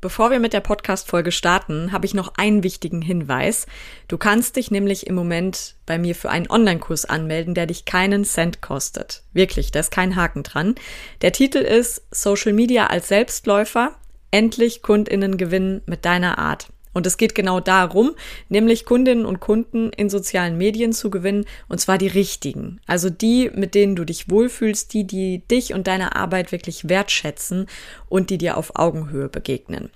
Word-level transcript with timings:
Bevor 0.00 0.30
wir 0.30 0.38
mit 0.38 0.52
der 0.52 0.60
Podcast-Folge 0.60 1.32
starten, 1.32 1.90
habe 1.90 2.06
ich 2.06 2.14
noch 2.14 2.34
einen 2.36 2.62
wichtigen 2.62 3.02
Hinweis. 3.02 3.66
Du 4.06 4.16
kannst 4.16 4.54
dich 4.54 4.70
nämlich 4.70 5.08
im 5.08 5.16
Moment 5.16 5.74
bei 5.86 5.98
mir 5.98 6.14
für 6.14 6.30
einen 6.30 6.48
Online-Kurs 6.48 7.04
anmelden, 7.04 7.54
der 7.54 7.66
dich 7.66 7.84
keinen 7.84 8.24
Cent 8.24 8.60
kostet. 8.60 9.24
Wirklich, 9.32 9.72
da 9.72 9.80
ist 9.80 9.90
kein 9.90 10.14
Haken 10.14 10.44
dran. 10.44 10.76
Der 11.20 11.32
Titel 11.32 11.58
ist 11.58 12.02
Social 12.12 12.52
Media 12.52 12.86
als 12.86 13.08
Selbstläufer. 13.08 13.96
Endlich 14.30 14.82
KundInnen 14.82 15.36
gewinnen 15.36 15.82
mit 15.86 16.04
deiner 16.04 16.38
Art. 16.38 16.68
Und 16.98 17.06
es 17.06 17.16
geht 17.16 17.36
genau 17.36 17.60
darum, 17.60 18.10
nämlich 18.48 18.84
Kundinnen 18.84 19.24
und 19.24 19.38
Kunden 19.38 19.90
in 19.90 20.10
sozialen 20.10 20.58
Medien 20.58 20.92
zu 20.92 21.10
gewinnen, 21.10 21.44
und 21.68 21.80
zwar 21.80 21.96
die 21.96 22.08
richtigen. 22.08 22.80
Also 22.88 23.08
die, 23.08 23.52
mit 23.54 23.76
denen 23.76 23.94
du 23.94 24.04
dich 24.04 24.28
wohlfühlst, 24.28 24.92
die, 24.92 25.04
die 25.04 25.46
dich 25.48 25.74
und 25.74 25.86
deine 25.86 26.16
Arbeit 26.16 26.50
wirklich 26.50 26.88
wertschätzen 26.88 27.68
und 28.08 28.30
die 28.30 28.38
dir 28.38 28.56
auf 28.56 28.72
Augenhöhe 28.74 29.28
begegnen. 29.28 29.90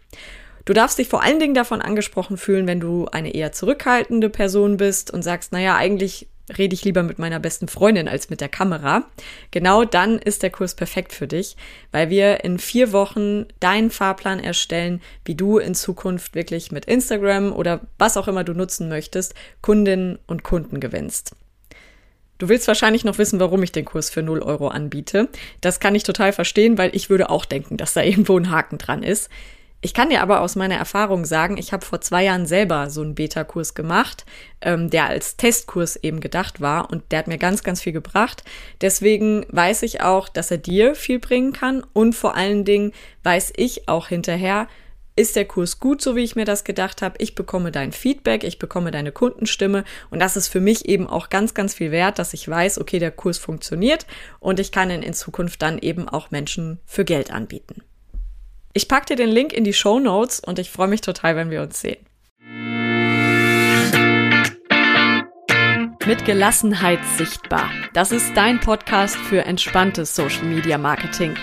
Du 0.64 0.74
darfst 0.74 0.96
dich 0.96 1.08
vor 1.08 1.24
allen 1.24 1.40
Dingen 1.40 1.54
davon 1.54 1.82
angesprochen 1.82 2.36
fühlen, 2.36 2.68
wenn 2.68 2.78
du 2.78 3.06
eine 3.06 3.34
eher 3.34 3.50
zurückhaltende 3.50 4.30
Person 4.30 4.76
bist 4.76 5.10
und 5.10 5.22
sagst, 5.24 5.50
naja, 5.50 5.74
eigentlich 5.74 6.28
rede 6.58 6.74
ich 6.74 6.84
lieber 6.84 7.02
mit 7.02 7.18
meiner 7.18 7.40
besten 7.40 7.68
Freundin 7.68 8.08
als 8.08 8.30
mit 8.30 8.40
der 8.40 8.48
Kamera. 8.48 9.04
Genau 9.50 9.84
dann 9.84 10.18
ist 10.18 10.42
der 10.42 10.50
Kurs 10.50 10.74
perfekt 10.74 11.12
für 11.12 11.26
dich, 11.26 11.56
weil 11.90 12.10
wir 12.10 12.44
in 12.44 12.58
vier 12.58 12.92
Wochen 12.92 13.46
deinen 13.60 13.90
Fahrplan 13.90 14.40
erstellen, 14.40 15.00
wie 15.24 15.34
du 15.34 15.58
in 15.58 15.74
Zukunft 15.74 16.34
wirklich 16.34 16.72
mit 16.72 16.84
Instagram 16.84 17.52
oder 17.52 17.80
was 17.98 18.16
auch 18.16 18.28
immer 18.28 18.44
du 18.44 18.54
nutzen 18.54 18.88
möchtest, 18.88 19.34
Kundinnen 19.60 20.18
und 20.26 20.42
Kunden 20.42 20.80
gewinnst. 20.80 21.34
Du 22.42 22.48
willst 22.48 22.66
wahrscheinlich 22.66 23.04
noch 23.04 23.18
wissen, 23.18 23.38
warum 23.38 23.62
ich 23.62 23.70
den 23.70 23.84
Kurs 23.84 24.10
für 24.10 24.20
0 24.20 24.42
Euro 24.42 24.66
anbiete. 24.66 25.28
Das 25.60 25.78
kann 25.78 25.94
ich 25.94 26.02
total 26.02 26.32
verstehen, 26.32 26.76
weil 26.76 26.90
ich 26.92 27.08
würde 27.08 27.30
auch 27.30 27.44
denken, 27.44 27.76
dass 27.76 27.94
da 27.94 28.02
irgendwo 28.02 28.36
ein 28.36 28.50
Haken 28.50 28.78
dran 28.78 29.04
ist. 29.04 29.30
Ich 29.84 29.94
kann 29.94 30.10
dir 30.10 30.22
aber 30.22 30.42
aus 30.42 30.54
meiner 30.54 30.76
Erfahrung 30.76 31.24
sagen, 31.24 31.56
ich 31.58 31.72
habe 31.72 31.84
vor 31.84 32.00
zwei 32.00 32.22
Jahren 32.22 32.46
selber 32.46 32.88
so 32.88 33.02
einen 33.02 33.16
Beta-Kurs 33.16 33.74
gemacht, 33.74 34.24
ähm, 34.60 34.90
der 34.90 35.08
als 35.08 35.36
Testkurs 35.36 35.96
eben 35.96 36.20
gedacht 36.20 36.60
war 36.60 36.88
und 36.92 37.10
der 37.10 37.18
hat 37.18 37.26
mir 37.26 37.36
ganz, 37.36 37.64
ganz 37.64 37.82
viel 37.82 37.92
gebracht. 37.92 38.44
Deswegen 38.80 39.44
weiß 39.48 39.82
ich 39.82 40.00
auch, 40.00 40.28
dass 40.28 40.52
er 40.52 40.58
dir 40.58 40.94
viel 40.94 41.18
bringen 41.18 41.52
kann 41.52 41.84
und 41.94 42.14
vor 42.14 42.36
allen 42.36 42.64
Dingen 42.64 42.92
weiß 43.24 43.54
ich 43.56 43.88
auch 43.88 44.06
hinterher, 44.06 44.68
ist 45.16 45.34
der 45.34 45.46
Kurs 45.46 45.80
gut, 45.80 46.00
so 46.00 46.14
wie 46.14 46.22
ich 46.22 46.36
mir 46.36 46.44
das 46.44 46.62
gedacht 46.62 47.02
habe. 47.02 47.16
Ich 47.18 47.34
bekomme 47.34 47.72
dein 47.72 47.90
Feedback, 47.90 48.44
ich 48.44 48.60
bekomme 48.60 48.92
deine 48.92 49.10
Kundenstimme 49.10 49.82
und 50.10 50.20
das 50.20 50.36
ist 50.36 50.46
für 50.46 50.60
mich 50.60 50.88
eben 50.88 51.08
auch 51.08 51.28
ganz, 51.28 51.54
ganz 51.54 51.74
viel 51.74 51.90
wert, 51.90 52.20
dass 52.20 52.34
ich 52.34 52.48
weiß, 52.48 52.78
okay, 52.80 53.00
der 53.00 53.10
Kurs 53.10 53.38
funktioniert 53.38 54.06
und 54.38 54.60
ich 54.60 54.70
kann 54.70 54.90
ihn 54.90 55.02
in 55.02 55.12
Zukunft 55.12 55.60
dann 55.60 55.80
eben 55.80 56.08
auch 56.08 56.30
Menschen 56.30 56.78
für 56.86 57.04
Geld 57.04 57.32
anbieten. 57.32 57.82
Ich 58.74 58.88
packe 58.88 59.04
dir 59.04 59.16
den 59.16 59.28
Link 59.28 59.52
in 59.52 59.64
die 59.64 59.74
Show 59.74 60.00
Notes 60.00 60.40
und 60.40 60.58
ich 60.58 60.70
freue 60.70 60.88
mich 60.88 61.02
total, 61.02 61.36
wenn 61.36 61.50
wir 61.50 61.60
uns 61.60 61.80
sehen. 61.80 61.98
Mit 66.06 66.24
Gelassenheit 66.24 66.98
sichtbar. 67.16 67.70
Das 67.92 68.12
ist 68.12 68.34
dein 68.34 68.60
Podcast 68.60 69.16
für 69.16 69.44
entspanntes 69.44 70.16
Social 70.16 70.44
Media 70.44 70.78
Marketing. 70.78 71.34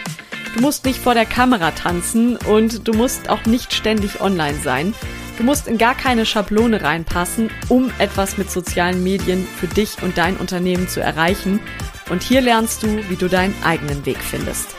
Du 0.55 0.61
musst 0.61 0.85
nicht 0.85 0.99
vor 0.99 1.13
der 1.13 1.27
Kamera 1.27 1.69
tanzen 1.71 2.35
und 2.35 2.87
du 2.87 2.93
musst 2.93 3.29
auch 3.29 3.45
nicht 3.45 3.73
ständig 3.73 4.19
online 4.21 4.57
sein. 4.57 4.95
Du 5.37 5.43
musst 5.43 5.67
in 5.67 5.77
gar 5.77 5.95
keine 5.95 6.25
Schablone 6.25 6.81
reinpassen, 6.81 7.51
um 7.69 7.91
etwas 7.99 8.39
mit 8.39 8.49
sozialen 8.49 9.03
Medien 9.03 9.45
für 9.45 9.67
dich 9.67 10.01
und 10.01 10.17
dein 10.17 10.35
Unternehmen 10.35 10.87
zu 10.87 10.99
erreichen. 10.99 11.61
Und 12.09 12.23
hier 12.23 12.41
lernst 12.41 12.81
du, 12.81 12.87
wie 13.07 13.15
du 13.15 13.29
deinen 13.29 13.55
eigenen 13.63 14.05
Weg 14.07 14.17
findest. 14.17 14.75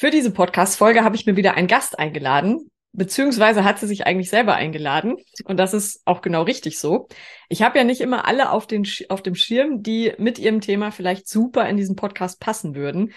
Für 0.00 0.08
diese 0.08 0.30
Podcast-Folge 0.30 1.04
habe 1.04 1.14
ich 1.14 1.26
mir 1.26 1.36
wieder 1.36 1.52
einen 1.58 1.68
Gast 1.68 1.98
eingeladen, 1.98 2.70
beziehungsweise 2.92 3.64
hat 3.64 3.78
sie 3.78 3.86
sich 3.86 4.06
eigentlich 4.06 4.30
selber 4.30 4.54
eingeladen. 4.54 5.16
Und 5.44 5.58
das 5.58 5.74
ist 5.74 6.00
auch 6.06 6.22
genau 6.22 6.40
richtig 6.40 6.78
so. 6.78 7.06
Ich 7.50 7.60
habe 7.60 7.76
ja 7.76 7.84
nicht 7.84 8.00
immer 8.00 8.26
alle 8.26 8.50
auf, 8.50 8.66
den, 8.66 8.88
auf 9.10 9.22
dem 9.22 9.34
Schirm, 9.34 9.82
die 9.82 10.14
mit 10.16 10.38
ihrem 10.38 10.62
Thema 10.62 10.90
vielleicht 10.90 11.28
super 11.28 11.68
in 11.68 11.76
diesen 11.76 11.96
Podcast 11.96 12.40
passen 12.40 12.74
würden. 12.74 13.12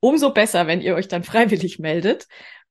Umso 0.00 0.34
besser, 0.34 0.66
wenn 0.66 0.82
ihr 0.82 0.94
euch 0.94 1.08
dann 1.08 1.22
freiwillig 1.24 1.78
meldet. 1.78 2.28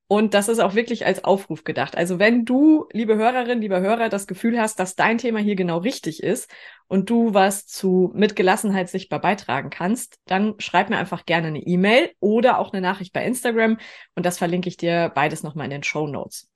Und 0.08 0.36
das 0.36 0.50
ist 0.50 0.60
auch 0.60 0.76
wirklich 0.76 1.06
als 1.08 1.24
Aufruf 1.24 1.64
gedacht. 1.64 1.98
Also 1.98 2.20
wenn 2.20 2.46
du, 2.46 2.86
liebe 2.92 3.16
Hörerin, 3.16 3.60
lieber 3.60 3.82
Hörer, 3.82 4.08
das 4.10 4.28
Gefühl 4.28 4.60
hast, 4.60 4.80
dass 4.80 4.96
dein 4.96 5.18
Thema 5.18 5.40
hier 5.40 5.56
genau 5.56 5.80
richtig 5.80 6.22
ist 6.22 6.50
und 6.88 7.10
du 7.10 7.34
was 7.34 7.66
zu 7.66 8.12
mit 8.14 8.36
Gelassenheit 8.36 8.88
sichtbar 8.88 9.20
beitragen 9.20 9.72
kannst, 9.72 10.20
dann 10.26 10.54
schreib 10.60 10.92
mir 10.92 10.98
einfach 10.98 11.26
gerne 11.26 11.48
eine 11.48 11.60
E-Mail 11.60 12.12
oder 12.20 12.60
auch 12.60 12.72
eine 12.72 12.82
Nachricht 12.82 13.14
bei 13.14 13.26
Instagram 13.26 13.80
und 14.14 14.26
das 14.28 14.38
verlinke 14.38 14.70
ich 14.70 14.78
dir 14.78 15.12
beides 15.16 15.42
nochmal 15.42 15.66
in 15.66 15.72
den 15.72 15.84
Show 15.84 16.06
Notes. 16.06 16.52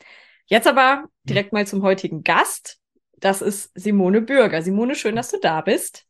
Jetzt 0.45 0.67
aber 0.67 1.05
direkt 1.23 1.51
mal 1.51 1.65
zum 1.65 1.81
heutigen 1.81 2.23
Gast. 2.23 2.79
Das 3.17 3.41
ist 3.41 3.71
Simone 3.73 4.21
Bürger. 4.21 4.61
Simone, 4.61 4.93
schön, 4.93 5.15
dass 5.15 5.31
du 5.31 5.39
da 5.39 5.61
bist. 5.61 6.05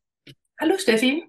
Hallo 0.60 0.78
Steffi. 0.78 1.24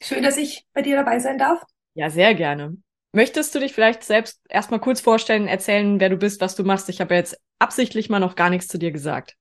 Schön, 0.00 0.22
dass 0.22 0.36
ich 0.36 0.64
bei 0.72 0.82
dir 0.82 0.96
dabei 0.96 1.18
sein 1.18 1.38
darf. 1.38 1.62
Ja, 1.94 2.08
sehr 2.08 2.34
gerne. 2.34 2.76
Möchtest 3.12 3.54
du 3.54 3.58
dich 3.58 3.72
vielleicht 3.72 4.04
selbst 4.04 4.40
erstmal 4.48 4.80
kurz 4.80 5.00
vorstellen, 5.00 5.48
erzählen, 5.48 5.98
wer 5.98 6.08
du 6.08 6.16
bist, 6.16 6.40
was 6.40 6.54
du 6.54 6.62
machst? 6.62 6.88
Ich 6.88 7.00
habe 7.00 7.14
jetzt 7.14 7.36
absichtlich 7.58 8.08
mal 8.08 8.20
noch 8.20 8.36
gar 8.36 8.50
nichts 8.50 8.68
zu 8.68 8.78
dir 8.78 8.92
gesagt. 8.92 9.36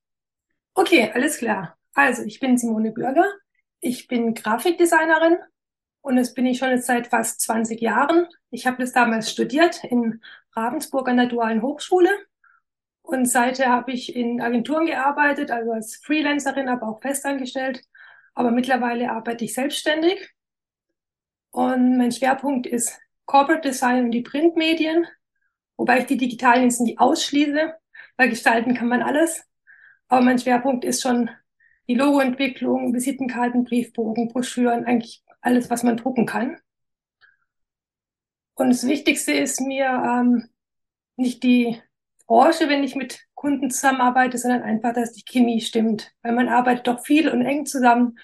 Okay, 0.74 1.12
alles 1.13 1.38
klar. 1.38 1.78
Also, 1.94 2.24
ich 2.24 2.40
bin 2.40 2.58
Simone 2.58 2.91
Bürger. 2.91 3.25
Ich 3.79 4.08
bin 4.08 4.34
Grafikdesignerin 4.34 5.38
und 6.02 6.16
das 6.16 6.34
bin 6.34 6.46
ich 6.46 6.58
schon 6.58 6.72
jetzt 6.72 6.88
seit 6.88 7.08
fast 7.08 7.41
20 7.41 7.79
Jahren. 7.79 8.28
Ich 8.50 8.66
habe 8.66 8.78
das 8.78 8.91
damals 8.91 9.31
studiert 9.31 9.84
in 9.84 10.22
Ravensburg 10.56 11.08
an 11.08 11.18
der 11.18 11.28
Dualen 11.28 11.62
Hochschule 11.62 12.09
und 13.03 13.25
seither 13.25 13.69
habe 13.69 13.91
ich 13.91 14.16
in 14.16 14.41
Agenturen 14.41 14.85
gearbeitet, 14.85 15.52
also 15.52 15.72
als 15.72 15.97
Freelancerin, 15.97 16.69
aber 16.69 16.88
auch 16.88 17.02
festangestellt. 17.02 17.84
Aber 18.34 18.52
mittlerweile 18.52 19.12
arbeite 19.12 19.46
ich 19.46 19.53
selbstständig 19.53 20.34
und 21.52 21.97
mein 21.97 22.12
Schwerpunkt 22.12 22.68
ist 22.68 23.00
Corporate 23.29 23.62
Design 23.62 24.06
und 24.06 24.12
die 24.12 24.23
Printmedien, 24.23 25.06
wobei 25.78 26.00
ich 26.00 26.07
die 26.07 26.17
digitalen 26.17 26.63
jetzt 26.63 26.81
nicht 26.81 27.00
ausschließe, 27.00 27.75
weil 28.17 28.29
gestalten 28.29 28.73
kann 28.73 28.88
man 28.88 29.03
alles. 29.03 29.45
Aber 30.07 30.22
mein 30.22 30.40
Schwerpunkt 30.40 30.84
ist 30.84 31.03
schon 31.03 31.29
die 31.88 31.94
Logoentwicklung, 31.94 32.91
Visitenkarten, 32.91 33.66
Briefbogen, 33.66 34.29
Broschüren, 34.29 34.85
eigentlich 34.85 35.23
alles, 35.41 35.69
was 35.69 35.84
man 35.84 35.95
drucken 35.95 36.25
kann. 36.25 36.57
Und 38.56 38.69
das 38.69 38.88
Wichtigste 38.88 39.34
ist 39.34 39.61
mir 39.61 39.85
ähm, 39.85 40.50
nicht 41.16 41.44
die 41.44 41.79
Branche, 42.25 42.67
wenn 42.67 42.84
ich 42.84 42.96
mit 42.96 43.28
Kunden 43.35 43.69
zusammenarbeite, 43.69 44.40
sondern 44.40 44.63
einfach, 44.63 44.94
dass 44.94 45.13
die 45.13 45.23
Chemie 45.23 45.61
stimmt. 45.61 46.11
Weil 46.23 46.34
man 46.34 46.50
arbeitet 46.50 46.88
doch 46.88 47.06
viel 47.06 47.29
und 47.29 47.46
eng 47.46 47.67
zusammen. 47.67 48.17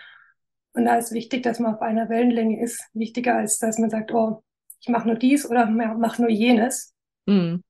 Und 0.73 0.85
da 0.85 0.95
ist 0.95 1.11
wichtig, 1.11 1.43
dass 1.43 1.59
man 1.59 1.75
auf 1.75 1.81
einer 1.83 2.09
Wellenlänge 2.09 2.59
ist. 2.59 2.83
Wichtiger 2.93 3.35
als, 3.35 3.59
dass 3.59 3.77
man 3.77 3.91
sagt, 3.91 4.11
oh, 4.11 4.41
ich 4.79 4.89
mache 4.89 5.07
nur 5.07 5.17
dies 5.17 5.49
oder 5.49 5.65
mache 5.65 6.21
nur 6.21 6.31
jenes. 6.31 6.93
Mhm. 7.25 7.63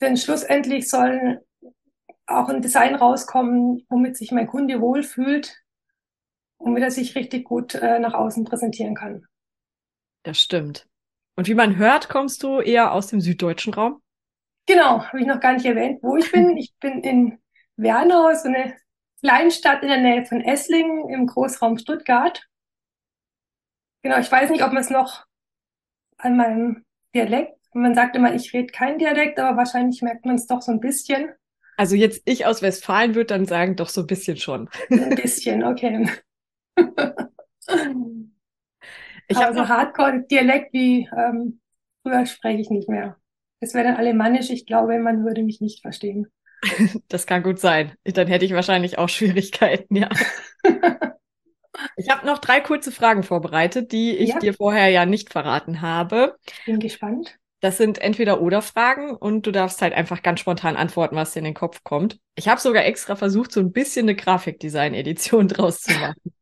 Denn 0.00 0.16
schlussendlich 0.16 0.88
soll 0.88 1.44
auch 2.26 2.48
ein 2.48 2.60
Design 2.60 2.94
rauskommen, 2.94 3.86
womit 3.88 4.16
sich 4.16 4.32
mein 4.32 4.46
Kunde 4.46 4.80
wohlfühlt 4.80 5.62
und 6.58 6.72
mit 6.72 6.82
er 6.82 6.90
sich 6.90 7.14
richtig 7.14 7.44
gut 7.44 7.74
äh, 7.74 7.98
nach 7.98 8.14
außen 8.14 8.44
präsentieren 8.44 8.94
kann. 8.94 9.26
Das 10.24 10.40
stimmt. 10.40 10.88
Und 11.36 11.48
wie 11.48 11.54
man 11.54 11.76
hört, 11.76 12.08
kommst 12.08 12.42
du 12.42 12.60
eher 12.60 12.92
aus 12.92 13.06
dem 13.08 13.20
süddeutschen 13.20 13.74
Raum? 13.74 14.02
Genau, 14.66 15.04
habe 15.04 15.20
ich 15.20 15.26
noch 15.26 15.38
gar 15.38 15.52
nicht 15.52 15.66
erwähnt, 15.66 16.02
wo 16.02 16.16
ich 16.16 16.32
bin. 16.32 16.56
Ich 16.56 16.74
bin 16.80 17.02
in 17.02 17.38
Wernau, 17.76 18.32
so 18.34 18.48
eine 18.48 18.74
Kleinstadt 19.20 19.82
in 19.82 19.88
der 19.88 20.00
Nähe 20.00 20.24
von 20.24 20.40
Esslingen 20.40 21.08
im 21.10 21.26
Großraum 21.26 21.78
Stuttgart. 21.78 22.42
Genau, 24.02 24.18
ich 24.18 24.30
weiß 24.30 24.50
nicht, 24.50 24.64
ob 24.64 24.72
man 24.72 24.82
es 24.82 24.90
noch 24.90 25.25
an 26.18 26.36
meinem 26.36 26.84
Dialekt. 27.14 27.54
Man 27.74 27.94
sagt 27.94 28.16
immer, 28.16 28.34
ich 28.34 28.52
rede 28.52 28.68
kein 28.68 28.98
Dialekt, 28.98 29.38
aber 29.38 29.56
wahrscheinlich 29.56 30.02
merkt 30.02 30.24
man 30.24 30.36
es 30.36 30.46
doch 30.46 30.62
so 30.62 30.72
ein 30.72 30.80
bisschen. 30.80 31.30
Also 31.76 31.94
jetzt 31.94 32.22
ich 32.24 32.46
aus 32.46 32.62
Westfalen 32.62 33.14
würde 33.14 33.26
dann 33.26 33.44
sagen, 33.44 33.76
doch 33.76 33.90
so 33.90 34.00
ein 34.02 34.06
bisschen 34.06 34.38
schon. 34.38 34.68
Ein 34.90 35.14
bisschen, 35.14 35.62
okay. 35.62 36.08
ich 39.28 39.36
habe 39.36 39.54
so 39.54 39.68
Hardcore-Dialekt 39.68 40.72
wie 40.72 41.08
ähm, 41.16 41.60
früher 42.02 42.24
spreche 42.24 42.60
ich 42.60 42.70
nicht 42.70 42.88
mehr. 42.88 43.18
Es 43.60 43.74
wäre 43.74 43.84
dann 43.84 43.96
alemannisch. 43.96 44.50
Ich 44.50 44.64
glaube, 44.66 44.98
man 44.98 45.24
würde 45.24 45.42
mich 45.42 45.60
nicht 45.60 45.82
verstehen. 45.82 46.28
Das 47.08 47.26
kann 47.26 47.42
gut 47.42 47.58
sein. 47.60 47.92
Dann 48.04 48.26
hätte 48.28 48.44
ich 48.44 48.54
wahrscheinlich 48.54 48.98
auch 48.98 49.08
Schwierigkeiten, 49.08 49.94
ja. 49.94 50.08
Ich 51.96 52.10
habe 52.10 52.26
noch 52.26 52.38
drei 52.38 52.60
kurze 52.60 52.92
Fragen 52.92 53.22
vorbereitet, 53.22 53.92
die 53.92 54.16
ich 54.16 54.30
ja. 54.30 54.38
dir 54.38 54.54
vorher 54.54 54.88
ja 54.88 55.06
nicht 55.06 55.32
verraten 55.32 55.80
habe. 55.80 56.36
Bin 56.64 56.80
gespannt. 56.80 57.38
Das 57.60 57.78
sind 57.78 57.98
entweder 57.98 58.42
oder 58.42 58.60
Fragen 58.60 59.14
und 59.14 59.46
du 59.46 59.50
darfst 59.50 59.80
halt 59.80 59.94
einfach 59.94 60.22
ganz 60.22 60.40
spontan 60.40 60.76
antworten, 60.76 61.16
was 61.16 61.32
dir 61.32 61.40
in 61.40 61.46
den 61.46 61.54
Kopf 61.54 61.82
kommt. 61.82 62.18
Ich 62.34 62.48
habe 62.48 62.60
sogar 62.60 62.84
extra 62.84 63.16
versucht, 63.16 63.50
so 63.50 63.60
ein 63.60 63.72
bisschen 63.72 64.04
eine 64.04 64.14
Grafikdesign-Edition 64.14 65.48
draus 65.48 65.80
zu 65.80 65.92
machen. 65.94 66.32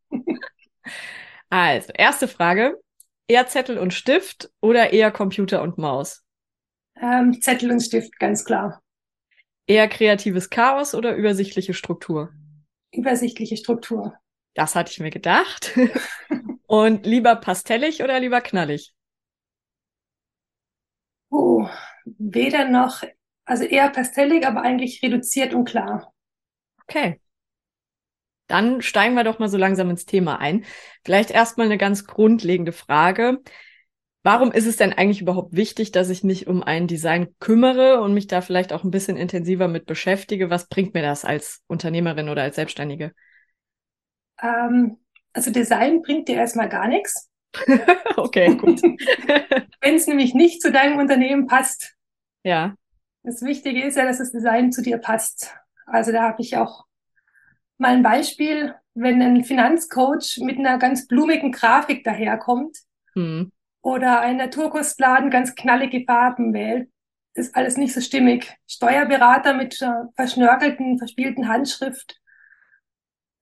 also, 1.51 1.93
erste 1.95 2.29
Frage. 2.29 2.81
eher 3.29 3.47
Zettel 3.47 3.79
und 3.79 3.95
Stift 3.95 4.51
oder 4.61 4.93
eher 4.93 5.11
Computer 5.13 5.63
und 5.63 5.79
Maus? 5.79 6.23
Ähm, 7.01 7.41
Zettel 7.41 7.71
und 7.71 7.81
Stift, 7.81 8.19
ganz 8.19 8.45
klar. 8.45 8.83
Eher 9.67 9.89
kreatives 9.89 10.51
Chaos 10.51 10.95
oder 10.95 11.15
übersichtliche 11.15 11.75
Struktur? 11.75 12.31
Übersichtliche 12.93 13.57
Struktur. 13.57 14.15
Das 14.55 14.75
hatte 14.75 14.93
ich 14.93 15.01
mir 15.01 15.11
gedacht. 15.11 15.77
und 16.67 17.07
lieber 17.07 17.37
pastellig 17.37 18.03
oder 18.03 18.19
lieber 18.21 18.41
knallig? 18.41 18.95
Oh, 21.31 21.69
weder 22.05 22.69
noch, 22.69 23.03
also 23.45 23.65
eher 23.65 23.91
pastellig, 23.91 24.47
aber 24.47 24.63
eigentlich 24.63 25.03
reduziert 25.03 25.53
und 25.53 25.65
klar. 25.65 26.13
Okay. 26.83 27.21
Dann 28.47 28.83
steigen 28.83 29.15
wir 29.15 29.25
doch 29.25 29.39
mal 29.39 29.49
so 29.49 29.57
langsam 29.57 29.91
ins 29.91 30.05
Thema 30.05 30.39
ein. 30.39 30.65
Vielleicht 31.05 31.31
erstmal 31.31 31.67
eine 31.67 31.79
ganz 31.79 32.07
grundlegende 32.07 32.73
Frage. 32.73 33.41
Warum 34.23 34.53
ist 34.53 34.67
es 34.67 34.77
denn 34.77 34.93
eigentlich 34.93 35.21
überhaupt 35.21 35.55
wichtig, 35.55 35.93
dass 35.93 36.09
ich 36.09 36.25
mich 36.25 36.47
um 36.47 36.63
ein 36.63 36.87
Design 36.87 37.35
kümmere 37.41 38.01
und 38.01 38.15
mich 38.15 38.27
da 38.27 38.41
vielleicht 38.41 38.73
auch 38.73 38.85
ein 38.85 38.91
bisschen 38.91 39.17
intensiver 39.17 39.69
mit 39.69 39.87
beschäftige? 39.87 40.51
Was 40.51 40.69
bringt 40.69 40.95
mir 40.95 41.03
das 41.03 41.25
als 41.25 41.63
Unternehmerin 41.67 42.29
oder 42.29 42.43
als 42.43 42.57
Selbstständige? 42.57 43.13
Ähm, 44.45 44.99
also 45.33 45.51
Design 45.51 46.03
bringt 46.03 46.29
dir 46.29 46.37
erstmal 46.37 46.69
gar 46.69 46.87
nichts. 46.87 47.31
okay, 48.17 48.55
gut. 48.57 48.83
Wenn 49.81 49.95
es 49.95 50.07
nämlich 50.07 50.35
nicht 50.35 50.63
zu 50.63 50.71
deinem 50.71 50.99
Unternehmen 50.99 51.47
passt. 51.47 51.95
Ja. 52.45 52.75
Das 53.23 53.43
Wichtige 53.43 53.83
ist 53.83 53.97
ja, 53.97 54.05
dass 54.05 54.19
das 54.19 54.33
Design 54.33 54.71
zu 54.71 54.83
dir 54.83 54.99
passt. 54.99 55.55
Also 55.87 56.13
da 56.13 56.23
habe 56.23 56.43
ich 56.43 56.57
auch 56.57 56.85
mal 57.79 57.95
ein 57.95 58.03
Beispiel, 58.03 58.75
wenn 58.95 59.21
ein 59.23 59.45
Finanzcoach 59.45 60.39
mit 60.41 60.59
einer 60.59 60.79
ganz 60.79 61.07
blumigen 61.07 61.51
Grafik 61.51 62.05
daherkommt 62.05 62.79
hm. 63.15 63.51
oder 63.83 64.21
ein 64.21 64.37
Naturkostladen 64.37 65.31
ganz 65.31 65.55
knallige 65.55 66.05
Farben 66.05 66.53
wählt, 66.53 66.91
ist 67.35 67.57
alles 67.57 67.77
nicht 67.77 67.93
so 67.93 68.01
stimmig. 68.01 68.57
Steuerberater 68.69 69.55
mit 69.55 69.85
verschnörkelten, 70.15 70.99
verspielten 70.99 71.49
Handschrift. 71.49 72.21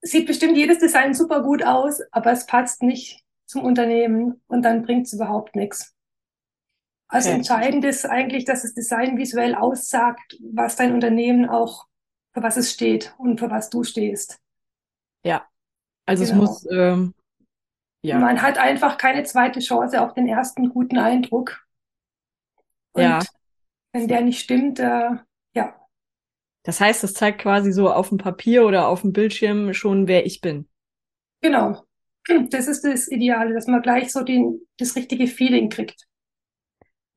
Sieht 0.02 0.26
bestimmt 0.26 0.56
jedes 0.56 0.78
Design 0.78 1.14
super 1.14 1.42
gut 1.42 1.62
aus, 1.64 2.00
aber 2.10 2.32
es 2.32 2.46
passt 2.46 2.82
nicht 2.82 3.24
zum 3.46 3.62
Unternehmen 3.62 4.42
und 4.48 4.62
dann 4.62 4.82
bringt 4.82 5.06
es 5.06 5.12
überhaupt 5.12 5.54
nichts. 5.54 5.94
Also 7.08 7.28
okay. 7.28 7.38
entscheidend 7.38 7.84
ist 7.84 8.06
eigentlich, 8.06 8.44
dass 8.44 8.62
das 8.62 8.74
Design 8.74 9.18
visuell 9.18 9.54
aussagt, 9.54 10.38
was 10.52 10.76
dein 10.76 10.94
Unternehmen 10.94 11.48
auch, 11.48 11.86
für 12.32 12.42
was 12.42 12.56
es 12.56 12.72
steht 12.72 13.14
und 13.18 13.38
für 13.38 13.50
was 13.50 13.68
du 13.68 13.84
stehst. 13.84 14.40
Ja, 15.22 15.46
also 16.06 16.24
genau. 16.24 16.44
es 16.44 16.48
muss, 16.48 16.66
ähm, 16.72 17.14
ja. 18.02 18.18
Man 18.18 18.42
hat 18.42 18.58
einfach 18.58 18.98
keine 18.98 19.22
zweite 19.24 19.60
Chance 19.60 20.00
auf 20.00 20.14
den 20.14 20.26
ersten 20.26 20.70
guten 20.70 20.98
Eindruck. 20.98 21.64
Und 22.92 23.02
ja. 23.02 23.20
wenn 23.92 24.08
der 24.08 24.22
nicht 24.22 24.40
stimmt, 24.40 24.80
äh, 24.80 25.10
ja. 25.54 25.81
Das 26.62 26.80
heißt, 26.80 27.02
es 27.04 27.14
zeigt 27.14 27.40
quasi 27.40 27.72
so 27.72 27.90
auf 27.90 28.08
dem 28.08 28.18
Papier 28.18 28.64
oder 28.64 28.88
auf 28.88 29.02
dem 29.02 29.12
Bildschirm 29.12 29.74
schon, 29.74 30.06
wer 30.06 30.26
ich 30.26 30.40
bin. 30.40 30.68
Genau. 31.40 31.84
Das 32.50 32.68
ist 32.68 32.84
das 32.84 33.08
Ideale, 33.08 33.52
dass 33.52 33.66
man 33.66 33.82
gleich 33.82 34.12
so 34.12 34.22
den, 34.22 34.60
das 34.78 34.94
richtige 34.94 35.26
Feeling 35.26 35.70
kriegt. 35.70 36.06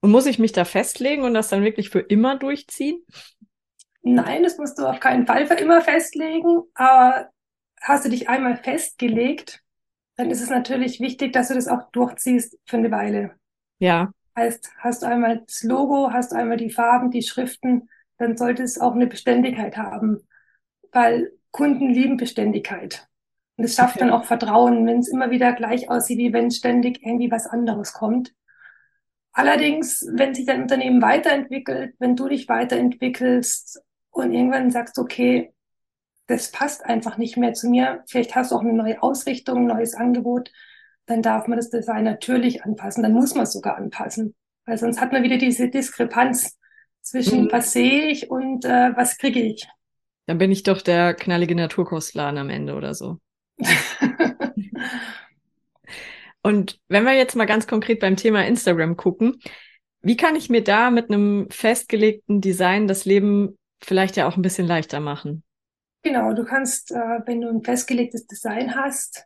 Und 0.02 0.12
muss 0.12 0.26
ich 0.26 0.40
mich 0.40 0.52
da 0.52 0.66
festlegen 0.66 1.24
und 1.24 1.34
das 1.34 1.50
dann 1.50 1.64
wirklich 1.64 1.90
für 1.90 2.00
immer 2.00 2.38
durchziehen? 2.38 3.04
Nein, 4.02 4.44
das 4.44 4.58
musst 4.58 4.78
du 4.80 4.86
auf 4.86 5.00
keinen 5.00 5.26
Fall 5.26 5.48
für 5.48 5.56
immer 5.56 5.82
festlegen. 5.82 6.64
Aber 6.74 7.30
hast 7.82 8.06
du 8.06 8.10
dich 8.10 8.30
einmal 8.30 8.58
festgelegt, 8.58 9.62
dann 10.16 10.32
ist 10.32 10.42
es 10.42 10.50
natürlich 10.50 11.00
wichtig, 11.00 11.34
dass 11.34 11.50
du 11.50 11.56
das 11.56 11.68
auch 11.68 11.92
durchziehst 11.92 12.58
für 12.66 12.78
eine 12.78 12.92
Weile. 12.92 13.36
Ja. 13.80 14.12
Heißt, 14.36 14.72
hast 14.80 15.04
du 15.04 15.08
einmal 15.08 15.44
das 15.46 15.64
Logo, 15.64 16.12
hast 16.12 16.32
du 16.32 16.36
einmal 16.36 16.58
die 16.58 16.72
Farben, 16.72 17.12
die 17.12 17.22
Schriften, 17.22 17.90
dann 18.18 18.38
sollte 18.38 18.64
es 18.64 18.80
auch 18.80 18.94
eine 18.94 19.08
Beständigkeit 19.08 19.78
haben. 19.78 20.28
Weil 20.92 21.32
Kunden 21.52 21.90
lieben 21.90 22.18
Beständigkeit. 22.18 23.08
Und 23.58 23.64
es 23.64 23.76
schafft 23.76 23.96
okay. 23.96 24.06
dann 24.06 24.14
auch 24.14 24.26
Vertrauen, 24.26 24.86
wenn 24.86 25.00
es 25.00 25.08
immer 25.08 25.32
wieder 25.32 25.54
gleich 25.54 25.90
aussieht, 25.90 26.18
wie 26.18 26.34
wenn 26.34 26.52
ständig 26.52 27.02
irgendwie 27.02 27.32
was 27.32 27.48
anderes 27.48 27.94
kommt. 27.94 28.34
Allerdings, 29.32 30.06
wenn 30.14 30.34
sich 30.34 30.46
dein 30.46 30.62
Unternehmen 30.62 31.02
weiterentwickelt, 31.02 31.96
wenn 32.00 32.16
du 32.16 32.28
dich 32.30 32.48
weiterentwickelst 32.48 33.82
und 34.12 34.32
irgendwann 34.32 34.72
sagst, 34.72 34.98
okay, 34.98 35.54
das 36.28 36.52
passt 36.52 36.86
einfach 36.86 37.18
nicht 37.18 37.38
mehr 37.38 37.54
zu 37.54 37.70
mir, 37.70 38.04
vielleicht 38.08 38.36
hast 38.36 38.52
du 38.52 38.56
auch 38.56 38.62
eine 38.62 38.74
neue 38.74 39.02
Ausrichtung, 39.04 39.60
ein 39.60 39.78
neues 39.78 39.94
Angebot, 39.94 40.52
dann 41.06 41.22
darf 41.22 41.48
man 41.48 41.58
das 41.58 41.70
Design 41.70 42.06
natürlich 42.06 42.64
anpassen, 42.64 43.04
dann 43.04 43.14
muss 43.14 43.36
man 43.36 43.44
es 43.44 43.54
sogar 43.54 43.78
anpassen, 43.78 44.36
weil 44.66 44.78
sonst 44.78 45.00
hat 45.00 45.12
man 45.12 45.24
wieder 45.24 45.38
diese 45.38 45.70
Diskrepanz 45.70 46.58
zwischen 47.06 47.46
mhm. 47.46 47.52
was 47.52 47.72
sehe 47.72 48.08
ich 48.08 48.30
und 48.30 48.66
äh, 48.66 48.92
was 48.96 49.18
kriege 49.18 49.42
ich. 49.42 49.68
Dann 50.26 50.40
bin 50.40 50.52
ich 50.52 50.64
doch 50.64 50.82
der 50.82 51.14
knallige 51.14 51.56
Naturkostladen 51.56 52.40
am 52.40 52.50
Ende 52.50 52.74
oder 52.76 52.94
so. 52.94 53.20
Und 56.42 56.80
wenn 56.90 57.06
wir 57.06 57.14
jetzt 57.14 57.36
mal 57.36 57.46
ganz 57.46 57.66
konkret 57.66 58.00
beim 58.00 58.18
Thema 58.18 58.46
Instagram 58.46 58.98
gucken, 58.98 59.40
wie 60.04 60.16
kann 60.16 60.36
ich 60.36 60.48
mir 60.48 60.64
da 60.64 60.92
mit 60.92 61.10
einem 61.10 61.48
festgelegten 61.50 62.40
Design 62.40 62.88
das 62.88 63.06
Leben 63.06 63.58
vielleicht 63.84 64.16
ja 64.16 64.28
auch 64.28 64.36
ein 64.36 64.44
bisschen 64.44 64.68
leichter 64.68 65.00
machen? 65.00 65.44
Genau, 66.04 66.34
du 66.34 66.46
kannst, 66.46 66.92
äh, 66.92 67.22
wenn 67.26 67.42
du 67.42 67.50
ein 67.50 67.64
festgelegtes 67.64 68.28
Design 68.28 68.76
hast, 68.76 69.26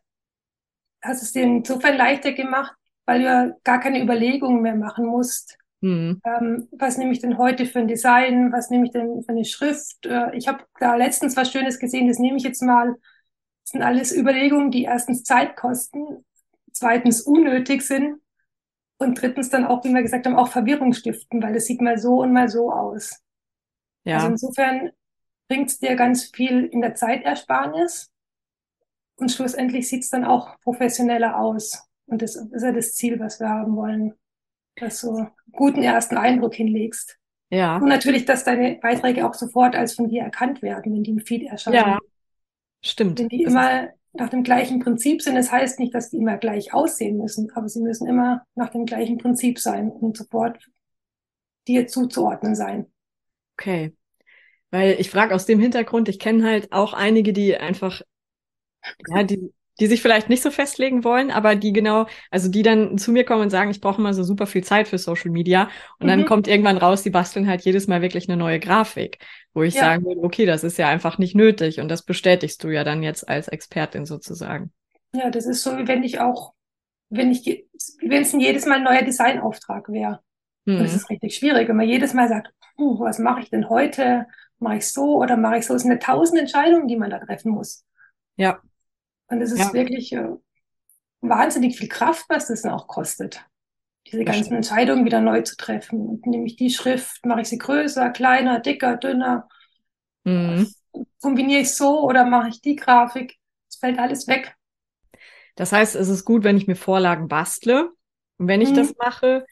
hast 1.02 1.22
es 1.22 1.34
dir 1.34 1.44
insofern 1.44 1.98
leichter 1.98 2.32
gemacht, 2.32 2.74
weil 3.06 3.20
du 3.20 3.26
ja 3.26 3.52
gar 3.66 3.82
keine 3.82 4.02
Überlegungen 4.02 4.62
mehr 4.62 4.76
machen 4.76 5.06
musst. 5.06 5.59
Hm. 5.82 6.22
Ähm, 6.26 6.68
was 6.72 6.98
nehme 6.98 7.12
ich 7.12 7.20
denn 7.20 7.38
heute 7.38 7.66
für 7.66 7.80
ein 7.80 7.88
Design? 7.88 8.52
Was 8.52 8.70
nehme 8.70 8.86
ich 8.86 8.92
denn 8.92 9.24
für 9.24 9.30
eine 9.32 9.46
Schrift? 9.46 10.06
Äh, 10.06 10.36
ich 10.36 10.48
habe 10.48 10.64
da 10.80 10.96
letztens 10.96 11.38
was 11.38 11.52
Schönes 11.52 11.80
gesehen, 11.80 12.08
das 12.08 12.20
nehme 12.20 12.38
ich 12.38 12.44
jetzt 12.44 12.62
mal. 12.62 12.96
Das 13.64 13.72
sind 13.72 13.82
alles 13.82 14.16
Überlegungen, 14.16 14.72
die 14.72 14.84
erstens 14.84 15.24
Zeit 15.24 15.56
kosten 15.56 16.26
zweitens 16.80 17.22
unnötig 17.22 17.82
sind 17.82 18.22
und 18.98 19.22
drittens 19.22 19.50
dann 19.50 19.66
auch, 19.66 19.84
wie 19.84 19.94
wir 19.94 20.02
gesagt 20.02 20.26
haben, 20.26 20.36
auch 20.36 20.50
Verwirrung 20.50 20.94
stiften, 20.94 21.42
weil 21.42 21.56
es 21.56 21.66
sieht 21.66 21.82
mal 21.82 21.98
so 21.98 22.22
und 22.22 22.34
mal 22.34 22.50
so 22.50 22.72
aus. 22.72 23.22
Ja. 24.04 24.16
Also 24.16 24.28
insofern 24.28 24.92
bringt 25.48 25.70
es 25.70 25.80
dir 25.80 25.96
ganz 25.96 26.26
viel 26.26 26.66
in 26.66 26.82
der 26.82 26.96
Zeitersparnis 26.96 28.12
und 29.16 29.32
schlussendlich 29.32 29.88
sieht 29.88 30.04
es 30.04 30.10
dann 30.10 30.26
auch 30.26 30.60
professioneller 30.62 31.38
aus. 31.38 31.86
Und 32.06 32.22
das 32.22 32.36
ist 32.36 32.64
ja 32.64 32.72
das 32.72 32.96
Ziel, 32.96 33.20
was 33.20 33.40
wir 33.40 33.50
haben 33.50 33.76
wollen, 33.76 34.14
dass 34.80 35.02
du 35.02 35.16
einen 35.16 35.32
guten 35.52 35.82
ersten 35.82 36.18
Eindruck 36.18 36.56
hinlegst. 36.56 37.18
Ja. 37.50 37.78
Und 37.78 37.88
natürlich, 37.88 38.26
dass 38.26 38.44
deine 38.44 38.76
Beiträge 38.82 39.28
auch 39.28 39.34
sofort 39.34 39.76
als 39.76 39.94
von 39.94 40.08
dir 40.08 40.22
erkannt 40.22 40.62
werden, 40.62 40.94
wenn 40.94 41.04
die 41.04 41.12
im 41.12 41.20
Feed 41.20 41.44
erscheinen. 41.44 41.76
Ja, 41.76 42.00
stimmt. 42.82 43.20
Wenn 43.20 43.30
die 43.30 43.44
das 43.44 43.54
immer 43.54 43.90
nach 44.14 44.30
dem 44.30 44.44
gleichen 44.44 44.80
Prinzip 44.80 45.22
sind. 45.22 45.36
Das 45.36 45.52
heißt 45.52 45.80
nicht, 45.80 45.94
dass 45.94 46.10
die 46.10 46.18
immer 46.18 46.38
gleich 46.38 46.74
aussehen 46.74 47.18
müssen, 47.18 47.52
aber 47.52 47.70
sie 47.70 47.82
müssen 47.82 48.08
immer 48.08 48.44
nach 48.56 48.70
dem 48.70 48.86
gleichen 48.86 49.18
Prinzip 49.18 49.60
sein 49.60 49.90
und 49.92 50.18
sofort 50.18 50.70
dir 51.68 51.88
zuzuordnen 51.88 52.56
sein. 52.56 52.88
Okay. 53.58 53.96
Weil 54.72 55.00
ich 55.00 55.10
frage 55.10 55.34
aus 55.34 55.46
dem 55.46 55.60
Hintergrund, 55.60 56.10
ich 56.10 56.20
kenne 56.20 56.44
halt 56.44 56.72
auch 56.72 56.94
einige, 56.94 57.34
die 57.34 57.58
einfach, 57.58 58.02
ja, 59.08 59.24
die 59.24 59.52
die 59.80 59.88
sich 59.88 60.02
vielleicht 60.02 60.30
nicht 60.30 60.44
so 60.44 60.52
festlegen 60.52 61.04
wollen, 61.04 61.32
aber 61.32 61.56
die 61.56 61.72
genau, 61.72 62.08
also 62.32 62.50
die 62.50 62.64
dann 62.64 62.98
zu 62.98 63.12
mir 63.12 63.24
kommen 63.24 63.44
und 63.44 63.50
sagen, 63.50 63.72
ich 63.72 63.82
brauche 63.82 64.00
immer 64.00 64.14
so 64.14 64.24
super 64.24 64.46
viel 64.46 64.64
Zeit 64.64 64.88
für 64.88 64.98
Social 64.98 65.32
Media. 65.32 65.70
Und 66.00 66.06
mhm. 66.06 66.10
dann 66.10 66.26
kommt 66.26 66.48
irgendwann 66.48 66.78
raus, 66.78 67.04
die 67.04 67.10
basteln 67.10 67.48
halt 67.48 67.62
jedes 67.62 67.88
Mal 67.88 68.02
wirklich 68.02 68.28
eine 68.28 68.38
neue 68.38 68.60
Grafik, 68.60 69.20
wo 69.54 69.64
ich 69.64 69.76
ja. 69.76 69.82
sagen 69.82 70.06
würde, 70.06 70.22
okay, 70.22 70.46
das 70.46 70.64
ist 70.64 70.78
ja 70.78 70.90
einfach 70.90 71.18
nicht 71.18 71.36
nötig. 71.36 71.80
Und 71.80 71.90
das 71.90 72.04
bestätigst 72.04 72.64
du 72.64 72.70
ja 72.70 72.84
dann 72.84 73.04
jetzt 73.04 73.28
als 73.28 73.48
Expertin 73.48 74.06
sozusagen. 74.06 74.72
Ja, 75.14 75.30
das 75.30 75.46
ist 75.46 75.64
so, 75.64 75.78
wie 75.78 75.88
wenn 75.88 76.04
ich 76.04 76.20
auch, 76.20 76.54
wenn 77.10 77.32
ich, 77.32 77.66
wenn 78.02 78.22
es 78.22 78.34
jedes 78.34 78.66
Mal 78.66 78.78
ein 78.78 78.84
neuer 78.84 79.04
Designauftrag 79.04 79.90
wäre. 79.90 80.20
Mhm. 80.66 80.80
Das 80.80 80.94
ist 80.94 81.10
richtig 81.10 81.36
schwierig, 81.36 81.68
wenn 81.68 81.78
man 81.78 81.88
jedes 81.88 82.14
Mal 82.14 82.28
sagt, 82.28 82.52
uh, 82.78 83.00
was 83.00 83.20
mache 83.20 83.42
ich 83.42 83.50
denn 83.50 83.70
heute? 83.70 84.28
Mache 84.60 84.78
ich 84.78 84.88
so 84.88 85.18
oder 85.18 85.38
mache 85.38 85.58
ich 85.58 85.66
so? 85.66 85.74
Es 85.74 85.84
sind 85.84 85.92
eine 85.92 86.00
tausend 86.00 86.40
Entscheidungen, 86.40 86.88
die 86.88 86.98
man 86.98 87.10
da 87.10 87.20
treffen 87.20 87.52
muss. 87.52 87.86
Ja. 88.36 88.62
Und 89.30 89.42
es 89.42 89.52
ist 89.52 89.60
ja. 89.60 89.74
wirklich 89.74 90.14
äh, 90.14 90.30
wahnsinnig 91.22 91.78
viel 91.78 91.88
Kraft, 91.88 92.26
was 92.30 92.48
das 92.48 92.64
dann 92.64 92.74
auch 92.74 92.88
kostet. 92.88 93.46
Diese 94.08 94.24
ganzen 94.24 94.46
stimmt. 94.46 94.58
Entscheidungen 94.58 95.06
wieder 95.06 95.22
neu 95.22 95.42
zu 95.42 95.56
treffen. 95.56 96.08
Und 96.08 96.26
nehme 96.26 96.46
ich 96.46 96.56
die 96.56 96.72
Schrift, 96.72 97.26
mache 97.26 97.42
ich 97.42 97.50
sie 97.50 97.58
größer, 97.58 98.10
kleiner, 98.10 98.60
dicker, 98.60 98.98
dünner. 98.98 99.48
Mhm. 100.24 100.68
Kombiniere 101.22 101.62
ich 101.62 101.76
so 101.76 102.02
oder 102.02 102.26
mache 102.26 102.50
ich 102.50 102.62
die 102.62 102.76
Grafik? 102.76 103.36
Es 103.70 103.78
fällt 103.78 104.00
alles 104.00 104.28
weg. 104.28 104.56
Das 105.56 105.72
heißt, 105.72 105.96
es 105.96 106.08
ist 106.08 106.26
gut, 106.26 106.44
wenn 106.44 106.58
ich 106.58 106.68
mir 106.68 106.76
Vorlagen 106.76 107.28
bastle. 107.28 107.92
Und 108.38 108.48
wenn 108.48 108.62
ich 108.62 108.72
mhm. 108.72 108.76
das 108.76 108.96
mache, 108.98 109.46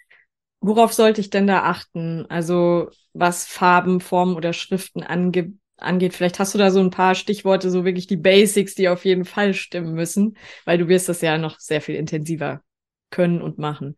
worauf 0.61 0.93
sollte 0.93 1.21
ich 1.21 1.29
denn 1.29 1.45
da 1.45 1.63
achten? 1.63 2.25
Also 2.29 2.89
was 3.13 3.45
Farben, 3.45 3.99
Formen 3.99 4.35
oder 4.35 4.53
Schriften 4.53 5.03
ange 5.03 5.53
angeht. 5.77 6.13
Vielleicht 6.13 6.39
hast 6.39 6.53
du 6.53 6.57
da 6.57 6.71
so 6.71 6.79
ein 6.79 6.89
paar 6.89 7.15
Stichworte, 7.15 7.69
so 7.69 7.85
wirklich 7.85 8.07
die 8.07 8.17
Basics, 8.17 8.75
die 8.75 8.89
auf 8.89 9.05
jeden 9.05 9.25
Fall 9.25 9.53
stimmen 9.53 9.93
müssen, 9.93 10.37
weil 10.65 10.77
du 10.77 10.87
wirst 10.87 11.09
das 11.09 11.21
ja 11.21 11.37
noch 11.37 11.59
sehr 11.59 11.81
viel 11.81 11.95
intensiver 11.95 12.61
können 13.09 13.41
und 13.41 13.57
machen. 13.57 13.97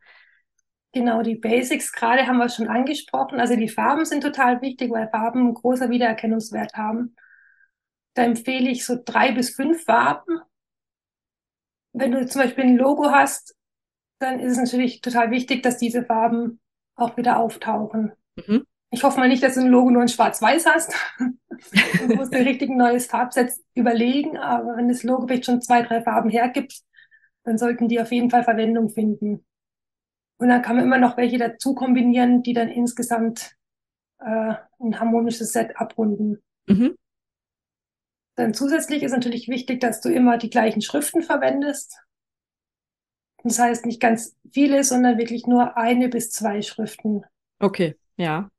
Genau, 0.92 1.22
die 1.22 1.36
Basics 1.36 1.92
gerade 1.92 2.26
haben 2.26 2.38
wir 2.38 2.50
schon 2.50 2.68
angesprochen. 2.68 3.40
Also 3.40 3.56
die 3.56 3.70
Farben 3.70 4.06
sind 4.06 4.22
total 4.22 4.62
wichtig, 4.62 4.92
weil 4.92 5.10
Farben 5.10 5.42
einen 5.42 5.54
großen 5.54 5.90
Wiedererkennungswert 5.90 6.74
haben. 6.74 7.16
Da 8.16 8.24
empfehle 8.24 8.70
ich 8.70 8.86
so 8.86 8.98
drei 9.04 9.32
bis 9.32 9.52
fünf 9.52 9.84
Farben. 9.84 10.40
Wenn 11.94 12.12
du 12.12 12.26
zum 12.26 12.42
Beispiel 12.42 12.64
ein 12.66 12.78
Logo 12.78 13.12
hast, 13.12 13.56
dann 14.20 14.40
ist 14.40 14.54
es 14.54 14.58
natürlich 14.58 15.02
total 15.02 15.32
wichtig, 15.32 15.64
dass 15.64 15.78
diese 15.78 16.04
Farben 16.04 16.60
auch 16.96 17.18
wieder 17.18 17.38
auftauchen. 17.38 18.12
Mhm. 18.36 18.66
Ich 18.92 19.04
hoffe 19.04 19.20
mal 19.20 19.28
nicht, 19.28 19.44
dass 19.44 19.54
du 19.54 19.62
ein 19.62 19.68
Logo 19.68 19.92
nur 19.92 20.02
in 20.02 20.08
Schwarz-Weiß 20.08 20.66
hast. 20.66 20.94
du 21.20 22.16
musst 22.16 22.34
dir 22.34 22.46
richtig 22.46 22.70
ein 22.70 22.78
neues 22.78 23.06
Farbset 23.06 23.52
überlegen, 23.76 24.38
aber 24.38 24.78
wenn 24.78 24.88
das 24.88 25.04
Logo 25.04 25.28
vielleicht 25.28 25.46
schon 25.46 25.62
zwei, 25.62 25.84
drei 25.84 26.02
Farben 26.02 26.30
hergibt, 26.30 26.82
dann 27.44 27.58
sollten 27.58 27.88
die 27.88 28.00
auf 28.00 28.12
jeden 28.12 28.30
Fall 28.30 28.44
Verwendung 28.44 28.90
finden. 28.90 29.46
Und 30.38 30.50
dann 30.50 30.62
kann 30.62 30.78
man 30.78 30.86
immer 30.86 30.98
noch 30.98 31.18
welche 31.18 31.38
dazu 31.38 31.76
kombinieren, 31.76 32.42
die 32.44 32.54
dann 32.54 32.70
insgesamt 32.70 33.56
äh, 34.20 34.54
ein 34.80 35.00
harmonisches 35.00 35.52
Set 35.52 35.78
abrunden. 35.78 36.42
Mhm. 36.68 36.96
Dann 38.36 38.54
zusätzlich 38.54 39.04
ist 39.04 39.12
natürlich 39.12 39.50
wichtig, 39.50 39.82
dass 39.82 40.00
du 40.02 40.10
immer 40.10 40.38
die 40.38 40.50
gleichen 40.50 40.82
Schriften 40.82 41.22
verwendest. 41.22 42.00
Das 43.44 43.60
heißt 43.60 43.86
nicht 43.86 44.00
ganz 44.00 44.36
viele, 44.52 44.84
sondern 44.84 45.18
wirklich 45.18 45.46
nur 45.46 45.78
eine 45.78 46.10
bis 46.10 46.32
zwei 46.32 46.62
Schriften. 46.62 47.24
Okay, 47.60 47.98
ja. 48.16 48.50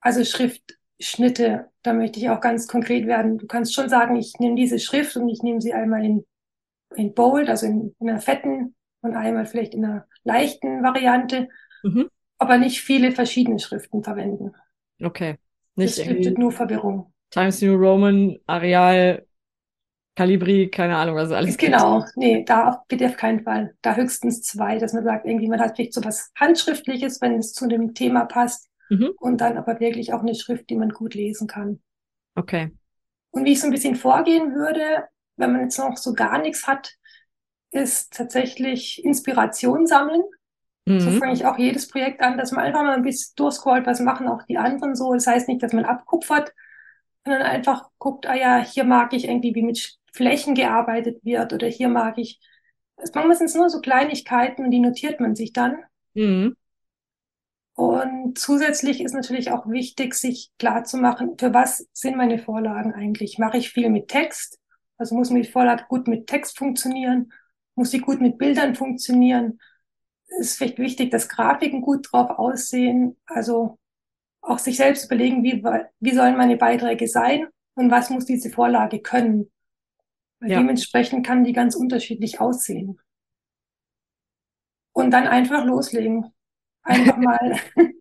Also 0.00 0.24
Schriftschnitte, 0.24 1.66
da 1.82 1.92
möchte 1.92 2.18
ich 2.18 2.30
auch 2.30 2.40
ganz 2.40 2.68
konkret 2.68 3.06
werden. 3.06 3.38
Du 3.38 3.46
kannst 3.46 3.74
schon 3.74 3.88
sagen, 3.88 4.16
ich 4.16 4.34
nehme 4.38 4.54
diese 4.54 4.78
Schrift 4.78 5.16
und 5.16 5.28
ich 5.28 5.42
nehme 5.42 5.60
sie 5.60 5.72
einmal 5.72 6.04
in, 6.04 6.24
in 6.94 7.14
Bold, 7.14 7.48
also 7.48 7.66
in, 7.66 7.94
in 7.98 8.10
einer 8.10 8.20
fetten 8.20 8.74
und 9.00 9.16
einmal 9.16 9.46
vielleicht 9.46 9.74
in 9.74 9.84
einer 9.84 10.06
leichten 10.24 10.82
Variante, 10.82 11.48
mhm. 11.82 12.08
aber 12.38 12.58
nicht 12.58 12.80
viele 12.80 13.12
verschiedene 13.12 13.58
Schriften 13.58 14.02
verwenden. 14.02 14.52
Okay. 15.02 15.36
Nicht 15.76 15.98
das 15.98 16.04
stiftet 16.04 16.38
nur 16.38 16.52
Verwirrung. 16.52 17.12
Times 17.30 17.60
New 17.62 17.74
Roman, 17.76 18.36
Areal, 18.46 19.24
Calibri, 20.16 20.68
keine 20.68 20.96
Ahnung, 20.96 21.14
was 21.14 21.30
alles 21.30 21.56
Genau, 21.56 22.00
gibt. 22.00 22.16
nee, 22.16 22.44
da 22.44 22.82
bitte 22.88 23.06
auf 23.06 23.16
keinen 23.16 23.44
Fall. 23.44 23.74
Da 23.82 23.94
höchstens 23.94 24.42
zwei, 24.42 24.78
dass 24.78 24.92
man 24.92 25.04
sagt, 25.04 25.26
irgendwie 25.26 25.46
man 25.46 25.60
hat 25.60 25.76
vielleicht 25.76 25.94
so 25.94 26.04
was 26.04 26.32
Handschriftliches, 26.34 27.20
wenn 27.20 27.34
es 27.34 27.52
zu 27.52 27.68
dem 27.68 27.94
Thema 27.94 28.24
passt. 28.24 28.67
Mhm. 28.88 29.12
Und 29.18 29.40
dann 29.40 29.58
aber 29.58 29.80
wirklich 29.80 30.12
auch 30.12 30.20
eine 30.20 30.34
Schrift, 30.34 30.70
die 30.70 30.76
man 30.76 30.90
gut 30.90 31.14
lesen 31.14 31.46
kann. 31.46 31.80
Okay. 32.34 32.70
Und 33.30 33.44
wie 33.44 33.52
ich 33.52 33.60
so 33.60 33.66
ein 33.66 33.72
bisschen 33.72 33.96
vorgehen 33.96 34.54
würde, 34.54 35.04
wenn 35.36 35.52
man 35.52 35.62
jetzt 35.62 35.78
noch 35.78 35.96
so 35.96 36.14
gar 36.14 36.38
nichts 36.38 36.66
hat, 36.66 36.94
ist 37.70 38.12
tatsächlich 38.14 39.04
Inspiration 39.04 39.86
sammeln. 39.86 40.22
Mhm. 40.86 41.00
So 41.00 41.10
fange 41.12 41.34
ich 41.34 41.44
auch 41.44 41.58
jedes 41.58 41.88
Projekt 41.88 42.22
an, 42.22 42.38
dass 42.38 42.52
man 42.52 42.64
einfach 42.64 42.82
mal 42.82 42.96
ein 42.96 43.02
bisschen 43.02 43.34
durchscrollt, 43.36 43.86
was 43.86 44.00
machen 44.00 44.26
auch 44.26 44.42
die 44.44 44.56
anderen 44.56 44.96
so. 44.96 45.12
Das 45.12 45.26
heißt 45.26 45.48
nicht, 45.48 45.62
dass 45.62 45.72
man 45.72 45.84
abkupfert, 45.84 46.54
sondern 47.24 47.42
einfach 47.42 47.90
guckt, 47.98 48.26
ah 48.26 48.34
ja, 48.34 48.58
hier 48.58 48.84
mag 48.84 49.12
ich 49.12 49.28
irgendwie, 49.28 49.54
wie 49.54 49.62
mit 49.62 49.98
Flächen 50.12 50.54
gearbeitet 50.54 51.22
wird 51.24 51.52
oder 51.52 51.66
hier 51.66 51.88
mag 51.88 52.16
ich. 52.16 52.40
Manchmal 53.14 53.36
sind 53.36 53.46
es 53.46 53.54
nur 53.54 53.68
so 53.68 53.80
Kleinigkeiten 53.80 54.64
und 54.64 54.70
die 54.70 54.80
notiert 54.80 55.20
man 55.20 55.36
sich 55.36 55.52
dann. 55.52 55.76
Mhm. 56.14 56.56
Und 57.78 58.36
zusätzlich 58.36 59.00
ist 59.00 59.14
natürlich 59.14 59.52
auch 59.52 59.68
wichtig, 59.68 60.14
sich 60.14 60.50
klar 60.58 60.82
zu 60.82 60.96
machen, 60.96 61.38
für 61.38 61.54
was 61.54 61.86
sind 61.92 62.16
meine 62.16 62.40
Vorlagen 62.40 62.92
eigentlich? 62.92 63.38
Mache 63.38 63.58
ich 63.58 63.70
viel 63.70 63.88
mit 63.88 64.08
Text? 64.08 64.58
Also 64.96 65.14
muss 65.14 65.28
die 65.28 65.44
Vorlage 65.44 65.84
gut 65.88 66.08
mit 66.08 66.26
Text 66.26 66.58
funktionieren? 66.58 67.32
Muss 67.76 67.92
sie 67.92 68.00
gut 68.00 68.20
mit 68.20 68.36
Bildern 68.36 68.74
funktionieren? 68.74 69.60
Ist 70.40 70.58
vielleicht 70.58 70.80
wichtig, 70.80 71.12
dass 71.12 71.28
Grafiken 71.28 71.80
gut 71.80 72.08
drauf 72.10 72.30
aussehen. 72.30 73.16
Also 73.26 73.78
auch 74.40 74.58
sich 74.58 74.76
selbst 74.76 75.04
überlegen, 75.04 75.44
wie, 75.44 75.62
wie 76.00 76.14
sollen 76.16 76.36
meine 76.36 76.56
Beiträge 76.56 77.06
sein 77.06 77.46
und 77.76 77.92
was 77.92 78.10
muss 78.10 78.24
diese 78.24 78.50
Vorlage 78.50 78.98
können. 78.98 79.52
Weil 80.40 80.50
ja. 80.50 80.58
dementsprechend 80.58 81.24
kann 81.24 81.44
die 81.44 81.52
ganz 81.52 81.76
unterschiedlich 81.76 82.40
aussehen. 82.40 82.98
Und 84.92 85.12
dann 85.12 85.28
einfach 85.28 85.64
loslegen 85.64 86.34
einfach 86.88 87.16
mal 87.16 87.56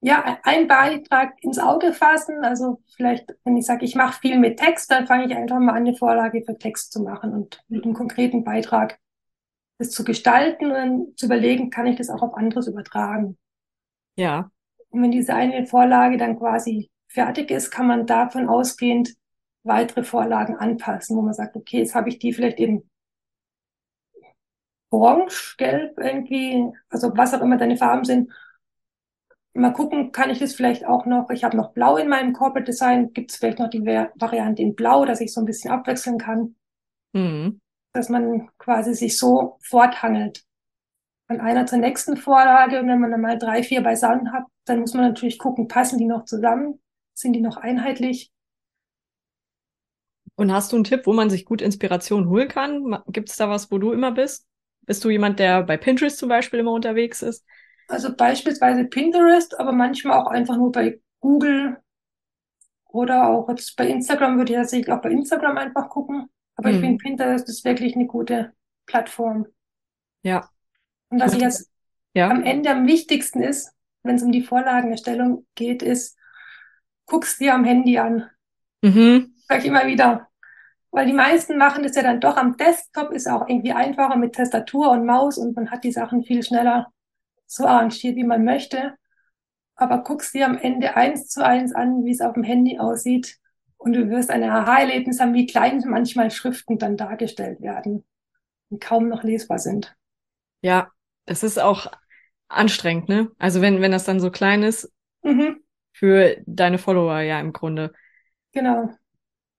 ja 0.00 0.38
einen 0.42 0.68
Beitrag 0.68 1.34
ins 1.42 1.58
Auge 1.58 1.92
fassen. 1.92 2.44
Also 2.44 2.82
vielleicht, 2.96 3.34
wenn 3.44 3.56
ich 3.56 3.66
sage, 3.66 3.84
ich 3.84 3.94
mache 3.94 4.20
viel 4.20 4.38
mit 4.38 4.58
Text, 4.58 4.90
dann 4.90 5.06
fange 5.06 5.26
ich 5.26 5.34
einfach 5.34 5.58
mal 5.58 5.72
an, 5.72 5.86
eine 5.86 5.94
Vorlage 5.94 6.42
für 6.44 6.58
Text 6.58 6.92
zu 6.92 7.02
machen 7.02 7.32
und 7.32 7.62
mit 7.68 7.84
einem 7.84 7.94
konkreten 7.94 8.44
Beitrag 8.44 8.98
das 9.78 9.90
zu 9.90 10.04
gestalten 10.04 10.70
und 10.70 11.18
zu 11.18 11.26
überlegen, 11.26 11.70
kann 11.70 11.86
ich 11.86 11.96
das 11.96 12.10
auch 12.10 12.22
auf 12.22 12.34
anderes 12.34 12.68
übertragen. 12.68 13.36
Ja. 14.16 14.50
Und 14.90 15.02
wenn 15.02 15.10
diese 15.10 15.34
eine 15.34 15.66
Vorlage 15.66 16.18
dann 16.18 16.38
quasi 16.38 16.90
fertig 17.08 17.50
ist, 17.50 17.70
kann 17.70 17.86
man 17.86 18.06
davon 18.06 18.48
ausgehend 18.48 19.14
weitere 19.64 20.04
Vorlagen 20.04 20.56
anpassen, 20.56 21.16
wo 21.16 21.22
man 21.22 21.34
sagt, 21.34 21.56
okay, 21.56 21.78
jetzt 21.78 21.94
habe 21.94 22.08
ich 22.08 22.18
die 22.18 22.32
vielleicht 22.32 22.58
eben 22.58 22.90
orange, 24.92 25.56
gelb 25.56 25.98
irgendwie, 25.98 26.70
also 26.90 27.16
was 27.16 27.34
auch 27.34 27.40
immer 27.40 27.56
deine 27.56 27.76
Farben 27.76 28.04
sind. 28.04 28.30
Mal 29.54 29.72
gucken, 29.72 30.12
kann 30.12 30.30
ich 30.30 30.38
das 30.38 30.54
vielleicht 30.54 30.86
auch 30.86 31.04
noch, 31.04 31.28
ich 31.30 31.44
habe 31.44 31.56
noch 31.56 31.72
blau 31.72 31.96
in 31.96 32.08
meinem 32.08 32.32
Corporate 32.32 32.64
Design, 32.64 33.12
gibt 33.12 33.30
es 33.30 33.36
vielleicht 33.36 33.58
noch 33.58 33.68
die 33.68 33.84
Variante 33.84 34.62
in 34.62 34.74
blau, 34.74 35.04
dass 35.04 35.20
ich 35.20 35.32
so 35.32 35.40
ein 35.40 35.46
bisschen 35.46 35.70
abwechseln 35.70 36.18
kann. 36.18 36.56
Mhm. 37.12 37.60
Dass 37.92 38.08
man 38.08 38.48
quasi 38.58 38.94
sich 38.94 39.18
so 39.18 39.58
forthangelt. 39.62 40.44
Von 41.26 41.40
einer 41.40 41.66
zur 41.66 41.78
nächsten 41.78 42.16
Vorlage, 42.16 42.80
und 42.80 42.88
wenn 42.88 43.00
man 43.00 43.10
dann 43.10 43.20
mal 43.20 43.38
drei, 43.38 43.62
vier 43.62 43.82
beisammen 43.82 44.32
hat, 44.32 44.44
dann 44.64 44.80
muss 44.80 44.94
man 44.94 45.04
natürlich 45.04 45.38
gucken, 45.38 45.68
passen 45.68 45.98
die 45.98 46.06
noch 46.06 46.24
zusammen? 46.24 46.80
Sind 47.14 47.34
die 47.34 47.40
noch 47.40 47.58
einheitlich? 47.58 48.32
Und 50.34 50.50
hast 50.50 50.72
du 50.72 50.76
einen 50.76 50.84
Tipp, 50.84 51.02
wo 51.04 51.12
man 51.12 51.28
sich 51.28 51.44
gut 51.44 51.60
Inspiration 51.60 52.28
holen 52.28 52.48
kann? 52.48 53.02
Gibt 53.08 53.28
es 53.28 53.36
da 53.36 53.50
was, 53.50 53.70
wo 53.70 53.78
du 53.78 53.92
immer 53.92 54.12
bist? 54.12 54.46
Bist 54.82 55.04
du 55.04 55.10
jemand, 55.10 55.38
der 55.38 55.62
bei 55.62 55.76
Pinterest 55.76 56.18
zum 56.18 56.28
Beispiel 56.28 56.60
immer 56.60 56.72
unterwegs 56.72 57.22
ist? 57.22 57.44
Also 57.88 58.14
beispielsweise 58.14 58.84
Pinterest, 58.84 59.58
aber 59.58 59.72
manchmal 59.72 60.20
auch 60.20 60.28
einfach 60.28 60.56
nur 60.56 60.72
bei 60.72 61.00
Google 61.20 61.78
oder 62.86 63.28
auch 63.28 63.48
jetzt 63.48 63.76
bei 63.76 63.86
Instagram 63.86 64.36
würde 64.36 64.52
ich 64.52 64.58
tatsächlich 64.58 64.92
auch 64.92 65.00
bei 65.00 65.10
Instagram 65.10 65.58
einfach 65.58 65.88
gucken. 65.88 66.28
Aber 66.56 66.68
hm. 66.68 66.74
ich 66.74 66.80
finde 66.80 66.98
Pinterest 66.98 67.48
ist 67.48 67.64
wirklich 67.64 67.94
eine 67.94 68.06
gute 68.06 68.52
Plattform. 68.86 69.46
Ja. 70.22 70.48
Und 71.08 71.20
was 71.20 71.34
ich 71.34 71.40
jetzt 71.40 71.70
ja. 72.14 72.28
am 72.28 72.42
Ende 72.42 72.70
am 72.70 72.86
wichtigsten 72.86 73.42
ist, 73.42 73.72
wenn 74.02 74.16
es 74.16 74.22
um 74.22 74.32
die 74.32 74.42
Vorlagenerstellung 74.42 75.46
geht, 75.54 75.82
ist, 75.82 76.18
guck's 77.06 77.38
dir 77.38 77.54
am 77.54 77.64
Handy 77.64 77.98
an. 77.98 78.28
Mhm. 78.82 79.34
Sag 79.48 79.60
ich 79.60 79.66
immer 79.66 79.86
wieder. 79.86 80.28
Weil 80.92 81.06
die 81.06 81.14
meisten 81.14 81.56
machen 81.56 81.82
das 81.82 81.96
ja 81.96 82.02
dann 82.02 82.20
doch 82.20 82.36
am 82.36 82.56
Desktop, 82.58 83.10
ist 83.12 83.26
auch 83.26 83.48
irgendwie 83.48 83.72
einfacher 83.72 84.16
mit 84.16 84.34
Tastatur 84.34 84.90
und 84.90 85.06
Maus 85.06 85.38
und 85.38 85.56
man 85.56 85.70
hat 85.70 85.84
die 85.84 85.92
Sachen 85.92 86.22
viel 86.22 86.42
schneller 86.42 86.92
so 87.46 87.66
arrangiert, 87.66 88.14
wie 88.16 88.24
man 88.24 88.44
möchte. 88.44 88.94
Aber 89.74 90.02
guckst 90.02 90.34
dir 90.34 90.46
am 90.46 90.58
Ende 90.58 90.94
eins 90.94 91.28
zu 91.28 91.44
eins 91.44 91.74
an, 91.74 92.04
wie 92.04 92.12
es 92.12 92.20
auf 92.20 92.34
dem 92.34 92.42
Handy 92.44 92.78
aussieht 92.78 93.38
und 93.78 93.94
du 93.94 94.10
wirst 94.10 94.30
ein 94.30 94.44
Aha-Erlebnis 94.44 95.18
haben, 95.18 95.32
wie 95.32 95.46
klein 95.46 95.82
manchmal 95.86 96.30
Schriften 96.30 96.78
dann 96.78 96.98
dargestellt 96.98 97.62
werden 97.62 98.04
und 98.68 98.82
kaum 98.82 99.08
noch 99.08 99.22
lesbar 99.22 99.58
sind. 99.58 99.96
Ja, 100.60 100.90
es 101.24 101.42
ist 101.42 101.58
auch 101.58 101.90
anstrengend, 102.48 103.08
ne? 103.08 103.30
Also 103.38 103.62
wenn, 103.62 103.80
wenn 103.80 103.92
das 103.92 104.04
dann 104.04 104.20
so 104.20 104.30
klein 104.30 104.62
ist, 104.62 104.92
mhm. 105.22 105.62
für 105.92 106.36
deine 106.46 106.76
Follower 106.76 107.20
ja 107.20 107.40
im 107.40 107.54
Grunde. 107.54 107.92
Genau. 108.52 108.90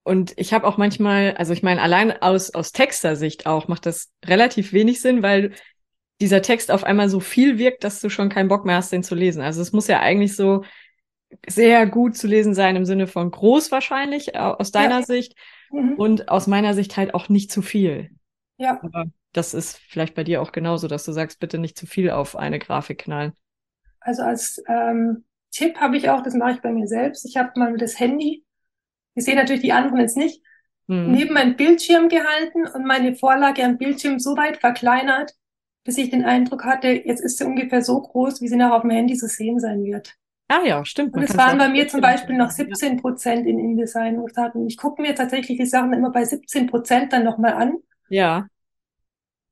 Und 0.04 0.34
ich 0.36 0.52
habe 0.52 0.66
auch 0.66 0.76
manchmal, 0.76 1.34
also 1.38 1.52
ich 1.54 1.62
meine, 1.62 1.80
allein 1.80 2.12
aus, 2.22 2.50
aus 2.50 2.72
Texter-Sicht 2.72 3.46
auch 3.46 3.68
macht 3.68 3.86
das 3.86 4.12
relativ 4.24 4.72
wenig 4.74 5.00
Sinn, 5.00 5.22
weil 5.22 5.52
dieser 6.20 6.42
Text 6.42 6.70
auf 6.70 6.84
einmal 6.84 7.08
so 7.08 7.20
viel 7.20 7.58
wirkt, 7.58 7.84
dass 7.84 8.00
du 8.00 8.10
schon 8.10 8.28
keinen 8.28 8.48
Bock 8.48 8.66
mehr 8.66 8.76
hast, 8.76 8.92
den 8.92 9.02
zu 9.02 9.14
lesen. 9.14 9.40
Also 9.40 9.62
es 9.62 9.72
muss 9.72 9.88
ja 9.88 10.00
eigentlich 10.00 10.36
so 10.36 10.62
sehr 11.48 11.86
gut 11.86 12.16
zu 12.16 12.26
lesen 12.26 12.54
sein 12.54 12.76
im 12.76 12.84
Sinne 12.84 13.06
von 13.06 13.30
groß 13.30 13.72
wahrscheinlich 13.72 14.36
aus 14.36 14.70
deiner 14.70 15.00
ja. 15.00 15.02
Sicht 15.02 15.36
mhm. 15.72 15.94
und 15.94 16.28
aus 16.28 16.46
meiner 16.46 16.74
Sicht 16.74 16.96
halt 16.96 17.14
auch 17.14 17.30
nicht 17.30 17.50
zu 17.50 17.62
viel. 17.62 18.10
Ja. 18.58 18.78
Aber 18.82 19.06
das 19.32 19.54
ist 19.54 19.78
vielleicht 19.88 20.14
bei 20.14 20.22
dir 20.22 20.42
auch 20.42 20.52
genauso, 20.52 20.86
dass 20.86 21.04
du 21.04 21.12
sagst, 21.12 21.40
bitte 21.40 21.58
nicht 21.58 21.78
zu 21.78 21.86
viel 21.86 22.10
auf 22.10 22.36
eine 22.36 22.58
Grafik 22.58 22.98
knallen. 22.98 23.32
Also 24.00 24.22
als 24.22 24.62
ähm, 24.68 25.24
Tipp 25.50 25.76
habe 25.80 25.96
ich 25.96 26.10
auch, 26.10 26.22
das 26.22 26.34
mache 26.34 26.52
ich 26.52 26.60
bei 26.60 26.72
mir 26.72 26.86
selbst. 26.86 27.24
Ich 27.24 27.36
habe 27.36 27.58
mal 27.58 27.76
das 27.76 27.98
Handy 27.98 28.43
ich 29.14 29.24
sehe 29.24 29.36
natürlich 29.36 29.62
die 29.62 29.72
anderen 29.72 30.00
jetzt 30.00 30.16
nicht, 30.16 30.42
mhm. 30.86 31.12
neben 31.12 31.34
meinem 31.34 31.56
Bildschirm 31.56 32.08
gehalten 32.08 32.66
und 32.66 32.86
meine 32.86 33.14
Vorlage 33.14 33.64
am 33.64 33.78
Bildschirm 33.78 34.18
so 34.18 34.36
weit 34.36 34.58
verkleinert, 34.58 35.34
bis 35.84 35.98
ich 35.98 36.10
den 36.10 36.24
Eindruck 36.24 36.64
hatte, 36.64 36.88
jetzt 36.88 37.20
ist 37.20 37.38
sie 37.38 37.44
ungefähr 37.44 37.82
so 37.82 38.00
groß, 38.00 38.40
wie 38.40 38.48
sie 38.48 38.56
nachher 38.56 38.76
auf 38.76 38.82
dem 38.82 38.90
Handy 38.90 39.14
zu 39.14 39.28
sehen 39.28 39.60
sein 39.60 39.84
wird. 39.84 40.16
Ah 40.48 40.62
ja, 40.64 40.84
stimmt. 40.84 41.14
Und 41.14 41.22
es 41.22 41.36
waren 41.36 41.58
bei 41.58 41.68
mir 41.68 41.88
zum 41.88 42.00
Beispiel 42.00 42.36
noch 42.36 42.50
17 42.50 42.98
Prozent 43.00 43.46
in 43.46 43.58
InDesign. 43.58 44.18
Und 44.18 44.66
ich 44.66 44.76
gucke 44.76 45.00
mir 45.00 45.14
tatsächlich 45.14 45.58
die 45.58 45.66
Sachen 45.66 45.92
immer 45.92 46.10
bei 46.10 46.24
17 46.24 46.66
Prozent 46.66 47.12
dann 47.12 47.24
nochmal 47.24 47.54
an. 47.54 47.78
Ja. 48.08 48.46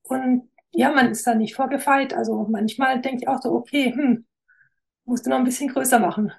Und 0.02 0.50
ja, 0.70 0.92
man 0.92 1.10
ist 1.10 1.26
da 1.26 1.34
nicht 1.34 1.54
vorgefeit. 1.54 2.12
Also 2.12 2.46
manchmal 2.48 3.00
denke 3.00 3.22
ich 3.22 3.28
auch 3.28 3.40
so, 3.40 3.52
okay, 3.52 3.92
hm, 3.94 4.26
musst 5.04 5.26
du 5.26 5.30
noch 5.30 5.38
ein 5.38 5.44
bisschen 5.44 5.70
größer 5.70 5.98
machen. 5.98 6.32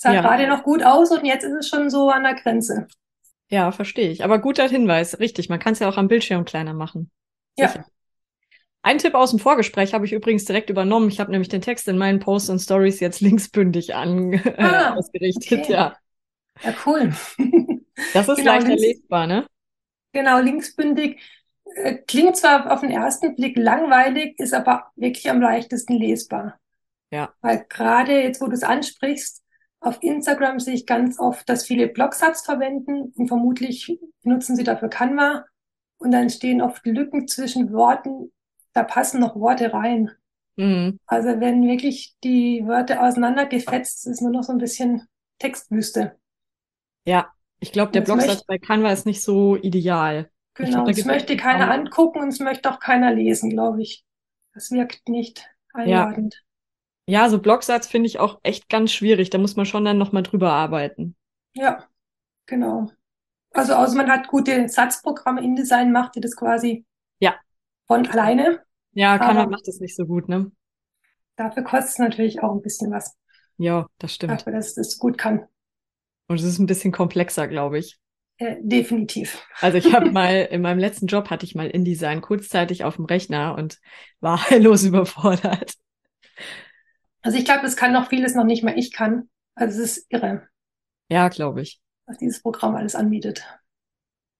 Sah 0.00 0.14
Ja. 0.14 0.22
gerade 0.22 0.46
noch 0.46 0.62
gut 0.62 0.82
aus 0.82 1.10
und 1.10 1.24
jetzt 1.26 1.44
ist 1.44 1.52
es 1.52 1.68
schon 1.68 1.90
so 1.90 2.08
an 2.10 2.22
der 2.22 2.34
Grenze. 2.34 2.88
Ja, 3.50 3.70
verstehe 3.70 4.10
ich. 4.10 4.24
Aber 4.24 4.38
guter 4.38 4.66
Hinweis, 4.68 5.18
richtig. 5.18 5.48
Man 5.48 5.58
kann 5.58 5.74
es 5.74 5.80
ja 5.80 5.88
auch 5.88 5.98
am 5.98 6.08
Bildschirm 6.08 6.44
kleiner 6.44 6.72
machen. 6.72 7.10
Ja. 7.58 7.68
Sicher. 7.68 7.84
Ein 8.82 8.96
Tipp 8.96 9.14
aus 9.14 9.30
dem 9.30 9.38
Vorgespräch 9.38 9.92
habe 9.92 10.06
ich 10.06 10.12
übrigens 10.12 10.46
direkt 10.46 10.70
übernommen. 10.70 11.08
Ich 11.10 11.20
habe 11.20 11.30
nämlich 11.30 11.48
den 11.50 11.60
Text 11.60 11.86
in 11.86 11.98
meinen 11.98 12.18
Posts 12.18 12.48
und 12.50 12.58
Stories 12.60 13.00
jetzt 13.00 13.20
linksbündig 13.20 13.94
an, 13.94 14.32
äh, 14.32 14.54
Ah, 14.56 14.94
ausgerichtet. 14.94 15.60
okay. 15.64 15.72
Ja, 15.72 15.96
Ja, 16.62 16.74
cool. 16.86 17.12
das 18.14 18.28
ist 18.28 18.36
Genau, 18.38 18.52
leichter 18.52 18.76
lesbar, 18.76 19.26
ne? 19.26 19.46
Genau, 20.12 20.40
linksbündig. 20.40 21.20
Äh, 21.76 21.96
Klingt 22.06 22.36
zwar 22.38 22.72
auf 22.72 22.80
den 22.80 22.90
ersten 22.90 23.36
Blick 23.36 23.56
langweilig, 23.58 24.38
ist 24.38 24.54
aber 24.54 24.90
wirklich 24.96 25.28
am 25.28 25.42
leichtesten 25.42 25.98
lesbar. 25.98 26.58
Ja. 27.10 27.34
Weil 27.42 27.66
gerade 27.68 28.22
jetzt, 28.22 28.40
wo 28.40 28.46
du 28.46 28.52
es 28.54 28.62
ansprichst, 28.62 29.42
auf 29.80 30.02
Instagram 30.02 30.60
sehe 30.60 30.74
ich 30.74 30.86
ganz 30.86 31.18
oft, 31.18 31.48
dass 31.48 31.66
viele 31.66 31.88
Blogsubs 31.88 32.42
verwenden 32.42 33.12
und 33.16 33.28
vermutlich 33.28 33.98
benutzen 34.22 34.54
sie 34.54 34.64
dafür 34.64 34.88
Canva 34.88 35.46
und 35.98 36.10
dann 36.10 36.30
stehen 36.30 36.60
oft 36.60 36.84
Lücken 36.84 37.28
zwischen 37.28 37.72
Worten, 37.72 38.30
da 38.72 38.82
passen 38.82 39.20
noch 39.20 39.36
Worte 39.36 39.72
rein. 39.72 40.10
Mhm. 40.56 40.98
Also 41.06 41.40
wenn 41.40 41.66
wirklich 41.66 42.14
die 42.22 42.62
Wörter 42.66 43.02
auseinandergefetzt, 43.02 44.06
ist 44.06 44.20
nur 44.20 44.30
noch 44.30 44.42
so 44.42 44.52
ein 44.52 44.58
bisschen 44.58 45.06
Textwüste. 45.38 46.16
Ja, 47.06 47.32
ich 47.58 47.72
glaube, 47.72 47.92
der 47.92 48.02
Blogsatz 48.02 48.44
bei 48.44 48.58
Canva 48.58 48.92
ist 48.92 49.06
nicht 49.06 49.22
so 49.22 49.56
ideal. 49.56 50.30
Genau, 50.54 50.84
glaub, 50.84 50.88
es 50.88 51.04
möchte 51.04 51.36
keiner 51.36 51.70
angucken 51.70 52.20
und 52.20 52.28
es 52.28 52.40
möchte 52.40 52.70
auch 52.70 52.80
keiner 52.80 53.14
lesen, 53.14 53.50
glaube 53.50 53.82
ich. 53.82 54.04
Das 54.52 54.70
wirkt 54.70 55.08
nicht 55.08 55.48
einladend. 55.72 56.34
Ja, 56.34 56.40
so 57.28 57.38
Blogsatz 57.38 57.86
finde 57.88 58.06
ich 58.08 58.18
auch 58.20 58.40
echt 58.42 58.68
ganz 58.68 58.92
schwierig. 58.92 59.30
Da 59.30 59.38
muss 59.38 59.56
man 59.56 59.66
schon 59.66 59.84
dann 59.84 59.98
nochmal 59.98 60.22
drüber 60.22 60.52
arbeiten. 60.52 61.16
Ja, 61.54 61.84
genau. 62.46 62.90
Also 63.52 63.74
außer 63.74 63.96
man 63.96 64.10
hat 64.10 64.28
gute 64.28 64.68
Satzprogramme, 64.68 65.42
InDesign 65.42 65.90
macht 65.92 66.14
die 66.14 66.20
das 66.20 66.36
quasi 66.36 66.84
Ja. 67.18 67.34
von 67.86 68.06
alleine. 68.06 68.62
Ja, 68.92 69.18
Canva 69.18 69.42
Aber- 69.42 69.50
macht 69.50 69.66
das 69.66 69.80
nicht 69.80 69.96
so 69.96 70.06
gut, 70.06 70.28
ne? 70.28 70.52
Dafür 71.36 71.62
kostet 71.64 71.90
es 71.90 71.98
natürlich 71.98 72.42
auch 72.42 72.52
ein 72.52 72.62
bisschen 72.62 72.90
was, 72.92 73.16
Ja, 73.56 73.86
das 73.98 74.14
stimmt. 74.14 74.32
dafür, 74.32 74.52
dass 74.52 74.68
es 74.68 74.74
das 74.74 74.98
gut 74.98 75.16
kann. 75.18 75.46
Und 76.28 76.36
es 76.38 76.44
ist 76.44 76.58
ein 76.58 76.66
bisschen 76.66 76.92
komplexer, 76.92 77.48
glaube 77.48 77.78
ich. 77.78 77.98
Äh, 78.36 78.56
definitiv. 78.60 79.42
Also 79.60 79.78
ich 79.78 79.92
habe 79.94 80.10
mal, 80.12 80.48
in 80.50 80.62
meinem 80.62 80.78
letzten 80.78 81.06
Job 81.06 81.30
hatte 81.30 81.44
ich 81.44 81.54
mal 81.54 81.68
InDesign 81.68 82.20
kurzzeitig 82.20 82.84
auf 82.84 82.96
dem 82.96 83.04
Rechner 83.06 83.54
und 83.56 83.80
war 84.20 84.48
heillos 84.50 84.84
überfordert. 84.84 85.74
Also 87.22 87.38
ich 87.38 87.44
glaube, 87.44 87.62
das 87.62 87.76
kann 87.76 87.92
noch 87.92 88.08
vieles 88.08 88.34
noch 88.34 88.44
nicht 88.44 88.62
mal 88.62 88.78
ich 88.78 88.92
kann. 88.92 89.28
Also 89.54 89.82
es 89.82 89.98
ist 89.98 90.06
irre, 90.10 90.48
Ja, 91.10 91.28
glaube 91.28 91.62
ich. 91.62 91.80
was 92.06 92.18
dieses 92.18 92.42
Programm 92.42 92.76
alles 92.76 92.94
anbietet. 92.94 93.44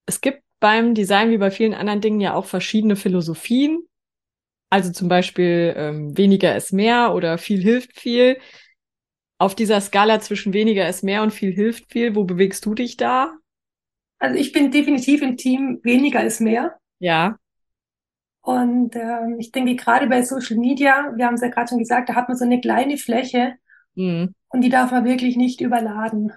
Es 0.06 0.20
gibt 0.20 0.42
beim 0.60 0.94
Design 0.94 1.30
wie 1.30 1.38
bei 1.38 1.50
vielen 1.50 1.74
anderen 1.74 2.00
Dingen 2.00 2.20
ja 2.20 2.34
auch 2.34 2.44
verschiedene 2.44 2.96
Philosophien. 2.96 3.80
Also 4.70 4.92
zum 4.92 5.08
Beispiel 5.08 5.74
ähm, 5.76 6.16
weniger 6.16 6.56
ist 6.56 6.72
mehr 6.72 7.14
oder 7.14 7.38
viel 7.38 7.60
hilft 7.62 7.98
viel. 7.98 8.38
Auf 9.38 9.54
dieser 9.54 9.80
Skala 9.80 10.20
zwischen 10.20 10.52
weniger 10.52 10.88
ist 10.88 11.02
mehr 11.02 11.22
und 11.22 11.32
viel 11.32 11.52
hilft 11.52 11.90
viel, 11.90 12.14
wo 12.14 12.24
bewegst 12.24 12.64
du 12.66 12.74
dich 12.74 12.96
da? 12.96 13.36
Also 14.18 14.38
ich 14.38 14.52
bin 14.52 14.70
definitiv 14.70 15.22
im 15.22 15.36
Team 15.36 15.80
weniger 15.82 16.22
ist 16.24 16.40
mehr. 16.40 16.78
Ja. 16.98 17.38
Und 18.42 18.96
ähm, 18.96 19.36
ich 19.38 19.52
denke, 19.52 19.76
gerade 19.76 20.06
bei 20.06 20.22
Social 20.22 20.56
Media, 20.56 21.12
wir 21.14 21.26
haben 21.26 21.34
es 21.34 21.42
ja 21.42 21.48
gerade 21.48 21.68
schon 21.68 21.78
gesagt, 21.78 22.08
da 22.08 22.14
hat 22.14 22.28
man 22.28 22.36
so 22.38 22.44
eine 22.44 22.60
kleine 22.60 22.96
Fläche 22.96 23.56
Mhm. 23.96 24.34
und 24.48 24.60
die 24.62 24.68
darf 24.68 24.92
man 24.92 25.04
wirklich 25.04 25.36
nicht 25.36 25.60
überladen. 25.60 26.32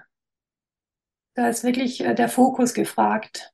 Da 1.34 1.48
ist 1.48 1.64
wirklich 1.64 2.00
äh, 2.04 2.14
der 2.14 2.28
Fokus 2.28 2.74
gefragt. 2.74 3.52